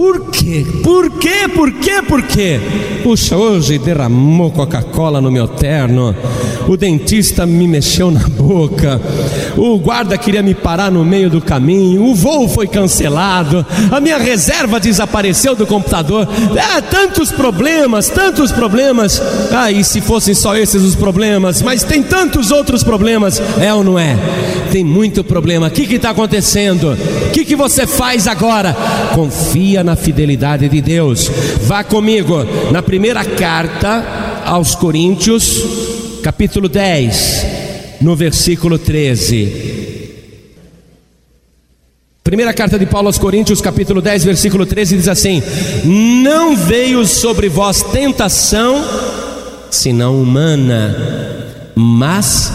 por 0.00 0.30
quê? 0.30 0.66
Por 0.82 1.10
quê? 1.18 1.46
Por 1.54 1.72
quê? 1.72 2.00
Por 2.00 2.22
quê? 2.22 2.58
Puxa, 3.02 3.36
hoje 3.36 3.78
derramou 3.78 4.50
Coca-Cola 4.50 5.20
no 5.20 5.30
meu 5.30 5.46
terno. 5.46 6.16
O 6.66 6.74
dentista 6.74 7.44
me 7.44 7.68
mexeu 7.68 8.10
na 8.10 8.26
boca. 8.26 8.98
O 9.58 9.78
guarda 9.78 10.16
queria 10.16 10.42
me 10.42 10.54
parar 10.54 10.90
no 10.90 11.04
meio 11.04 11.28
do 11.28 11.42
caminho. 11.42 12.02
O 12.02 12.14
voo 12.14 12.48
foi 12.48 12.66
cancelado. 12.66 13.66
A 13.90 14.00
minha 14.00 14.16
reserva 14.16 14.80
desapareceu 14.80 15.54
do 15.54 15.66
computador. 15.66 16.26
Ah, 16.58 16.80
tantos 16.80 17.30
problemas, 17.30 18.08
tantos 18.08 18.50
problemas. 18.50 19.20
Ah, 19.52 19.70
e 19.70 19.84
se 19.84 20.00
fossem 20.00 20.32
só 20.32 20.56
esses 20.56 20.82
os 20.82 20.94
problemas? 20.94 21.60
Mas 21.60 21.82
tem 21.82 22.02
tantos 22.02 22.50
outros 22.50 22.82
problemas. 22.82 23.38
É 23.60 23.74
ou 23.74 23.84
não 23.84 23.98
é? 23.98 24.16
Tem 24.72 24.82
muito 24.82 25.22
problema. 25.22 25.66
O 25.66 25.70
que 25.70 25.94
está 25.94 26.10
acontecendo? 26.10 26.92
O 26.92 27.30
que, 27.32 27.44
que 27.44 27.56
você 27.56 27.86
faz 27.86 28.26
agora? 28.26 28.74
Confia 29.14 29.82
na 29.82 29.89
fidelidade 29.96 30.68
de 30.68 30.80
Deus. 30.80 31.30
Vá 31.62 31.84
comigo 31.84 32.44
na 32.70 32.82
primeira 32.82 33.24
carta 33.24 34.42
aos 34.44 34.74
Coríntios, 34.74 36.20
capítulo 36.22 36.68
10, 36.68 37.46
no 38.00 38.16
versículo 38.16 38.78
13. 38.78 39.80
Primeira 42.22 42.52
carta 42.52 42.78
de 42.78 42.86
Paulo 42.86 43.08
aos 43.08 43.18
Coríntios, 43.18 43.60
capítulo 43.60 44.00
10, 44.00 44.24
versículo 44.24 44.64
13, 44.64 44.96
diz 44.96 45.08
assim: 45.08 45.42
Não 45.84 46.54
veio 46.54 47.04
sobre 47.06 47.48
vós 47.48 47.82
tentação, 47.82 48.84
senão 49.70 50.20
humana, 50.22 50.96
mas, 51.74 52.52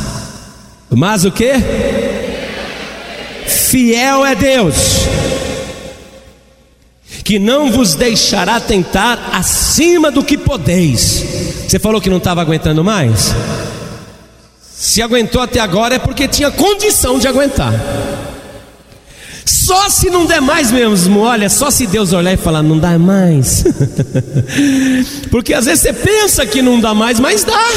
mas 0.90 1.26
o 1.26 1.32
que? 1.32 1.52
Fiel 3.48 4.26
é 4.26 4.36
Deus, 4.36 4.76
que 7.26 7.40
não 7.40 7.72
vos 7.72 7.96
deixará 7.96 8.60
tentar 8.60 9.32
acima 9.34 10.12
do 10.12 10.24
que 10.24 10.38
podeis. 10.38 11.26
Você 11.68 11.80
falou 11.80 12.00
que 12.00 12.10
não 12.10 12.18
estava 12.18 12.40
aguentando 12.40 12.84
mais? 12.84 13.34
Se 14.62 15.02
aguentou 15.02 15.42
até 15.42 15.60
agora 15.60 15.96
é 15.96 16.00
porque 16.00 16.28
tinha 16.28 16.52
condição 16.52 17.18
de 17.18 17.28
aguentar. 17.28 17.74
Só 19.44 19.90
se 19.90 20.12
não 20.12 20.28
der 20.28 20.40
mais 20.40 20.72
mesmo, 20.72 21.22
olha, 21.22 21.50
só 21.50 21.72
se 21.72 21.88
Deus 21.88 22.14
olhar 22.14 22.32
e 22.34 22.38
falar, 22.38 22.62
não 22.62 22.78
dá 22.78 23.00
mais. 23.00 23.64
porque 25.32 25.56
às 25.56 25.66
vezes 25.66 25.82
você 25.82 25.94
pensa 25.94 26.46
que 26.46 26.62
não 26.62 26.80
dá 26.80 26.94
mais, 26.94 27.20
mas 27.20 27.44
dá. 27.44 27.72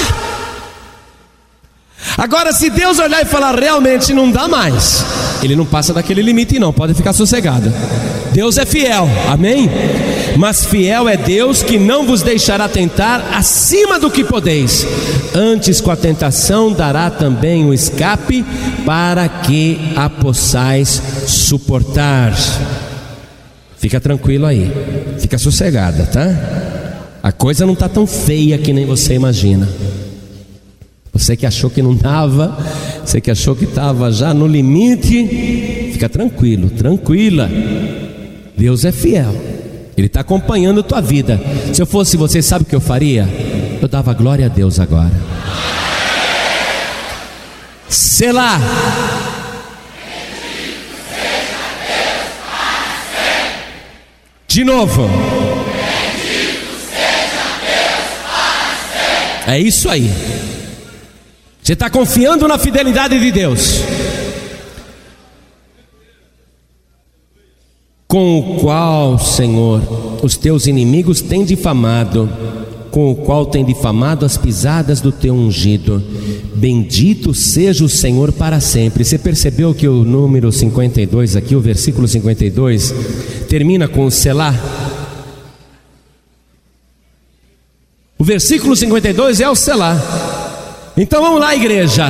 Agora, 2.18 2.52
se 2.52 2.68
Deus 2.68 2.98
olhar 2.98 3.22
e 3.22 3.24
falar 3.24 3.58
realmente 3.58 4.12
não 4.12 4.30
dá 4.30 4.46
mais, 4.46 5.02
Ele 5.42 5.56
não 5.56 5.64
passa 5.64 5.94
daquele 5.94 6.20
limite, 6.20 6.58
não, 6.58 6.70
pode 6.70 6.92
ficar 6.92 7.14
sossegado. 7.14 7.72
Deus 8.32 8.58
é 8.58 8.66
fiel, 8.66 9.08
amém? 9.28 9.68
Mas 10.36 10.64
fiel 10.64 11.08
é 11.08 11.16
Deus 11.16 11.62
que 11.62 11.78
não 11.78 12.06
vos 12.06 12.22
deixará 12.22 12.68
tentar 12.68 13.30
acima 13.34 13.98
do 13.98 14.10
que 14.10 14.22
podeis, 14.22 14.86
antes 15.34 15.80
com 15.80 15.90
a 15.90 15.96
tentação 15.96 16.72
dará 16.72 17.10
também 17.10 17.64
o 17.64 17.74
escape 17.74 18.44
para 18.84 19.28
que 19.28 19.78
a 19.96 20.08
possais 20.08 21.02
suportar. 21.26 22.34
Fica 23.78 24.00
tranquilo 24.00 24.46
aí, 24.46 24.70
fica 25.18 25.38
sossegada, 25.38 26.04
tá? 26.04 27.08
A 27.22 27.32
coisa 27.32 27.66
não 27.66 27.74
está 27.74 27.88
tão 27.88 28.06
feia 28.06 28.58
que 28.58 28.72
nem 28.72 28.86
você 28.86 29.14
imagina. 29.14 29.68
Você 31.12 31.36
que 31.36 31.46
achou 31.46 31.68
que 31.68 31.82
não 31.82 31.94
dava, 31.94 32.56
você 33.04 33.20
que 33.20 33.30
achou 33.30 33.56
que 33.56 33.64
estava 33.64 34.12
já 34.12 34.32
no 34.32 34.46
limite, 34.46 35.90
fica 35.92 36.08
tranquilo, 36.08 36.70
tranquila. 36.70 37.50
Deus 38.58 38.84
é 38.84 38.90
fiel, 38.90 39.32
Ele 39.96 40.08
está 40.08 40.20
acompanhando 40.20 40.80
a 40.80 40.82
tua 40.82 41.00
vida. 41.00 41.40
Se 41.72 41.80
eu 41.80 41.86
fosse 41.86 42.16
você, 42.16 42.42
sabe 42.42 42.64
o 42.64 42.66
que 42.66 42.74
eu 42.74 42.80
faria? 42.80 43.28
Eu 43.80 43.86
dava 43.86 44.12
glória 44.12 44.46
a 44.46 44.48
Deus 44.48 44.80
agora. 44.80 45.12
Selá. 47.88 48.60
De 54.48 54.64
novo. 54.64 55.08
É 59.46 59.58
isso 59.60 59.88
aí. 59.88 60.10
Você 61.62 61.74
está 61.74 61.88
confiando 61.88 62.48
na 62.48 62.58
fidelidade 62.58 63.20
de 63.20 63.30
Deus, 63.30 63.82
com 68.08 68.38
o 68.38 68.60
qual, 68.60 69.18
Senhor, 69.18 69.82
os 70.22 70.34
teus 70.34 70.66
inimigos 70.66 71.20
têm 71.20 71.44
difamado, 71.44 72.26
com 72.90 73.10
o 73.10 73.14
qual 73.14 73.44
tem 73.44 73.62
difamado 73.62 74.24
as 74.24 74.38
pisadas 74.38 75.02
do 75.02 75.12
teu 75.12 75.34
ungido. 75.34 76.02
Bendito 76.54 77.34
seja 77.34 77.84
o 77.84 77.88
Senhor 77.88 78.32
para 78.32 78.60
sempre. 78.60 79.04
Você 79.04 79.18
percebeu 79.18 79.74
que 79.74 79.86
o 79.86 80.04
número 80.04 80.50
52 80.50 81.36
aqui, 81.36 81.54
o 81.54 81.60
versículo 81.60 82.08
52, 82.08 82.94
termina 83.46 83.86
com 83.86 84.06
o 84.06 84.10
Selah? 84.10 84.54
O 88.18 88.24
versículo 88.24 88.74
52 88.74 89.40
é 89.42 89.50
o 89.50 89.54
Selah. 89.54 90.00
Então 90.96 91.22
vamos 91.22 91.40
lá, 91.40 91.54
igreja. 91.54 92.06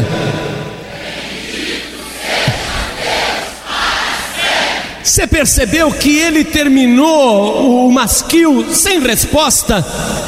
Você 5.08 5.26
percebeu 5.26 5.90
que 5.90 6.18
ele 6.18 6.44
terminou 6.44 7.88
o 7.88 7.90
masquil 7.90 8.66
sem 8.74 9.00
resposta, 9.00 9.84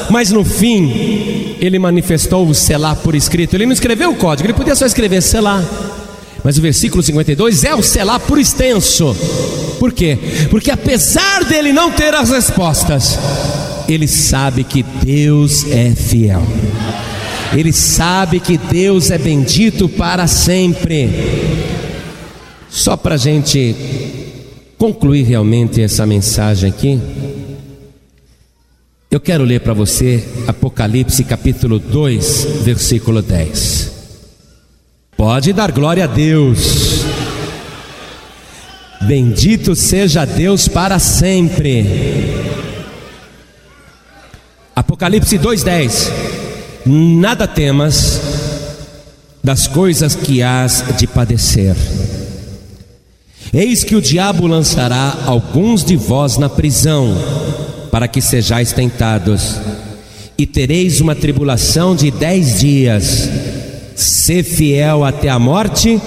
mas 0.09 0.31
no 0.31 0.43
fim 0.43 1.55
ele 1.61 1.79
manifestou 1.79 2.49
o 2.49 2.55
selar 2.55 2.97
por 2.97 3.15
escrito. 3.15 3.55
Ele 3.55 3.67
não 3.67 3.75
escreveu 3.75 4.11
o 4.11 4.17
código, 4.17 4.47
ele 4.47 4.57
podia 4.57 4.75
só 4.75 4.87
escrever 4.87 5.21
selar. 5.21 5.63
Mas 6.43 6.57
o 6.57 6.63
versículo 6.63 7.03
52 7.03 7.65
é 7.65 7.75
o 7.75 7.83
selar 7.83 8.19
por 8.21 8.39
extenso. 8.39 9.15
Por 9.79 9.93
quê? 9.93 10.19
Porque 10.51 10.71
apesar 10.71 11.45
dele 11.45 11.75
não 11.75 11.91
ter 11.91 12.15
as 12.15 12.31
respostas, 12.31 13.19
ele 13.87 14.09
sabe 14.09 14.65
que 14.65 14.83
Deus 14.83 15.67
é 15.71 15.95
fiel 15.95 16.43
ele 17.53 17.73
sabe 17.73 18.39
que 18.39 18.57
Deus 18.57 19.11
é 19.11 19.19
bendito 19.19 19.89
para 19.89 20.29
sempre. 20.29 21.11
Só 22.71 22.97
para 22.97 23.17
gente 23.17 24.20
concluir 24.81 25.25
realmente 25.25 25.83
essa 25.83 26.07
mensagem 26.07 26.71
aqui, 26.71 26.99
eu 29.11 29.21
quero 29.21 29.45
ler 29.45 29.61
para 29.61 29.75
você 29.75 30.27
Apocalipse 30.49 31.23
capítulo 31.23 31.79
2, 31.79 32.63
versículo 32.63 33.21
10. 33.21 33.93
Pode 35.19 35.53
dar 35.53 35.71
glória 35.71 36.05
a 36.05 36.07
Deus. 36.07 37.05
Bendito 39.03 39.77
seja 39.77 40.25
Deus 40.25 40.67
para 40.67 40.99
sempre. 40.99 41.85
Apocalipse 44.75 45.39
2:10 45.39 46.11
Nada 46.87 47.47
temas 47.47 48.19
das 49.45 49.67
coisas 49.67 50.15
que 50.15 50.43
hás 50.43 50.83
de 50.97 51.07
padecer. 51.07 51.77
Eis 53.53 53.83
que 53.83 53.97
o 53.97 54.01
diabo 54.01 54.47
lançará 54.47 55.25
alguns 55.27 55.85
de 55.85 55.97
vós 55.97 56.39
na 56.39 56.49
prisão, 56.49 57.17
para 57.91 58.07
que 58.07 58.21
sejais 58.21 58.73
tentados, 58.73 59.61
e 60.39 60.47
tereis 60.47 61.01
uma 61.01 61.17
tribulação 61.17 61.97
de 61.97 62.13
dez 62.13 62.61
dias. 62.61 63.29
Sê 63.97 64.45
fiel 64.45 65.05
até 65.05 65.29
a 65.29 65.39
morte, 65.39 66.01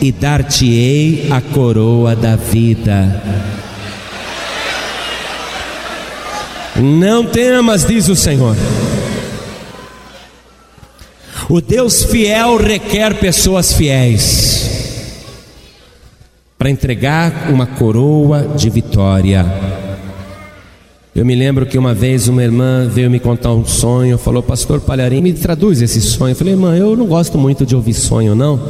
e 0.00 0.10
dar-te-ei 0.10 1.28
a 1.30 1.40
coroa 1.40 2.16
da 2.16 2.34
vida. 2.34 3.22
Não 6.74 7.24
temas, 7.24 7.84
diz 7.84 8.08
o 8.08 8.16
Senhor. 8.16 8.56
O 11.48 11.60
Deus 11.60 12.02
fiel 12.02 12.56
requer 12.56 13.14
pessoas 13.14 13.72
fiéis 13.72 14.67
para 16.58 16.68
entregar 16.68 17.50
uma 17.50 17.66
coroa 17.66 18.42
de 18.56 18.68
vitória. 18.68 19.46
Eu 21.14 21.24
me 21.24 21.34
lembro 21.34 21.64
que 21.64 21.78
uma 21.78 21.94
vez 21.94 22.26
uma 22.26 22.42
irmã 22.42 22.88
veio 22.88 23.10
me 23.10 23.20
contar 23.20 23.52
um 23.52 23.64
sonho, 23.64 24.18
falou, 24.18 24.42
Pastor 24.42 24.80
Palharim, 24.80 25.20
me 25.20 25.32
traduz 25.32 25.80
esse 25.80 26.00
sonho. 26.00 26.32
Eu 26.32 26.36
falei, 26.36 26.54
irmã, 26.54 26.76
eu 26.76 26.96
não 26.96 27.06
gosto 27.06 27.38
muito 27.38 27.64
de 27.64 27.76
ouvir 27.76 27.94
sonho, 27.94 28.34
não, 28.34 28.60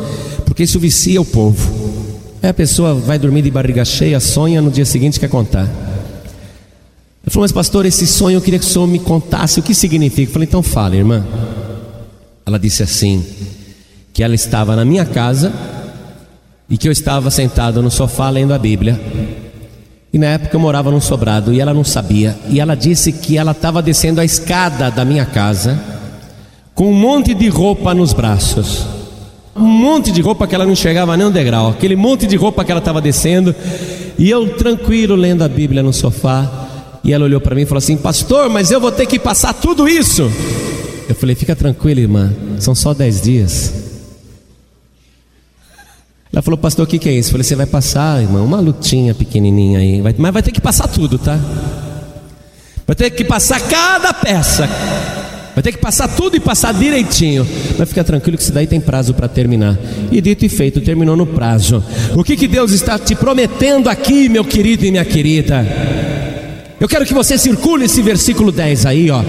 porque 0.44 0.62
isso 0.62 0.78
vicia 0.78 1.20
o 1.20 1.24
povo. 1.24 1.98
Aí 2.42 2.50
a 2.50 2.54
pessoa 2.54 2.94
vai 2.94 3.18
dormir 3.18 3.42
de 3.42 3.50
barriga 3.50 3.84
cheia, 3.84 4.20
sonha, 4.20 4.60
no 4.60 4.70
dia 4.70 4.84
seguinte 4.84 5.18
quer 5.18 5.28
contar. 5.28 5.66
Eu 7.24 7.32
falei, 7.32 7.42
mas 7.42 7.52
pastor, 7.52 7.84
esse 7.86 8.06
sonho 8.06 8.36
eu 8.36 8.40
queria 8.40 8.58
que 8.58 8.64
o 8.64 8.68
senhor 8.68 8.86
me 8.86 8.98
contasse 8.98 9.60
o 9.60 9.62
que 9.62 9.74
significa. 9.74 10.30
Eu 10.30 10.32
falei, 10.32 10.46
então 10.46 10.62
fala, 10.62 10.94
irmã. 10.94 11.26
Ela 12.46 12.58
disse 12.58 12.82
assim: 12.82 13.24
que 14.18 14.22
ela 14.22 14.34
estava 14.34 14.74
na 14.74 14.84
minha 14.84 15.04
casa 15.04 15.52
e 16.70 16.76
que 16.76 16.86
eu 16.88 16.92
estava 16.92 17.30
sentado 17.30 17.82
no 17.82 17.90
sofá 17.90 18.28
lendo 18.30 18.52
a 18.52 18.58
Bíblia. 18.58 19.00
E 20.12 20.18
na 20.18 20.26
época 20.26 20.56
eu 20.56 20.60
morava 20.60 20.90
num 20.90 21.00
sobrado 21.00 21.52
e 21.52 21.60
ela 21.60 21.74
não 21.74 21.84
sabia. 21.84 22.36
E 22.48 22.60
ela 22.60 22.74
disse 22.74 23.12
que 23.12 23.36
ela 23.36 23.52
estava 23.52 23.82
descendo 23.82 24.20
a 24.20 24.24
escada 24.24 24.90
da 24.90 25.04
minha 25.04 25.26
casa 25.26 25.78
com 26.74 26.90
um 26.90 26.94
monte 26.94 27.34
de 27.34 27.48
roupa 27.48 27.94
nos 27.94 28.12
braços. 28.12 28.86
Um 29.54 29.66
monte 29.66 30.12
de 30.12 30.20
roupa 30.20 30.46
que 30.46 30.54
ela 30.54 30.64
não 30.64 30.72
enxergava 30.72 31.16
nem 31.16 31.26
um 31.26 31.30
degrau. 31.30 31.70
Aquele 31.70 31.96
monte 31.96 32.26
de 32.26 32.36
roupa 32.36 32.64
que 32.64 32.70
ela 32.70 32.78
estava 32.78 33.00
descendo. 33.00 33.54
E 34.18 34.30
eu 34.30 34.56
tranquilo 34.56 35.16
lendo 35.16 35.42
a 35.42 35.48
Bíblia 35.48 35.82
no 35.82 35.92
sofá. 35.92 36.66
E 37.02 37.12
ela 37.12 37.24
olhou 37.24 37.40
para 37.40 37.54
mim 37.54 37.62
e 37.62 37.66
falou 37.66 37.78
assim: 37.78 37.96
Pastor, 37.96 38.48
mas 38.48 38.70
eu 38.70 38.80
vou 38.80 38.92
ter 38.92 39.06
que 39.06 39.18
passar 39.18 39.52
tudo 39.52 39.88
isso. 39.88 40.30
Eu 41.08 41.14
falei, 41.14 41.34
fica 41.34 41.56
tranquila, 41.56 42.00
irmã, 42.00 42.30
são 42.58 42.74
só 42.74 42.92
dez 42.92 43.22
dias. 43.22 43.87
Ela 46.32 46.42
falou, 46.42 46.58
pastor, 46.58 46.84
o 46.84 46.88
que, 46.88 46.98
que 46.98 47.08
é 47.08 47.12
isso? 47.12 47.28
Eu 47.28 47.32
falei, 47.32 47.44
você 47.44 47.56
vai 47.56 47.66
passar, 47.66 48.20
irmã, 48.20 48.42
uma 48.42 48.60
lutinha 48.60 49.14
pequenininha 49.14 49.78
aí, 49.78 50.00
vai, 50.00 50.14
mas 50.16 50.32
vai 50.32 50.42
ter 50.42 50.50
que 50.50 50.60
passar 50.60 50.86
tudo, 50.86 51.18
tá? 51.18 51.38
Vai 52.86 52.94
ter 52.94 53.10
que 53.10 53.24
passar 53.24 53.60
cada 53.60 54.12
peça, 54.12 54.66
vai 55.54 55.62
ter 55.62 55.72
que 55.72 55.78
passar 55.78 56.08
tudo 56.08 56.36
e 56.36 56.40
passar 56.40 56.74
direitinho. 56.74 57.46
Mas 57.78 57.88
fica 57.88 58.04
tranquilo 58.04 58.36
que 58.36 58.42
isso 58.42 58.52
daí 58.52 58.66
tem 58.66 58.80
prazo 58.80 59.14
para 59.14 59.26
terminar. 59.26 59.78
E 60.10 60.20
dito 60.20 60.44
e 60.44 60.48
feito, 60.48 60.80
terminou 60.80 61.16
no 61.16 61.26
prazo. 61.26 61.82
O 62.14 62.22
que, 62.22 62.36
que 62.36 62.46
Deus 62.46 62.72
está 62.72 62.98
te 62.98 63.14
prometendo 63.14 63.88
aqui, 63.88 64.28
meu 64.28 64.44
querido 64.44 64.84
e 64.84 64.90
minha 64.90 65.04
querida? 65.04 65.66
Eu 66.80 66.88
quero 66.88 67.04
que 67.04 67.12
você 67.14 67.36
circule 67.36 67.86
esse 67.86 68.00
versículo 68.00 68.52
10 68.52 68.86
aí, 68.86 69.10
ó 69.10 69.22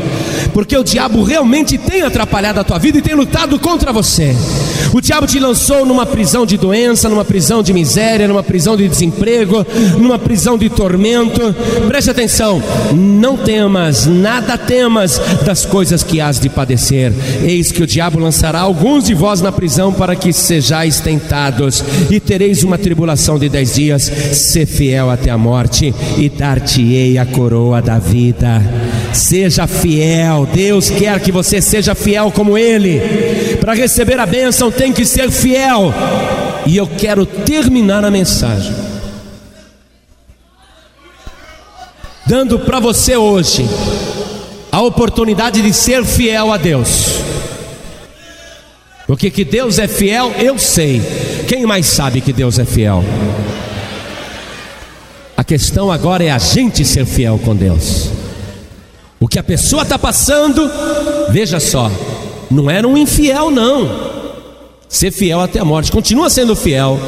porque 0.50 0.76
o 0.76 0.84
diabo 0.84 1.24
realmente 1.24 1.78
tem 1.78 2.02
atrapalhado 2.02 2.60
a 2.60 2.64
tua 2.64 2.78
vida 2.78 2.98
e 2.98 3.02
tem 3.02 3.16
lutado 3.16 3.58
contra 3.60 3.94
você. 3.94 4.36
O 4.94 5.02
diabo 5.02 5.28
te 5.28 5.40
lançou 5.40 5.86
numa 5.86 6.06
prisão 6.06 6.46
de 6.46 6.58
doença, 6.58 7.08
numa 7.08 7.24
prisão 7.24 7.62
de 7.62 7.74
miséria, 7.74 8.28
numa 8.28 8.44
prisão 8.44 8.76
de 8.76 8.88
desemprego, 8.88 9.66
numa 9.98 10.18
prisão 10.18 10.58
de 10.58 10.70
tormento. 10.70 11.54
Preste 11.88 12.10
atenção, 12.10 12.62
não 12.94 13.38
temas, 13.38 14.06
nada 14.06 14.58
temas 14.58 15.20
das 15.46 15.66
coisas 15.66 16.04
que 16.04 16.20
hás 16.20 16.40
de 16.40 16.50
padecer. 16.50 17.14
Eis 17.44 17.72
que 17.72 17.84
o 17.84 17.88
diabo 17.88 18.20
lançará 18.20 18.60
alguns 18.60 19.06
de 19.06 19.14
vós 19.14 19.42
na 19.42 19.52
prisão 19.52 19.94
para 19.94 20.16
que 20.16 20.34
sejais 20.34 21.00
tentados, 21.00 21.84
e 22.10 22.20
tereis 22.20 22.64
uma 22.64 22.78
tribulação 22.78 23.38
de 23.38 23.50
dez 23.50 23.76
dias. 23.76 24.12
Ser 24.34 24.66
fiel 24.66 25.10
até 25.10 25.30
a 25.30 25.38
morte, 25.38 25.94
e 26.18 26.30
dar-te-ei 26.30 27.18
a 27.18 27.26
coroa 27.26 27.82
da 27.82 28.00
vida. 28.00 28.62
Seja 29.14 29.68
fiel. 29.68 30.48
Deus 30.54 30.90
quer 30.90 31.20
que 31.20 31.32
você 31.32 31.62
seja 31.62 31.96
fiel 31.96 32.32
como 32.32 32.58
Ele. 32.58 33.00
Para 33.60 33.74
receber 33.74 34.20
a 34.20 34.26
bênção 34.26 34.72
tem 34.72 34.94
que 34.94 35.06
ser 35.06 35.32
fiel. 35.32 35.94
E 36.66 36.78
eu 36.78 36.88
quero 36.88 37.26
terminar 37.26 38.06
a 38.06 38.12
mensagem 38.12 38.90
dando 42.30 42.60
para 42.60 42.80
você 42.80 43.18
hoje 43.18 43.68
a 44.72 44.80
oportunidade 44.84 45.64
de 45.64 45.74
ser 45.74 46.06
fiel 46.06 46.54
a 46.54 46.58
Deus. 46.58 47.24
Porque 49.08 49.32
que 49.32 49.44
Deus 49.44 49.80
é 49.80 49.88
fiel, 49.88 50.32
eu 50.38 50.60
sei. 50.60 51.02
Quem 51.48 51.66
mais 51.66 51.88
sabe 51.88 52.22
que 52.22 52.32
Deus 52.32 52.60
é 52.60 52.66
fiel? 52.66 53.04
A 55.36 55.44
questão 55.44 55.92
agora 55.92 56.24
é 56.24 56.30
a 56.30 56.38
gente 56.38 56.86
ser 56.86 57.08
fiel 57.08 57.40
com 57.44 57.56
Deus. 57.56 58.09
O 59.20 59.28
que 59.28 59.38
a 59.38 59.44
pessoa 59.44 59.84
está 59.84 60.00
passando, 60.00 60.70
veja 61.30 61.60
só, 61.60 61.92
não 62.50 62.70
era 62.70 62.88
um 62.88 62.98
infiel, 62.98 63.52
não. 63.52 63.90
Ser 64.88 65.12
fiel 65.12 65.42
até 65.42 65.60
a 65.60 65.66
morte, 65.66 65.92
continua 65.92 66.30
sendo 66.30 66.56
fiel. 66.56 67.00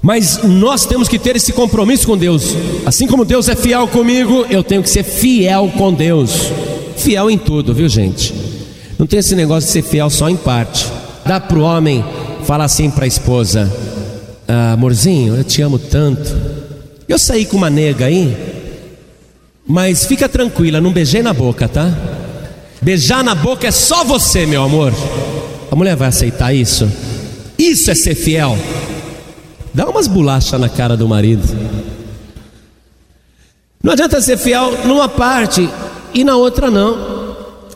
Mas 0.00 0.42
nós 0.44 0.86
temos 0.86 1.08
que 1.08 1.18
ter 1.18 1.36
esse 1.36 1.52
compromisso 1.52 2.06
com 2.06 2.16
Deus. 2.16 2.54
Assim 2.86 3.06
como 3.06 3.24
Deus 3.24 3.48
é 3.48 3.56
fiel 3.56 3.88
comigo, 3.88 4.46
eu 4.48 4.62
tenho 4.62 4.82
que 4.82 4.88
ser 4.88 5.02
fiel 5.02 5.70
com 5.76 5.92
Deus. 5.92 6.52
Fiel 6.96 7.30
em 7.30 7.36
tudo, 7.36 7.74
viu 7.74 7.88
gente? 7.88 8.32
Não 8.98 9.06
tem 9.06 9.18
esse 9.18 9.34
negócio 9.34 9.66
de 9.66 9.72
ser 9.72 9.82
fiel 9.82 10.08
só 10.08 10.30
em 10.30 10.36
parte. 10.36 10.86
Dá 11.26 11.38
para 11.40 11.58
o 11.58 11.62
homem 11.62 12.04
falar 12.44 12.64
assim 12.64 12.90
para 12.90 13.04
a 13.04 13.08
esposa: 13.08 13.70
ah, 14.46 14.72
Amorzinho, 14.72 15.36
eu 15.36 15.44
te 15.44 15.60
amo 15.60 15.78
tanto. 15.78 16.34
Eu 17.08 17.18
saí 17.18 17.44
com 17.44 17.56
uma 17.56 17.70
nega 17.70 18.06
aí, 18.06 18.47
mas 19.68 20.06
fica 20.06 20.26
tranquila, 20.26 20.80
não 20.80 20.90
beijei 20.90 21.22
na 21.22 21.34
boca, 21.34 21.68
tá? 21.68 21.92
Beijar 22.80 23.22
na 23.22 23.34
boca 23.34 23.66
é 23.66 23.70
só 23.70 24.02
você, 24.02 24.46
meu 24.46 24.62
amor. 24.62 24.94
A 25.70 25.76
mulher 25.76 25.94
vai 25.94 26.08
aceitar 26.08 26.54
isso? 26.54 26.90
Isso 27.58 27.90
é 27.90 27.94
ser 27.94 28.14
fiel. 28.14 28.56
Dá 29.74 29.86
umas 29.86 30.08
bolachas 30.08 30.58
na 30.58 30.70
cara 30.70 30.96
do 30.96 31.06
marido. 31.06 31.46
Não 33.82 33.92
adianta 33.92 34.22
ser 34.22 34.38
fiel 34.38 34.86
numa 34.86 35.06
parte 35.06 35.68
e 36.14 36.24
na 36.24 36.34
outra 36.34 36.70
não. 36.70 37.18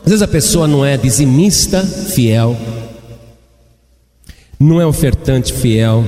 Às 0.03 0.09
vezes 0.09 0.21
a 0.23 0.27
pessoa 0.27 0.67
não 0.67 0.83
é 0.83 0.97
dizimista 0.97 1.81
fiel, 1.83 2.57
não 4.59 4.81
é 4.81 4.85
ofertante 4.85 5.53
fiel, 5.53 6.03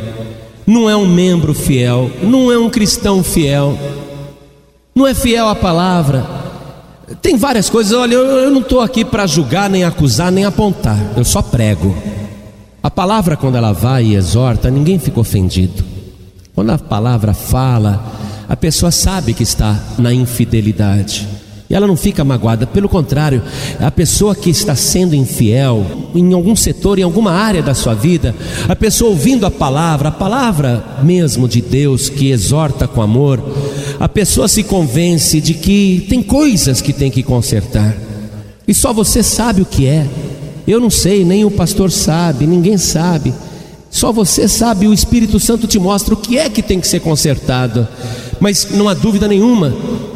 não 0.65 0.89
é 0.89 0.97
um 0.97 1.05
membro 1.05 1.53
fiel, 1.53 2.11
não 2.21 2.51
é 2.51 2.57
um 2.57 2.69
cristão 2.69 3.23
fiel, 3.23 3.77
não 4.95 5.05
é 5.05 5.13
fiel 5.13 5.49
à 5.49 5.55
palavra. 5.55 6.25
Tem 7.21 7.35
várias 7.35 7.69
coisas, 7.69 7.91
olha, 7.91 8.13
eu, 8.13 8.23
eu 8.23 8.49
não 8.49 8.61
estou 8.61 8.79
aqui 8.79 9.03
para 9.03 9.27
julgar, 9.27 9.69
nem 9.69 9.83
acusar, 9.83 10.31
nem 10.31 10.45
apontar, 10.45 10.97
eu 11.17 11.25
só 11.25 11.41
prego. 11.41 11.93
A 12.81 12.89
palavra, 12.89 13.35
quando 13.35 13.57
ela 13.57 13.73
vai 13.73 14.05
e 14.05 14.15
exorta, 14.15 14.71
ninguém 14.71 14.97
fica 14.97 15.19
ofendido. 15.19 15.83
Quando 16.53 16.69
a 16.69 16.77
palavra 16.77 17.33
fala, 17.33 18.03
a 18.47 18.55
pessoa 18.55 18.89
sabe 18.89 19.33
que 19.33 19.43
está 19.43 19.77
na 19.97 20.13
infidelidade. 20.13 21.27
E 21.69 21.73
ela 21.73 21.87
não 21.87 21.97
fica 21.97 22.23
magoada, 22.23 22.67
pelo 22.67 22.87
contrário, 22.87 23.41
a 23.79 23.89
pessoa 23.89 24.35
que 24.35 24.51
está 24.51 24.75
sendo 24.75 25.15
infiel 25.15 25.83
em 26.13 26.31
algum 26.31 26.55
setor, 26.55 26.99
em 26.99 27.03
alguma 27.03 27.31
área 27.31 27.63
da 27.63 27.73
sua 27.73 27.95
vida, 27.95 28.35
a 28.69 28.75
pessoa 28.75 29.09
ouvindo 29.09 29.47
a 29.47 29.51
palavra, 29.51 30.09
a 30.09 30.11
palavra 30.11 30.83
mesmo 31.01 31.47
de 31.47 31.61
Deus 31.61 32.07
que 32.07 32.29
exorta 32.29 32.87
com 32.87 33.01
amor, 33.01 33.43
a 33.99 34.07
pessoa 34.07 34.47
se 34.47 34.61
convence 34.61 35.41
de 35.41 35.55
que 35.55 36.05
tem 36.07 36.21
coisas 36.21 36.81
que 36.81 36.93
tem 36.93 37.09
que 37.09 37.23
consertar, 37.23 37.97
e 38.67 38.73
só 38.73 38.93
você 38.93 39.21
sabe 39.21 39.61
o 39.61 39.65
que 39.65 39.87
é. 39.87 40.07
Eu 40.67 40.79
não 40.79 40.89
sei, 40.89 41.23
nem 41.23 41.45
o 41.45 41.51
pastor 41.51 41.91
sabe, 41.91 42.47
ninguém 42.47 42.77
sabe. 42.77 43.33
Só 43.91 44.11
você 44.11 44.47
sabe, 44.47 44.87
o 44.87 44.93
Espírito 44.93 45.39
Santo 45.39 45.67
te 45.67 45.77
mostra 45.77 46.15
o 46.15 46.17
que 46.17 46.37
é 46.37 46.49
que 46.49 46.63
tem 46.63 46.79
que 46.79 46.87
ser 46.87 46.99
consertado. 46.99 47.87
Mas 48.39 48.69
não 48.71 48.89
há 48.89 48.93
dúvida 48.93 49.27
nenhuma 49.27 49.73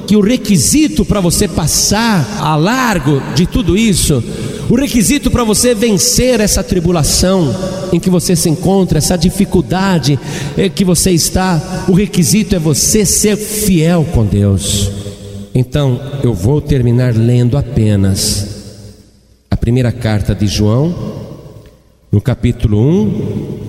que 0.10 0.16
o 0.16 0.22
requisito 0.22 1.06
para 1.06 1.22
você 1.22 1.48
passar 1.48 2.40
a 2.42 2.56
largo 2.56 3.22
de 3.36 3.46
tudo 3.46 3.78
isso, 3.78 4.24
o 4.68 4.76
requisito 4.76 5.30
para 5.30 5.44
você 5.44 5.76
vencer 5.76 6.40
essa 6.40 6.64
tribulação 6.64 7.56
em 7.94 8.00
que 8.00 8.10
você 8.10 8.36
se 8.36 8.50
encontra, 8.50 8.98
essa 8.98 9.16
dificuldade 9.16 10.20
em 10.58 10.68
que 10.68 10.84
você 10.84 11.12
está, 11.12 11.86
o 11.88 11.94
requisito 11.94 12.56
é 12.56 12.60
você 12.60 13.06
ser 13.06 13.38
fiel 13.38 14.04
com 14.12 14.26
Deus. 14.26 14.90
Então, 15.54 16.02
eu 16.24 16.34
vou 16.34 16.60
terminar 16.60 17.14
lendo 17.16 17.56
apenas 17.56 18.48
a 19.52 19.56
primeira 19.56 19.92
carta 19.92 20.34
de 20.34 20.48
João, 20.48 20.92
no 22.12 22.20
capítulo 22.20 22.80
1, 22.80 23.60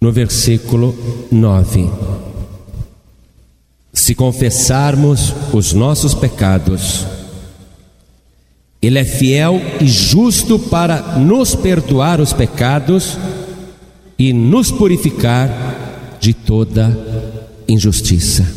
no 0.00 0.10
versículo 0.10 0.92
9. 1.30 2.27
Se 4.08 4.14
confessarmos 4.14 5.34
os 5.52 5.74
nossos 5.74 6.14
pecados, 6.14 7.04
Ele 8.80 8.98
é 8.98 9.04
fiel 9.04 9.60
e 9.82 9.86
justo 9.86 10.58
para 10.58 11.18
nos 11.18 11.54
perdoar 11.54 12.18
os 12.18 12.32
pecados 12.32 13.18
e 14.18 14.32
nos 14.32 14.70
purificar 14.70 16.16
de 16.18 16.32
toda 16.32 16.98
injustiça. 17.68 18.50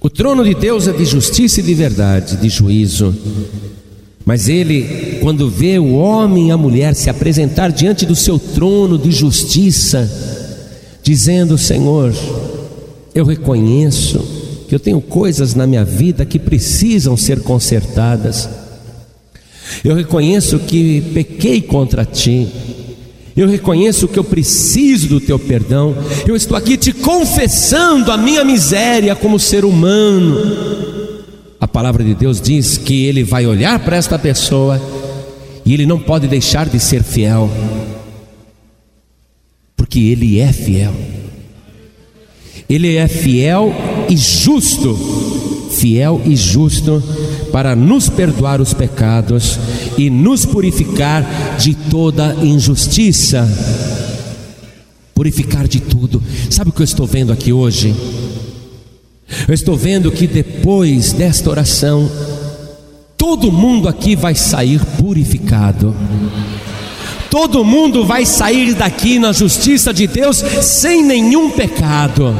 O 0.00 0.10
trono 0.10 0.42
de 0.42 0.54
Deus 0.54 0.88
é 0.88 0.92
de 0.92 1.04
justiça 1.04 1.60
e 1.60 1.62
de 1.62 1.74
verdade, 1.74 2.38
de 2.38 2.48
juízo. 2.48 3.14
Mas 4.24 4.48
ele, 4.48 5.20
quando 5.22 5.48
vê 5.48 5.78
o 5.78 5.94
homem 5.94 6.48
e 6.48 6.50
a 6.50 6.56
mulher 6.56 6.92
se 6.96 7.08
apresentar 7.08 7.70
diante 7.70 8.04
do 8.04 8.16
seu 8.16 8.36
trono 8.36 8.98
de 8.98 9.12
justiça, 9.12 10.10
dizendo: 11.04 11.56
Senhor, 11.56 12.12
eu 13.18 13.24
reconheço 13.24 14.18
que 14.68 14.74
eu 14.74 14.80
tenho 14.80 15.00
coisas 15.00 15.54
na 15.54 15.66
minha 15.66 15.84
vida 15.84 16.24
que 16.24 16.38
precisam 16.38 17.16
ser 17.16 17.40
consertadas. 17.40 18.48
Eu 19.84 19.94
reconheço 19.94 20.58
que 20.58 21.00
pequei 21.12 21.60
contra 21.60 22.04
ti. 22.04 22.48
Eu 23.36 23.48
reconheço 23.48 24.08
que 24.08 24.18
eu 24.18 24.24
preciso 24.24 25.08
do 25.08 25.20
teu 25.20 25.38
perdão. 25.38 25.94
Eu 26.26 26.36
estou 26.36 26.56
aqui 26.56 26.76
te 26.76 26.92
confessando 26.92 28.10
a 28.10 28.16
minha 28.16 28.44
miséria 28.44 29.14
como 29.14 29.38
ser 29.38 29.64
humano 29.64 30.86
a 31.60 31.66
palavra 31.66 32.04
de 32.04 32.14
Deus 32.14 32.40
diz 32.40 32.76
que 32.76 33.06
ele 33.06 33.24
vai 33.24 33.46
olhar 33.46 33.78
para 33.80 33.96
esta 33.96 34.18
pessoa 34.18 34.80
e 35.64 35.72
ele 35.72 35.86
não 35.86 35.98
pode 35.98 36.28
deixar 36.28 36.68
de 36.68 36.78
ser 36.78 37.02
fiel, 37.02 37.50
porque 39.76 39.98
ele 39.98 40.38
é 40.38 40.52
fiel. 40.52 40.94
Ele 42.68 42.96
é 42.96 43.06
fiel 43.06 43.72
e 44.08 44.16
justo, 44.16 44.96
fiel 45.70 46.20
e 46.24 46.34
justo 46.34 47.02
para 47.52 47.76
nos 47.76 48.08
perdoar 48.08 48.60
os 48.60 48.74
pecados 48.74 49.58
e 49.96 50.10
nos 50.10 50.44
purificar 50.44 51.24
de 51.58 51.74
toda 51.74 52.34
injustiça. 52.42 53.48
Purificar 55.14 55.68
de 55.68 55.80
tudo. 55.80 56.22
Sabe 56.50 56.70
o 56.70 56.72
que 56.72 56.82
eu 56.82 56.84
estou 56.84 57.06
vendo 57.06 57.32
aqui 57.32 57.52
hoje? 57.52 57.94
Eu 59.46 59.54
estou 59.54 59.76
vendo 59.76 60.10
que 60.10 60.26
depois 60.26 61.12
desta 61.12 61.48
oração, 61.50 62.10
todo 63.16 63.50
mundo 63.50 63.88
aqui 63.88 64.14
vai 64.14 64.34
sair 64.34 64.80
purificado. 64.98 65.94
Todo 67.38 67.62
mundo 67.62 68.02
vai 68.02 68.24
sair 68.24 68.72
daqui 68.72 69.18
na 69.18 69.30
justiça 69.30 69.92
de 69.92 70.06
Deus 70.06 70.38
sem 70.62 71.04
nenhum 71.04 71.50
pecado 71.50 72.34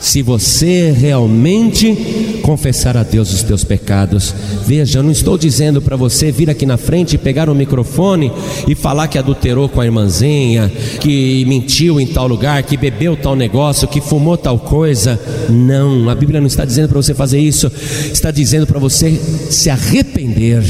se 0.00 0.22
você 0.22 0.90
realmente 0.90 2.40
confessar 2.40 2.96
a 2.96 3.02
Deus 3.02 3.30
os 3.30 3.42
teus 3.42 3.64
pecados. 3.64 4.34
Veja, 4.64 5.00
eu 5.00 5.02
não 5.02 5.10
estou 5.10 5.36
dizendo 5.36 5.82
para 5.82 5.96
você 5.96 6.32
vir 6.32 6.48
aqui 6.48 6.64
na 6.64 6.78
frente 6.78 7.18
pegar 7.18 7.50
o 7.50 7.54
microfone 7.54 8.32
e 8.66 8.74
falar 8.74 9.06
que 9.08 9.18
adulterou 9.18 9.68
com 9.68 9.82
a 9.82 9.84
irmãzinha, 9.84 10.72
que 11.00 11.44
mentiu 11.46 12.00
em 12.00 12.06
tal 12.06 12.26
lugar, 12.26 12.62
que 12.62 12.76
bebeu 12.76 13.18
tal 13.18 13.36
negócio, 13.36 13.86
que 13.86 14.00
fumou 14.00 14.38
tal 14.38 14.58
coisa. 14.58 15.20
Não, 15.50 16.08
a 16.08 16.14
Bíblia 16.14 16.40
não 16.40 16.46
está 16.46 16.64
dizendo 16.64 16.88
para 16.88 17.02
você 17.02 17.12
fazer 17.12 17.38
isso, 17.38 17.70
está 18.10 18.30
dizendo 18.30 18.66
para 18.66 18.78
você 18.78 19.20
se 19.50 19.68
arrepender 19.68 20.62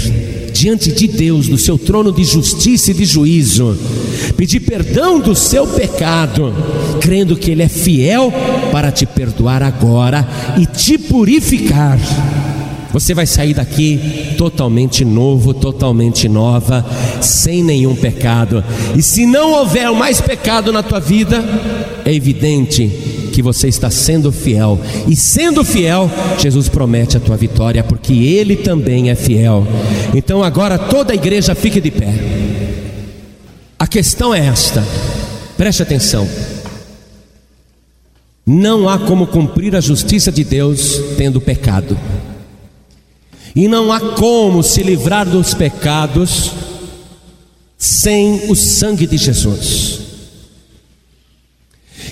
diante 0.58 0.90
de 0.90 1.06
Deus, 1.06 1.46
no 1.46 1.56
seu 1.56 1.78
trono 1.78 2.10
de 2.10 2.24
justiça 2.24 2.90
e 2.90 2.94
de 2.94 3.04
juízo, 3.04 3.78
pedir 4.36 4.58
perdão 4.58 5.20
do 5.20 5.32
seu 5.32 5.64
pecado, 5.68 6.52
crendo 7.00 7.36
que 7.36 7.52
Ele 7.52 7.62
é 7.62 7.68
fiel 7.68 8.32
para 8.72 8.90
te 8.90 9.06
perdoar 9.06 9.62
agora 9.62 10.26
e 10.58 10.66
te 10.66 10.98
purificar. 10.98 11.96
Você 12.92 13.14
vai 13.14 13.24
sair 13.24 13.54
daqui 13.54 14.34
totalmente 14.36 15.04
novo, 15.04 15.54
totalmente 15.54 16.28
nova, 16.28 16.84
sem 17.20 17.62
nenhum 17.62 17.94
pecado. 17.94 18.64
E 18.96 19.02
se 19.02 19.26
não 19.26 19.52
houver 19.52 19.92
mais 19.92 20.20
pecado 20.20 20.72
na 20.72 20.82
tua 20.82 20.98
vida, 20.98 21.44
é 22.04 22.12
evidente 22.12 23.17
que 23.38 23.42
você 23.42 23.68
está 23.68 23.88
sendo 23.88 24.32
fiel. 24.32 24.80
E 25.06 25.14
sendo 25.14 25.62
fiel, 25.62 26.10
Jesus 26.40 26.68
promete 26.68 27.16
a 27.16 27.20
tua 27.20 27.36
vitória, 27.36 27.84
porque 27.84 28.12
Ele 28.12 28.56
também 28.56 29.10
é 29.10 29.14
fiel. 29.14 29.64
Então 30.12 30.42
agora 30.42 30.76
toda 30.76 31.12
a 31.12 31.14
igreja 31.14 31.54
fique 31.54 31.80
de 31.80 31.88
pé. 31.88 32.12
A 33.78 33.86
questão 33.86 34.34
é 34.34 34.44
esta, 34.44 34.84
preste 35.56 35.84
atenção. 35.84 36.28
Não 38.44 38.88
há 38.88 38.98
como 38.98 39.28
cumprir 39.28 39.76
a 39.76 39.80
justiça 39.80 40.32
de 40.32 40.42
Deus 40.42 41.00
tendo 41.16 41.40
pecado. 41.40 41.96
E 43.54 43.68
não 43.68 43.92
há 43.92 44.00
como 44.00 44.64
se 44.64 44.82
livrar 44.82 45.28
dos 45.28 45.54
pecados 45.54 46.50
sem 47.76 48.50
o 48.50 48.56
sangue 48.56 49.06
de 49.06 49.16
Jesus. 49.16 49.87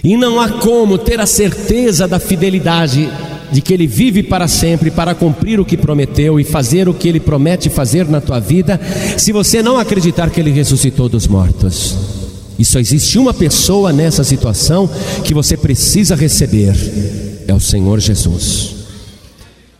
E 0.07 0.16
não 0.16 0.38
há 0.38 0.48
como 0.48 0.96
ter 0.96 1.18
a 1.18 1.26
certeza 1.26 2.07
da 2.07 2.20
fidelidade 2.20 3.11
de 3.50 3.61
que 3.61 3.74
Ele 3.74 3.88
vive 3.88 4.22
para 4.22 4.46
sempre 4.46 4.88
para 4.88 5.16
cumprir 5.16 5.59
o 5.59 5.64
que 5.64 5.76
prometeu 5.76 6.38
e 6.38 6.44
fazer 6.44 6.88
o 6.88 6.94
que 6.94 7.09
Ele 7.09 7.18
promete 7.18 7.68
fazer 7.68 8.09
na 8.09 8.20
tua 8.20 8.38
vida, 8.38 8.80
se 9.18 9.32
você 9.32 9.64
não 9.64 9.76
acreditar 9.76 10.30
que 10.30 10.38
Ele 10.38 10.52
ressuscitou 10.52 11.09
dos 11.09 11.26
mortos. 11.26 11.96
E 12.57 12.64
só 12.64 12.78
existe 12.78 13.18
uma 13.18 13.34
pessoa 13.34 13.92
nessa 13.92 14.22
situação 14.22 14.88
que 15.24 15.34
você 15.34 15.57
precisa 15.57 16.14
receber: 16.14 16.76
é 17.48 17.52
o 17.52 17.59
Senhor 17.59 17.98
Jesus. 17.98 18.76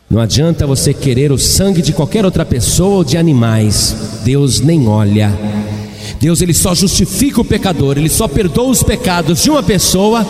Não 0.09 0.19
adianta 0.19 0.67
você 0.67 0.93
querer 0.93 1.31
o 1.31 1.37
sangue 1.37 1.81
de 1.81 1.93
qualquer 1.93 2.25
outra 2.25 2.43
pessoa 2.45 2.97
ou 2.97 3.03
de 3.05 3.15
animais, 3.15 3.95
Deus 4.25 4.59
nem 4.59 4.89
olha. 4.89 5.31
Deus 6.19 6.41
ele 6.41 6.53
só 6.53 6.73
justifica 6.73 7.39
o 7.39 7.45
pecador, 7.45 7.97
ele 7.97 8.09
só 8.09 8.27
perdoa 8.27 8.69
os 8.69 8.81
pecados 8.81 9.43
de 9.43 9.49
uma 9.49 9.61
pessoa 9.61 10.25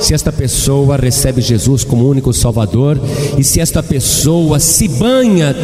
se 0.00 0.14
esta 0.14 0.32
pessoa 0.32 0.96
recebe 0.96 1.40
Jesus 1.40 1.82
como 1.84 2.08
único 2.08 2.32
Salvador 2.32 3.00
e 3.36 3.42
se 3.42 3.60
esta 3.60 3.82
pessoa 3.82 4.60
se 4.60 4.86
banha 4.86 5.54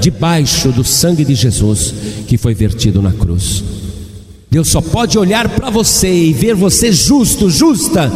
debaixo 0.00 0.70
do 0.70 0.84
sangue 0.84 1.24
de 1.24 1.34
Jesus 1.34 1.92
que 2.26 2.38
foi 2.38 2.54
vertido 2.54 3.02
na 3.02 3.12
cruz. 3.12 3.64
Deus 4.48 4.68
só 4.68 4.80
pode 4.80 5.18
olhar 5.18 5.48
para 5.48 5.70
você 5.70 6.08
e 6.08 6.32
ver 6.32 6.54
você 6.54 6.92
justo, 6.92 7.50
justa, 7.50 8.10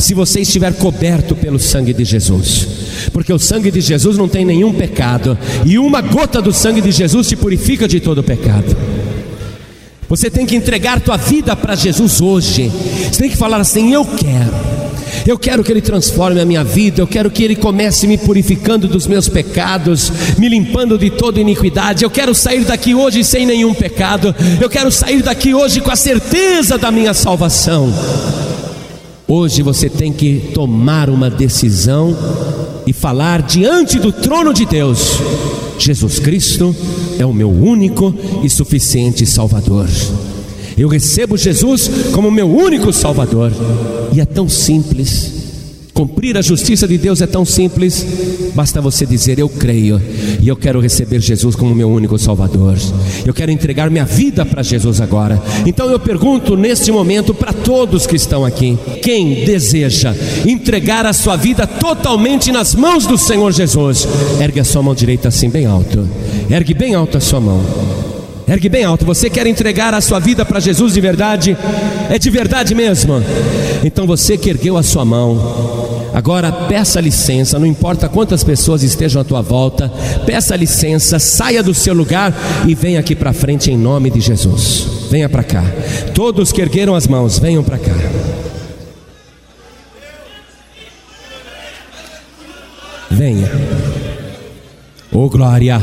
se 0.00 0.12
você 0.12 0.40
estiver 0.40 0.74
coberto 0.74 1.36
pelo 1.36 1.58
sangue 1.58 1.94
de 1.94 2.04
Jesus. 2.04 2.66
Porque 3.12 3.32
o 3.32 3.38
sangue 3.38 3.70
de 3.70 3.80
Jesus 3.80 4.18
não 4.18 4.28
tem 4.28 4.44
nenhum 4.44 4.72
pecado, 4.72 5.38
e 5.64 5.78
uma 5.78 6.00
gota 6.00 6.42
do 6.42 6.52
sangue 6.52 6.80
de 6.80 6.90
Jesus 6.90 7.28
te 7.28 7.36
purifica 7.36 7.86
de 7.86 8.00
todo 8.00 8.24
pecado. 8.24 8.76
Você 10.08 10.30
tem 10.30 10.46
que 10.46 10.56
entregar 10.56 11.00
tua 11.00 11.18
vida 11.18 11.54
para 11.54 11.74
Jesus 11.74 12.20
hoje. 12.20 12.72
Você 13.12 13.20
tem 13.20 13.30
que 13.30 13.36
falar 13.36 13.60
assim: 13.60 13.92
Eu 13.92 14.04
quero. 14.04 14.78
Eu 15.26 15.38
quero 15.38 15.62
que 15.62 15.70
Ele 15.70 15.82
transforme 15.82 16.40
a 16.40 16.44
minha 16.44 16.64
vida, 16.64 17.02
eu 17.02 17.06
quero 17.06 17.30
que 17.30 17.42
Ele 17.42 17.54
comece 17.54 18.06
me 18.06 18.16
purificando 18.16 18.88
dos 18.88 19.06
meus 19.06 19.28
pecados, 19.28 20.10
me 20.38 20.48
limpando 20.48 20.96
de 20.96 21.10
toda 21.10 21.40
iniquidade. 21.40 22.02
Eu 22.02 22.10
quero 22.10 22.34
sair 22.34 22.64
daqui 22.64 22.94
hoje 22.94 23.22
sem 23.22 23.44
nenhum 23.44 23.74
pecado, 23.74 24.34
eu 24.60 24.70
quero 24.70 24.90
sair 24.90 25.22
daqui 25.22 25.54
hoje 25.54 25.80
com 25.80 25.90
a 25.90 25.96
certeza 25.96 26.78
da 26.78 26.90
minha 26.90 27.12
salvação. 27.12 27.92
Hoje 29.26 29.60
você 29.60 29.90
tem 29.90 30.10
que 30.10 30.50
tomar 30.54 31.10
uma 31.10 31.28
decisão 31.28 32.16
e 32.86 32.92
falar 32.94 33.42
diante 33.42 33.98
do 33.98 34.10
trono 34.10 34.54
de 34.54 34.64
Deus: 34.64 35.18
Jesus 35.78 36.18
Cristo 36.18 36.74
é 37.18 37.24
o 37.24 37.32
meu 37.32 37.50
único 37.50 38.14
e 38.42 38.50
suficiente 38.50 39.24
Salvador. 39.24 39.88
Eu 40.76 40.88
recebo 40.88 41.36
Jesus 41.36 41.90
como 42.12 42.30
meu 42.30 42.48
único 42.48 42.92
Salvador. 42.92 43.52
E 44.12 44.20
é 44.20 44.24
tão 44.24 44.48
simples. 44.48 45.37
Cumprir 45.98 46.38
a 46.38 46.42
justiça 46.42 46.86
de 46.86 46.96
Deus 46.96 47.20
é 47.20 47.26
tão 47.26 47.44
simples, 47.44 48.06
basta 48.54 48.80
você 48.80 49.04
dizer: 49.04 49.36
Eu 49.36 49.48
creio 49.48 50.00
e 50.40 50.46
eu 50.46 50.54
quero 50.54 50.78
receber 50.78 51.18
Jesus 51.20 51.56
como 51.56 51.74
meu 51.74 51.90
único 51.90 52.16
Salvador. 52.16 52.78
Eu 53.26 53.34
quero 53.34 53.50
entregar 53.50 53.90
minha 53.90 54.04
vida 54.04 54.46
para 54.46 54.62
Jesus 54.62 55.00
agora. 55.00 55.42
Então 55.66 55.90
eu 55.90 55.98
pergunto 55.98 56.56
neste 56.56 56.92
momento 56.92 57.34
para 57.34 57.52
todos 57.52 58.06
que 58.06 58.14
estão 58.14 58.44
aqui: 58.44 58.78
quem 59.02 59.44
deseja 59.44 60.14
entregar 60.46 61.04
a 61.04 61.12
sua 61.12 61.34
vida 61.34 61.66
totalmente 61.66 62.52
nas 62.52 62.76
mãos 62.76 63.04
do 63.04 63.18
Senhor 63.18 63.50
Jesus? 63.50 64.06
Ergue 64.40 64.60
a 64.60 64.64
sua 64.64 64.84
mão 64.84 64.94
direita 64.94 65.26
assim, 65.26 65.50
bem 65.50 65.66
alto. 65.66 66.08
Ergue 66.48 66.74
bem 66.74 66.94
alto 66.94 67.18
a 67.18 67.20
sua 67.20 67.40
mão. 67.40 67.60
Ergue 68.46 68.68
bem 68.68 68.84
alto. 68.84 69.04
Você 69.04 69.28
quer 69.28 69.48
entregar 69.48 69.92
a 69.92 70.00
sua 70.00 70.20
vida 70.20 70.44
para 70.44 70.60
Jesus 70.60 70.94
de 70.94 71.00
verdade? 71.00 71.56
É 72.08 72.18
de 72.20 72.30
verdade 72.30 72.72
mesmo? 72.72 73.20
Então 73.84 74.06
você 74.06 74.38
que 74.38 74.48
ergueu 74.48 74.76
a 74.76 74.82
sua 74.82 75.04
mão, 75.04 75.87
agora 76.18 76.50
peça 76.50 77.00
licença, 77.00 77.60
não 77.60 77.66
importa 77.66 78.08
quantas 78.08 78.42
pessoas 78.42 78.82
estejam 78.82 79.22
à 79.22 79.24
tua 79.24 79.40
volta, 79.40 79.88
peça 80.26 80.56
licença, 80.56 81.20
saia 81.20 81.62
do 81.62 81.72
seu 81.72 81.94
lugar 81.94 82.34
e 82.66 82.74
venha 82.74 82.98
aqui 82.98 83.14
para 83.14 83.32
frente 83.32 83.70
em 83.70 83.78
nome 83.78 84.10
de 84.10 84.20
Jesus. 84.20 85.06
Venha 85.08 85.28
para 85.28 85.44
cá. 85.44 85.64
Todos 86.14 86.50
que 86.50 86.60
ergueram 86.60 86.96
as 86.96 87.06
mãos, 87.06 87.38
venham 87.38 87.62
para 87.62 87.78
cá. 87.78 87.94
Venha. 93.08 93.48
Oh 95.12 95.28
glória. 95.28 95.80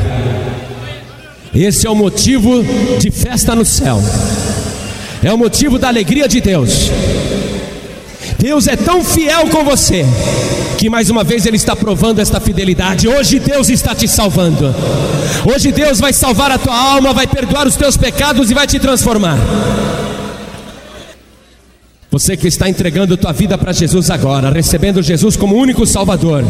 Esse 1.54 1.86
é 1.86 1.90
o 1.90 1.94
motivo 1.94 2.62
de 3.00 3.10
festa 3.10 3.54
no 3.54 3.64
céu. 3.64 3.98
É 5.22 5.32
o 5.32 5.38
motivo 5.38 5.78
da 5.78 5.88
alegria 5.88 6.28
de 6.28 6.42
Deus. 6.42 6.90
Deus 8.38 8.66
é 8.66 8.76
tão 8.76 9.02
fiel 9.02 9.48
com 9.48 9.64
você 9.64 10.04
que 10.76 10.90
mais 10.90 11.08
uma 11.08 11.24
vez 11.24 11.46
Ele 11.46 11.56
está 11.56 11.74
provando 11.74 12.20
esta 12.20 12.38
fidelidade. 12.38 13.08
Hoje 13.08 13.38
Deus 13.38 13.68
está 13.70 13.94
te 13.94 14.06
salvando. 14.06 14.74
Hoje 15.52 15.72
Deus 15.72 15.98
vai 15.98 16.12
salvar 16.12 16.50
a 16.50 16.58
tua 16.58 16.76
alma, 16.76 17.12
vai 17.12 17.26
perdoar 17.26 17.66
os 17.66 17.76
teus 17.76 17.96
pecados 17.96 18.50
e 18.50 18.54
vai 18.54 18.66
te 18.66 18.78
transformar. 18.78 19.38
Você 22.10 22.36
que 22.36 22.46
está 22.46 22.68
entregando 22.68 23.16
tua 23.16 23.32
vida 23.32 23.58
para 23.58 23.72
Jesus 23.72 24.10
agora, 24.10 24.50
recebendo 24.50 25.02
Jesus 25.02 25.36
como 25.36 25.56
único 25.56 25.86
Salvador, 25.86 26.44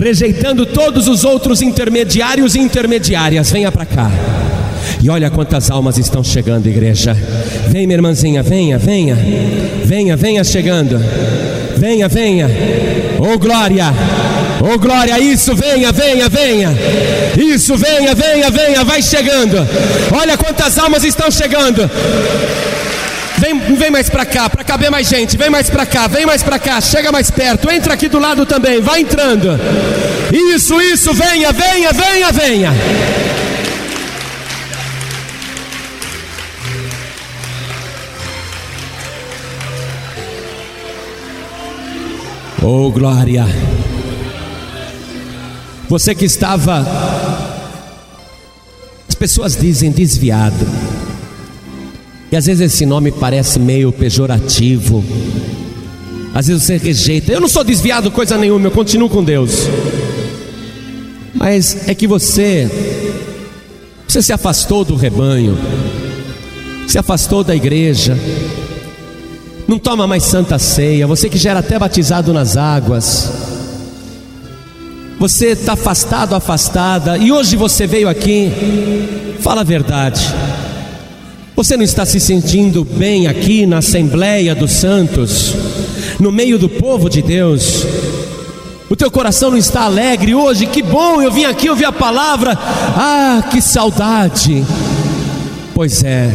rejeitando 0.00 0.64
todos 0.64 1.08
os 1.08 1.24
outros 1.24 1.60
intermediários 1.60 2.54
e 2.54 2.60
intermediárias, 2.60 3.50
venha 3.50 3.70
para 3.70 3.84
cá. 3.84 4.10
E 5.02 5.08
olha 5.10 5.30
quantas 5.30 5.70
almas 5.70 5.98
estão 5.98 6.22
chegando, 6.22 6.66
igreja. 6.66 7.16
Vem, 7.68 7.86
minha 7.86 7.96
irmãzinha, 7.96 8.42
venha, 8.42 8.78
venha. 8.78 9.16
Venha, 9.84 10.16
venha 10.16 10.42
chegando. 10.42 10.98
Venha, 11.76 12.08
venha. 12.08 12.48
Oh 13.18 13.38
glória. 13.38 13.92
Oh 14.60 14.78
glória, 14.78 15.18
isso, 15.20 15.54
venha, 15.54 15.92
venha, 15.92 16.28
venha. 16.28 16.70
Isso, 17.36 17.76
venha, 17.76 18.14
venha, 18.14 18.50
venha, 18.50 18.84
vai 18.84 19.02
chegando. 19.02 19.56
Olha 20.12 20.36
quantas 20.36 20.78
almas 20.78 21.04
estão 21.04 21.30
chegando. 21.30 21.88
Vem, 23.38 23.76
vem 23.76 23.90
mais 23.90 24.08
para 24.08 24.24
cá, 24.24 24.48
para 24.48 24.64
caber 24.64 24.90
mais 24.90 25.06
gente. 25.08 25.36
Vem 25.36 25.50
mais 25.50 25.68
para 25.68 25.84
cá, 25.84 26.06
vem 26.06 26.24
mais 26.24 26.42
para 26.42 26.58
cá. 26.58 26.80
Chega 26.80 27.12
mais 27.12 27.30
perto. 27.30 27.70
Entra 27.70 27.94
aqui 27.94 28.08
do 28.08 28.18
lado 28.18 28.46
também. 28.46 28.80
Vai 28.80 29.00
entrando. 29.00 29.60
Isso, 30.32 30.80
isso. 30.80 31.12
Venha, 31.12 31.52
venha, 31.52 31.92
venha, 31.92 32.32
venha. 32.32 32.72
Oh 42.62 42.90
glória. 42.90 43.46
Você 45.88 46.14
que 46.14 46.24
estava, 46.24 46.84
as 49.08 49.14
pessoas 49.14 49.56
dizem 49.56 49.90
desviado. 49.90 50.66
E 52.30 52.36
às 52.36 52.46
vezes 52.46 52.72
esse 52.72 52.84
nome 52.84 53.12
parece 53.12 53.58
meio 53.58 53.92
pejorativo. 53.92 55.04
Às 56.34 56.48
vezes 56.48 56.64
você 56.64 56.76
rejeita. 56.76 57.32
Eu 57.32 57.40
não 57.40 57.48
sou 57.48 57.62
desviado 57.62 58.10
coisa 58.10 58.36
nenhuma, 58.36 58.66
eu 58.66 58.70
continuo 58.72 59.08
com 59.08 59.22
Deus. 59.22 59.68
Mas 61.34 61.88
é 61.88 61.94
que 61.94 62.06
você 62.06 62.68
você 64.08 64.22
se 64.22 64.32
afastou 64.32 64.84
do 64.84 64.96
rebanho. 64.96 65.56
Se 66.88 66.98
afastou 66.98 67.44
da 67.44 67.54
igreja. 67.54 68.16
Não 69.66 69.78
toma 69.78 70.06
mais 70.06 70.22
santa 70.22 70.58
ceia. 70.58 71.06
Você 71.06 71.28
que 71.28 71.38
já 71.38 71.50
era 71.50 71.60
até 71.60 71.78
batizado 71.78 72.32
nas 72.32 72.56
águas. 72.56 73.56
Você 75.18 75.48
está 75.48 75.72
afastado, 75.72 76.34
afastada, 76.34 77.16
e 77.16 77.32
hoje 77.32 77.56
você 77.56 77.86
veio 77.86 78.06
aqui, 78.06 78.52
fala 79.40 79.62
a 79.62 79.64
verdade. 79.64 80.20
Você 81.56 81.74
não 81.74 81.84
está 81.84 82.04
se 82.04 82.20
sentindo 82.20 82.84
bem 82.84 83.26
aqui 83.26 83.64
na 83.64 83.78
Assembleia 83.78 84.54
dos 84.54 84.72
Santos, 84.72 85.54
no 86.20 86.30
meio 86.30 86.58
do 86.58 86.68
povo 86.68 87.08
de 87.08 87.22
Deus? 87.22 87.86
O 88.90 88.94
teu 88.94 89.10
coração 89.10 89.50
não 89.50 89.56
está 89.56 89.84
alegre 89.84 90.34
hoje? 90.34 90.66
Que 90.66 90.82
bom, 90.82 91.22
eu 91.22 91.32
vim 91.32 91.44
aqui 91.46 91.70
ouvir 91.70 91.86
a 91.86 91.92
palavra. 91.92 92.52
Ah, 92.54 93.42
que 93.50 93.62
saudade! 93.62 94.62
Pois 95.74 96.04
é, 96.04 96.30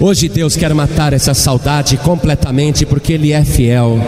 hoje 0.00 0.28
Deus 0.28 0.56
quer 0.56 0.72
matar 0.74 1.12
essa 1.12 1.34
saudade 1.34 1.96
completamente, 1.96 2.84
porque 2.86 3.12
Ele 3.12 3.32
é 3.32 3.44
fiel. 3.44 3.98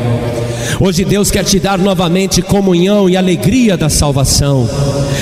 Hoje 0.80 1.04
Deus 1.04 1.30
quer 1.30 1.44
te 1.44 1.58
dar 1.58 1.78
novamente 1.78 2.42
comunhão 2.42 3.08
e 3.08 3.16
alegria 3.16 3.76
da 3.76 3.88
salvação. 3.88 4.68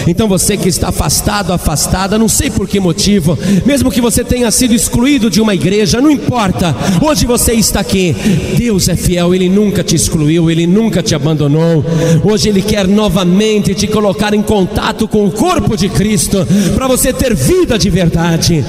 Então 0.06 0.28
você 0.28 0.56
que 0.56 0.68
está 0.68 0.89
afastado, 0.89 1.52
afastada, 1.52 2.18
não 2.18 2.28
sei 2.28 2.51
por 2.51 2.68
que 2.68 2.78
motivo, 2.78 3.39
mesmo 3.64 3.90
que 3.90 4.01
você 4.01 4.22
tenha 4.22 4.51
sido 4.51 4.74
excluído 4.74 5.31
de 5.31 5.40
uma 5.40 5.55
igreja, 5.55 6.01
não 6.01 6.10
importa. 6.10 6.74
Hoje 7.01 7.26
você 7.26 7.52
está 7.55 7.81
aqui. 7.81 8.14
Deus 8.56 8.89
é 8.89 8.97
fiel, 8.97 9.35
ele 9.35 9.48
nunca 9.48 9.82
te 9.82 9.97
excluiu, 9.97 10.51
ele 10.51 10.66
nunca 10.66 11.02
te 11.02 11.14
abandonou. 11.14 11.85
Hoje 12.22 12.48
ele 12.48 12.62
quer 12.62 12.86
novamente 12.86 13.74
te 13.74 13.86
colocar 13.86 14.35
em 14.35 14.43
contato 14.43 15.09
com 15.09 15.26
o 15.26 15.31
corpo 15.31 15.76
de 15.76 15.89
Cristo 15.89 16.47
para 16.74 16.86
você 16.86 17.12
ter 17.12 17.35
vida 17.35 17.78
de 17.78 17.90
verdade. 17.90 18.64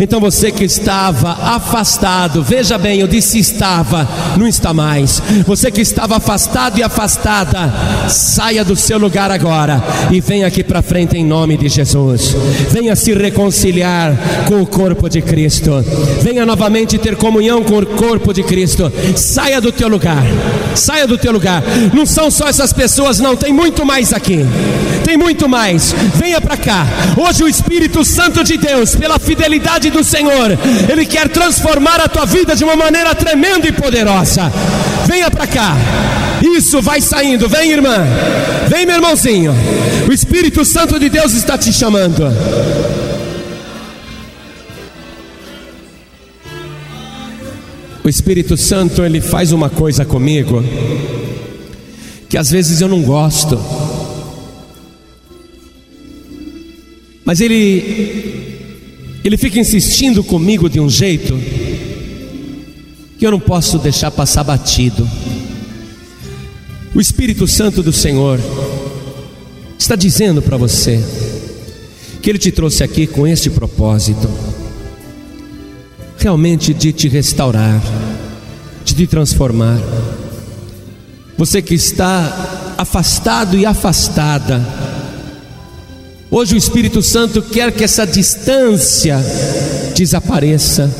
Então 0.00 0.20
você 0.20 0.52
que 0.52 0.64
estava 0.64 1.30
afastado, 1.30 2.42
veja 2.42 2.78
bem, 2.78 3.00
eu 3.00 3.08
disse 3.08 3.38
estava, 3.38 4.08
não 4.36 4.46
está 4.46 4.72
mais. 4.72 5.20
Você 5.46 5.70
que 5.70 5.80
estava 5.80 6.16
afastado 6.16 6.78
e 6.78 6.82
afastada, 6.82 7.72
saia 8.08 8.64
do 8.64 8.76
seu 8.76 8.98
lugar 8.98 9.30
agora 9.30 9.82
e 10.12 10.20
venha 10.20 10.46
aqui 10.46 10.57
para 10.62 10.82
frente 10.82 11.16
em 11.16 11.24
nome 11.24 11.56
de 11.56 11.68
Jesus. 11.68 12.34
Venha 12.70 12.94
se 12.96 13.12
reconciliar 13.12 14.14
com 14.46 14.62
o 14.62 14.66
corpo 14.66 15.08
de 15.08 15.20
Cristo. 15.20 15.84
Venha 16.22 16.44
novamente 16.44 16.98
ter 16.98 17.16
comunhão 17.16 17.62
com 17.62 17.78
o 17.78 17.86
corpo 17.86 18.32
de 18.32 18.42
Cristo. 18.42 18.92
Saia 19.16 19.60
do 19.60 19.72
teu 19.72 19.88
lugar. 19.88 20.22
Saia 20.74 21.06
do 21.06 21.18
teu 21.18 21.32
lugar. 21.32 21.62
Não 21.92 22.06
são 22.06 22.30
só 22.30 22.48
essas 22.48 22.72
pessoas, 22.72 23.18
não, 23.18 23.36
tem 23.36 23.52
muito 23.52 23.84
mais 23.84 24.12
aqui. 24.12 24.44
Tem 25.04 25.16
muito 25.16 25.48
mais. 25.48 25.94
Venha 26.14 26.40
para 26.40 26.56
cá. 26.56 26.86
Hoje 27.16 27.42
o 27.42 27.48
Espírito 27.48 28.04
Santo 28.04 28.44
de 28.44 28.56
Deus, 28.56 28.94
pela 28.94 29.18
fidelidade 29.18 29.90
do 29.90 30.04
Senhor, 30.04 30.58
ele 30.88 31.06
quer 31.06 31.28
transformar 31.28 32.00
a 32.00 32.08
tua 32.08 32.26
vida 32.26 32.54
de 32.54 32.64
uma 32.64 32.76
maneira 32.76 33.14
tremenda 33.14 33.66
e 33.66 33.72
poderosa. 33.72 34.52
Venha 35.06 35.30
para 35.30 35.46
cá. 35.46 35.76
Isso 36.56 36.80
vai 36.80 37.00
saindo. 37.00 37.48
Vem, 37.48 37.72
irmã. 37.72 38.06
Vem, 38.68 38.86
meu 38.86 38.96
irmãozinho. 38.96 39.54
O 40.08 40.12
Espírito 40.12 40.47
Santo 40.64 40.98
de 40.98 41.08
Deus 41.08 41.34
está 41.34 41.56
te 41.56 41.72
chamando. 41.72 42.22
O 48.04 48.08
Espírito 48.08 48.56
Santo, 48.56 49.02
ele 49.04 49.20
faz 49.20 49.52
uma 49.52 49.68
coisa 49.68 50.04
comigo 50.04 50.64
que 52.28 52.36
às 52.36 52.50
vezes 52.50 52.80
eu 52.80 52.88
não 52.88 53.02
gosto. 53.02 53.58
Mas 57.24 57.40
ele 57.40 58.58
ele 59.24 59.36
fica 59.36 59.58
insistindo 59.58 60.24
comigo 60.24 60.70
de 60.70 60.80
um 60.80 60.88
jeito 60.88 61.38
que 63.18 63.26
eu 63.26 63.30
não 63.30 63.40
posso 63.40 63.78
deixar 63.78 64.10
passar 64.10 64.44
batido. 64.44 65.06
O 66.94 67.00
Espírito 67.00 67.46
Santo 67.46 67.82
do 67.82 67.92
Senhor 67.92 68.40
está 69.88 69.96
dizendo 69.96 70.42
para 70.42 70.58
você 70.58 71.02
que 72.20 72.28
Ele 72.28 72.38
te 72.38 72.52
trouxe 72.52 72.84
aqui 72.84 73.06
com 73.06 73.26
este 73.26 73.48
propósito, 73.48 74.28
realmente 76.18 76.74
de 76.74 76.92
te 76.92 77.08
restaurar, 77.08 77.80
de 78.84 78.94
te 78.94 79.06
transformar. 79.06 79.80
Você 81.38 81.62
que 81.62 81.74
está 81.74 82.74
afastado 82.76 83.56
e 83.56 83.64
afastada, 83.64 84.62
hoje 86.30 86.54
o 86.54 86.58
Espírito 86.58 87.00
Santo 87.00 87.40
quer 87.40 87.72
que 87.72 87.82
essa 87.82 88.06
distância 88.06 89.18
desapareça, 89.96 90.94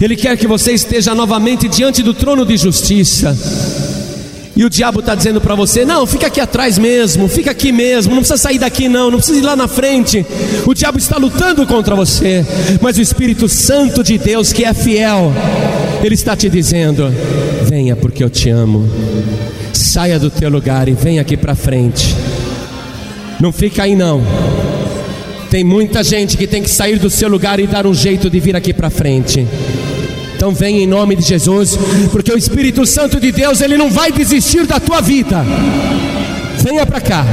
Ele 0.00 0.16
quer 0.16 0.36
que 0.36 0.48
você 0.48 0.72
esteja 0.72 1.14
novamente 1.14 1.68
diante 1.68 2.02
do 2.02 2.12
trono 2.12 2.44
de 2.44 2.56
justiça 2.56 3.38
e 4.60 4.64
o 4.66 4.68
diabo 4.68 5.00
está 5.00 5.14
dizendo 5.14 5.40
para 5.40 5.54
você: 5.54 5.86
não, 5.86 6.06
fica 6.06 6.26
aqui 6.26 6.38
atrás 6.38 6.76
mesmo, 6.76 7.26
fica 7.28 7.50
aqui 7.50 7.72
mesmo, 7.72 8.10
não 8.10 8.18
precisa 8.18 8.36
sair 8.36 8.58
daqui, 8.58 8.90
não, 8.90 9.10
não 9.10 9.16
precisa 9.16 9.38
ir 9.38 9.42
lá 9.42 9.56
na 9.56 9.66
frente. 9.66 10.26
O 10.66 10.74
diabo 10.74 10.98
está 10.98 11.16
lutando 11.16 11.66
contra 11.66 11.96
você, 11.96 12.44
mas 12.78 12.98
o 12.98 13.00
Espírito 13.00 13.48
Santo 13.48 14.04
de 14.04 14.18
Deus, 14.18 14.52
que 14.52 14.62
é 14.62 14.74
fiel, 14.74 15.32
ele 16.04 16.14
está 16.14 16.36
te 16.36 16.50
dizendo: 16.50 17.10
venha 17.70 17.96
porque 17.96 18.22
eu 18.22 18.28
te 18.28 18.50
amo. 18.50 18.86
Saia 19.72 20.18
do 20.18 20.28
teu 20.28 20.50
lugar 20.50 20.88
e 20.88 20.92
venha 20.92 21.22
aqui 21.22 21.38
para 21.38 21.54
frente. 21.54 22.14
Não 23.40 23.52
fica 23.52 23.84
aí 23.84 23.96
não. 23.96 24.22
Tem 25.48 25.64
muita 25.64 26.04
gente 26.04 26.36
que 26.36 26.46
tem 26.46 26.62
que 26.62 26.68
sair 26.68 26.98
do 26.98 27.08
seu 27.08 27.30
lugar 27.30 27.58
e 27.58 27.66
dar 27.66 27.86
um 27.86 27.94
jeito 27.94 28.28
de 28.28 28.38
vir 28.38 28.54
aqui 28.54 28.74
para 28.74 28.90
frente. 28.90 29.46
Então 30.40 30.54
vem 30.54 30.82
em 30.82 30.86
nome 30.86 31.14
de 31.16 31.22
Jesus, 31.22 31.78
porque 32.10 32.32
o 32.32 32.38
Espírito 32.38 32.86
Santo 32.86 33.20
de 33.20 33.30
Deus, 33.30 33.60
ele 33.60 33.76
não 33.76 33.90
vai 33.90 34.10
desistir 34.10 34.66
da 34.66 34.80
tua 34.80 35.02
vida. 35.02 35.44
Venha 36.62 36.86
para 36.86 36.98
cá. 36.98 37.26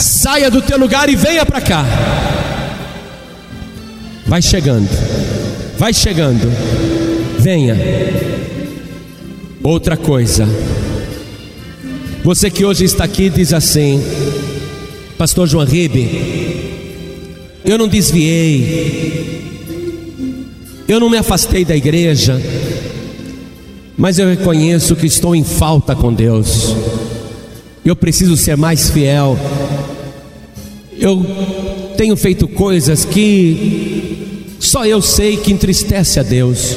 Saia 0.00 0.50
do 0.50 0.60
teu 0.60 0.76
lugar 0.76 1.08
e 1.08 1.14
venha 1.14 1.46
para 1.46 1.60
cá. 1.60 1.84
Vai 4.26 4.42
chegando. 4.42 4.88
Vai 5.78 5.94
chegando. 5.94 6.52
Venha. 7.38 7.76
Outra 9.62 9.96
coisa. 9.96 10.48
Você 12.24 12.50
que 12.50 12.64
hoje 12.64 12.86
está 12.86 13.04
aqui 13.04 13.30
diz 13.30 13.52
assim: 13.52 14.02
Pastor 15.16 15.46
João 15.46 15.64
Ribe, 15.64 16.72
eu 17.64 17.78
não 17.78 17.86
desviei, 17.86 19.25
eu 20.88 21.00
não 21.00 21.10
me 21.10 21.16
afastei 21.16 21.64
da 21.64 21.76
igreja, 21.76 22.40
mas 23.96 24.18
eu 24.18 24.28
reconheço 24.28 24.94
que 24.94 25.06
estou 25.06 25.34
em 25.34 25.42
falta 25.42 25.96
com 25.96 26.12
Deus. 26.12 26.74
Eu 27.84 27.96
preciso 27.96 28.36
ser 28.36 28.56
mais 28.56 28.90
fiel. 28.90 29.38
Eu 30.98 31.24
tenho 31.96 32.16
feito 32.16 32.46
coisas 32.46 33.04
que 33.04 34.54
só 34.60 34.86
eu 34.86 35.02
sei 35.02 35.36
que 35.36 35.52
entristece 35.52 36.20
a 36.20 36.22
Deus. 36.22 36.76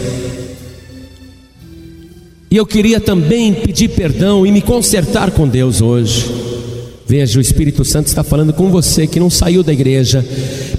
E 2.52 2.58
eu 2.58 2.66
queria 2.66 3.00
também 3.00 3.54
pedir 3.54 3.90
perdão 3.90 4.46
e 4.46 4.52
me 4.52 4.62
consertar 4.62 5.30
com 5.32 5.48
Deus 5.48 5.82
hoje. 5.82 6.26
Veja, 7.06 7.38
o 7.38 7.42
Espírito 7.42 7.86
Santo 7.86 8.08
está 8.08 8.24
falando 8.24 8.54
com 8.54 8.72
você 8.72 9.06
que 9.06 9.20
não 9.20 9.30
saiu 9.30 9.64
da 9.64 9.74
igreja, 9.74 10.26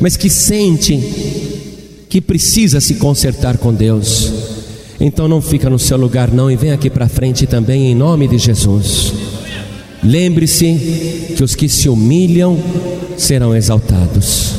mas 0.00 0.16
que 0.16 0.28
sente 0.28 1.49
que 2.10 2.20
precisa 2.20 2.80
se 2.80 2.96
consertar 2.96 3.56
com 3.56 3.72
Deus. 3.72 4.32
Então 5.00 5.28
não 5.28 5.40
fica 5.40 5.70
no 5.70 5.78
seu 5.78 5.96
lugar 5.96 6.30
não 6.30 6.50
e 6.50 6.56
vem 6.56 6.72
aqui 6.72 6.90
para 6.90 7.08
frente 7.08 7.46
também 7.46 7.86
em 7.86 7.94
nome 7.94 8.26
de 8.26 8.36
Jesus. 8.36 9.12
Lembre-se 10.02 11.34
que 11.36 11.44
os 11.44 11.54
que 11.54 11.68
se 11.68 11.88
humilham 11.88 12.58
serão 13.16 13.54
exaltados. 13.54 14.54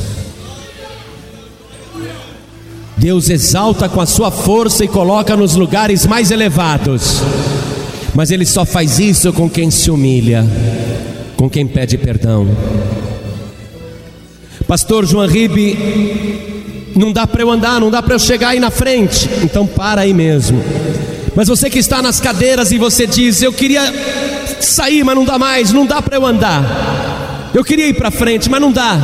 Deus 2.95 3.29
exalta 3.29 3.89
com 3.89 3.99
a 3.99 4.05
sua 4.05 4.31
força 4.31 4.85
e 4.85 4.87
coloca 4.87 5.35
nos 5.35 5.55
lugares 5.55 6.05
mais 6.05 6.31
elevados. 6.31 7.19
Mas 8.15 8.31
ele 8.31 8.45
só 8.45 8.63
faz 8.63 8.97
isso 8.97 9.33
com 9.33 9.49
quem 9.49 9.69
se 9.69 9.91
humilha, 9.91 10.45
com 11.35 11.49
quem 11.49 11.67
pede 11.67 11.97
perdão. 11.97 12.47
Pastor 14.67 15.05
João 15.05 15.27
Ribe 15.27 16.50
não 16.95 17.11
dá 17.11 17.26
para 17.26 17.41
eu 17.41 17.49
andar, 17.49 17.80
não 17.80 17.89
dá 17.89 18.01
para 18.01 18.15
eu 18.15 18.19
chegar 18.19 18.49
aí 18.49 18.59
na 18.59 18.72
frente. 18.72 19.30
Então 19.43 19.65
para 19.65 20.01
aí 20.01 20.13
mesmo. 20.13 20.63
Mas 21.35 21.47
você 21.47 21.69
que 21.69 21.80
está 21.80 22.01
nas 22.01 22.19
cadeiras 22.19 22.72
e 22.72 22.77
você 22.77 23.07
diz: 23.07 23.41
Eu 23.41 23.53
queria 23.53 23.81
sair, 24.59 25.03
mas 25.03 25.15
não 25.15 25.26
dá 25.26 25.38
mais, 25.38 25.72
não 25.72 25.85
dá 25.85 26.01
para 26.01 26.18
eu 26.18 26.26
andar. 26.26 27.51
Eu 27.53 27.63
queria 27.63 27.88
ir 27.88 27.93
para 27.93 28.11
frente, 28.11 28.49
mas 28.49 28.61
não 28.61 28.72
dá. 28.72 28.97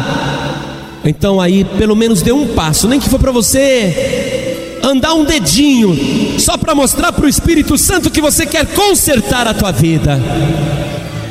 Então 1.06 1.40
aí 1.40 1.64
pelo 1.64 1.96
menos 1.96 2.22
dê 2.22 2.32
um 2.32 2.48
passo, 2.48 2.88
nem 2.88 3.00
que 3.00 3.10
for 3.10 3.20
para 3.20 3.32
você 3.32 4.58
andar 4.84 5.14
um 5.14 5.24
dedinho, 5.24 6.40
só 6.40 6.58
para 6.58 6.76
mostrar 6.76 7.12
para 7.12 7.26
o 7.26 7.30
Espírito 7.30 7.78
Santo 7.78 8.10
que 8.10 8.22
você 8.22 8.46
quer 8.46 8.66
consertar 8.68 9.48
a 9.48 9.54
tua 9.54 9.72
vida. 9.72 10.20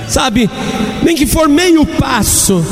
Sabe? 0.09 0.49
Nem 1.03 1.17
que 1.17 1.27
for 1.27 1.49
meio 1.49 1.85
passo, 1.85 2.65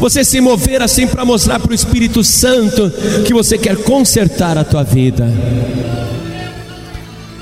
você 0.00 0.24
se 0.24 0.40
mover 0.40 0.80
assim 0.80 1.06
para 1.06 1.26
mostrar 1.26 1.60
para 1.60 1.70
o 1.70 1.74
Espírito 1.74 2.24
Santo 2.24 2.90
que 3.26 3.34
você 3.34 3.58
quer 3.58 3.76
consertar 3.76 4.56
a 4.56 4.64
tua 4.64 4.82
vida. 4.82 5.30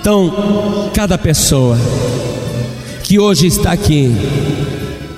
Então, 0.00 0.90
cada 0.92 1.16
pessoa 1.16 1.78
que 3.04 3.16
hoje 3.16 3.46
está 3.46 3.70
aqui, 3.70 4.12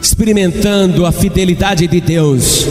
experimentando 0.02 1.06
a 1.06 1.12
fidelidade 1.12 1.86
de 1.86 2.00
Deus 2.00 2.66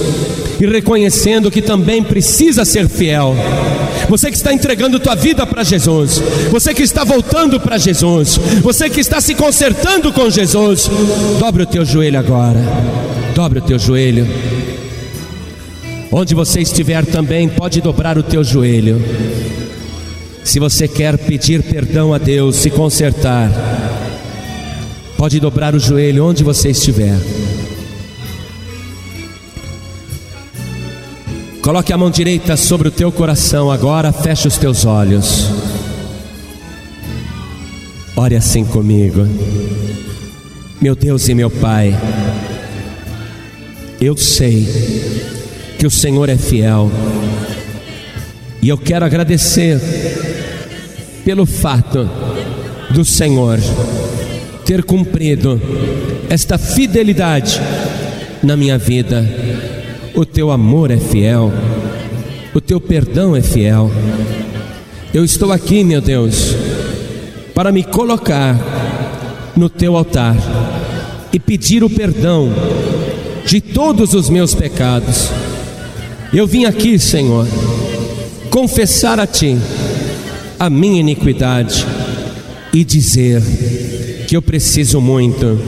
e 0.59 0.67
reconhecendo 0.67 1.49
que 1.49 1.63
também 1.63 2.03
precisa 2.03 2.63
ser 2.63 2.87
fiel. 2.87 3.35
Você 4.07 4.29
que 4.29 4.37
está 4.37 4.53
entregando 4.53 4.99
tua 4.99 5.15
vida 5.15 5.47
para 5.47 5.63
Jesus, 5.63 6.21
você 6.51 6.75
que 6.75 6.83
está 6.83 7.03
voltando 7.03 7.59
para 7.59 7.77
Jesus, 7.77 8.37
você 8.61 8.87
que 8.87 8.99
está 8.99 9.19
se 9.19 9.33
consertando 9.33 10.13
com 10.13 10.29
Jesus, 10.29 10.89
dobre 11.39 11.63
o 11.63 11.65
teu 11.65 11.83
joelho 11.83 12.19
agora. 12.19 12.59
Dobre 13.33 13.59
o 13.59 13.61
teu 13.61 13.79
joelho. 13.79 14.27
Onde 16.11 16.33
você 16.33 16.61
estiver 16.61 17.05
também, 17.05 17.47
pode 17.47 17.81
dobrar 17.81 18.17
o 18.17 18.23
teu 18.23 18.43
joelho. 18.43 19.01
Se 20.43 20.59
você 20.59 20.87
quer 20.87 21.17
pedir 21.17 21.61
perdão 21.63 22.13
a 22.13 22.17
Deus, 22.17 22.55
se 22.55 22.69
consertar, 22.69 23.51
Pode 25.19 25.37
dobrar 25.37 25.75
o 25.75 25.79
joelho 25.79 26.25
onde 26.25 26.45
você 26.45 26.69
estiver. 26.69 27.19
Coloque 31.61 31.91
a 31.91 31.97
mão 31.97 32.09
direita 32.09 32.55
sobre 32.55 32.87
o 32.87 32.91
teu 32.91 33.11
coração 33.11 33.69
agora, 33.69 34.13
feche 34.13 34.47
os 34.47 34.57
teus 34.57 34.85
olhos. 34.85 35.49
Ore 38.15 38.37
assim 38.37 38.63
comigo. 38.63 39.27
Meu 40.79 40.95
Deus 40.95 41.27
e 41.27 41.35
meu 41.35 41.49
Pai, 41.49 41.93
eu 43.99 44.15
sei 44.15 44.65
que 45.79 45.87
o 45.87 45.89
Senhor 45.89 46.27
é 46.27 46.35
fiel 46.35 46.91
e 48.61 48.67
eu 48.67 48.77
quero 48.77 49.05
agradecer 49.05 49.79
pelo 51.23 51.45
fato 51.45 52.09
do 52.91 53.05
Senhor 53.05 53.57
ter 54.65 54.83
cumprido 54.83 55.59
esta 56.29 56.57
fidelidade 56.57 57.61
na 58.43 58.57
minha 58.57 58.77
vida. 58.77 59.25
O 60.13 60.25
teu 60.25 60.51
amor 60.51 60.91
é 60.91 60.97
fiel, 60.97 61.49
o 62.53 62.59
teu 62.59 62.81
perdão 62.81 63.33
é 63.33 63.41
fiel. 63.41 63.89
Eu 65.13 65.23
estou 65.23 65.53
aqui, 65.53 65.81
meu 65.85 66.01
Deus, 66.01 66.55
para 67.55 67.71
me 67.71 67.83
colocar 67.83 68.57
no 69.55 69.69
teu 69.69 69.95
altar 69.95 70.35
e 71.31 71.39
pedir 71.39 71.85
o 71.85 71.89
perdão 71.89 72.51
de 73.45 73.61
todos 73.61 74.13
os 74.13 74.29
meus 74.29 74.53
pecados. 74.53 75.38
Eu 76.31 76.45
vim 76.45 76.65
aqui, 76.65 76.99
Senhor, 76.99 77.47
confessar 78.51 79.19
a 79.19 79.25
Ti 79.25 79.57
a 80.59 80.69
minha 80.69 80.99
iniquidade 80.99 81.83
e 82.71 82.83
dizer 82.83 83.41
que 84.27 84.37
eu 84.37 84.41
preciso 84.41 85.01
muito 85.01 85.59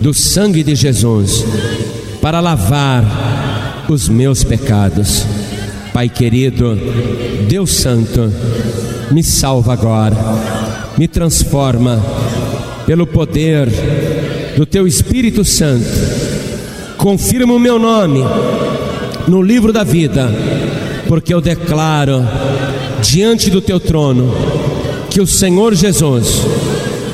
do 0.00 0.14
sangue 0.14 0.62
de 0.62 0.74
Jesus 0.74 1.44
para 2.22 2.40
lavar 2.40 3.84
os 3.86 4.08
meus 4.08 4.42
pecados. 4.42 5.26
Pai 5.92 6.08
querido, 6.08 6.74
Deus 7.46 7.72
Santo, 7.72 8.32
me 9.10 9.22
salva 9.22 9.74
agora, 9.74 10.16
me 10.96 11.06
transforma 11.06 12.02
pelo 12.86 13.06
poder 13.06 13.68
do 14.56 14.64
Teu 14.64 14.86
Espírito 14.86 15.44
Santo. 15.44 15.84
Confirma 16.96 17.52
o 17.52 17.58
meu 17.58 17.78
nome 17.78 18.20
no 19.28 19.42
livro 19.42 19.72
da 19.72 19.84
vida, 19.84 20.30
porque 21.08 21.32
eu 21.32 21.40
declaro 21.40 22.26
diante 23.02 23.50
do 23.50 23.60
Teu 23.60 23.78
trono 23.78 24.32
que 25.10 25.20
o 25.20 25.26
Senhor 25.26 25.74
Jesus 25.74 26.42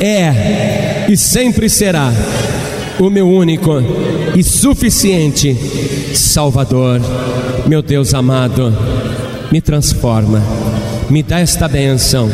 é 0.01 1.07
e 1.09 1.17
sempre 1.17 1.69
será 1.69 2.13
o 2.99 3.11
meu 3.11 3.29
único 3.29 3.73
e 4.37 4.43
suficiente 4.43 5.57
Salvador. 6.15 7.01
Meu 7.67 7.83
Deus 7.83 8.15
amado, 8.15 8.73
me 9.51 9.61
transforma, 9.61 10.43
me 11.09 11.23
dá 11.23 11.41
esta 11.41 11.69
benção, 11.69 12.31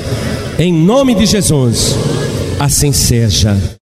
em 0.58 0.72
nome 0.72 1.14
de 1.14 1.26
Jesus, 1.26 1.96
assim 2.58 2.92
seja. 2.92 3.74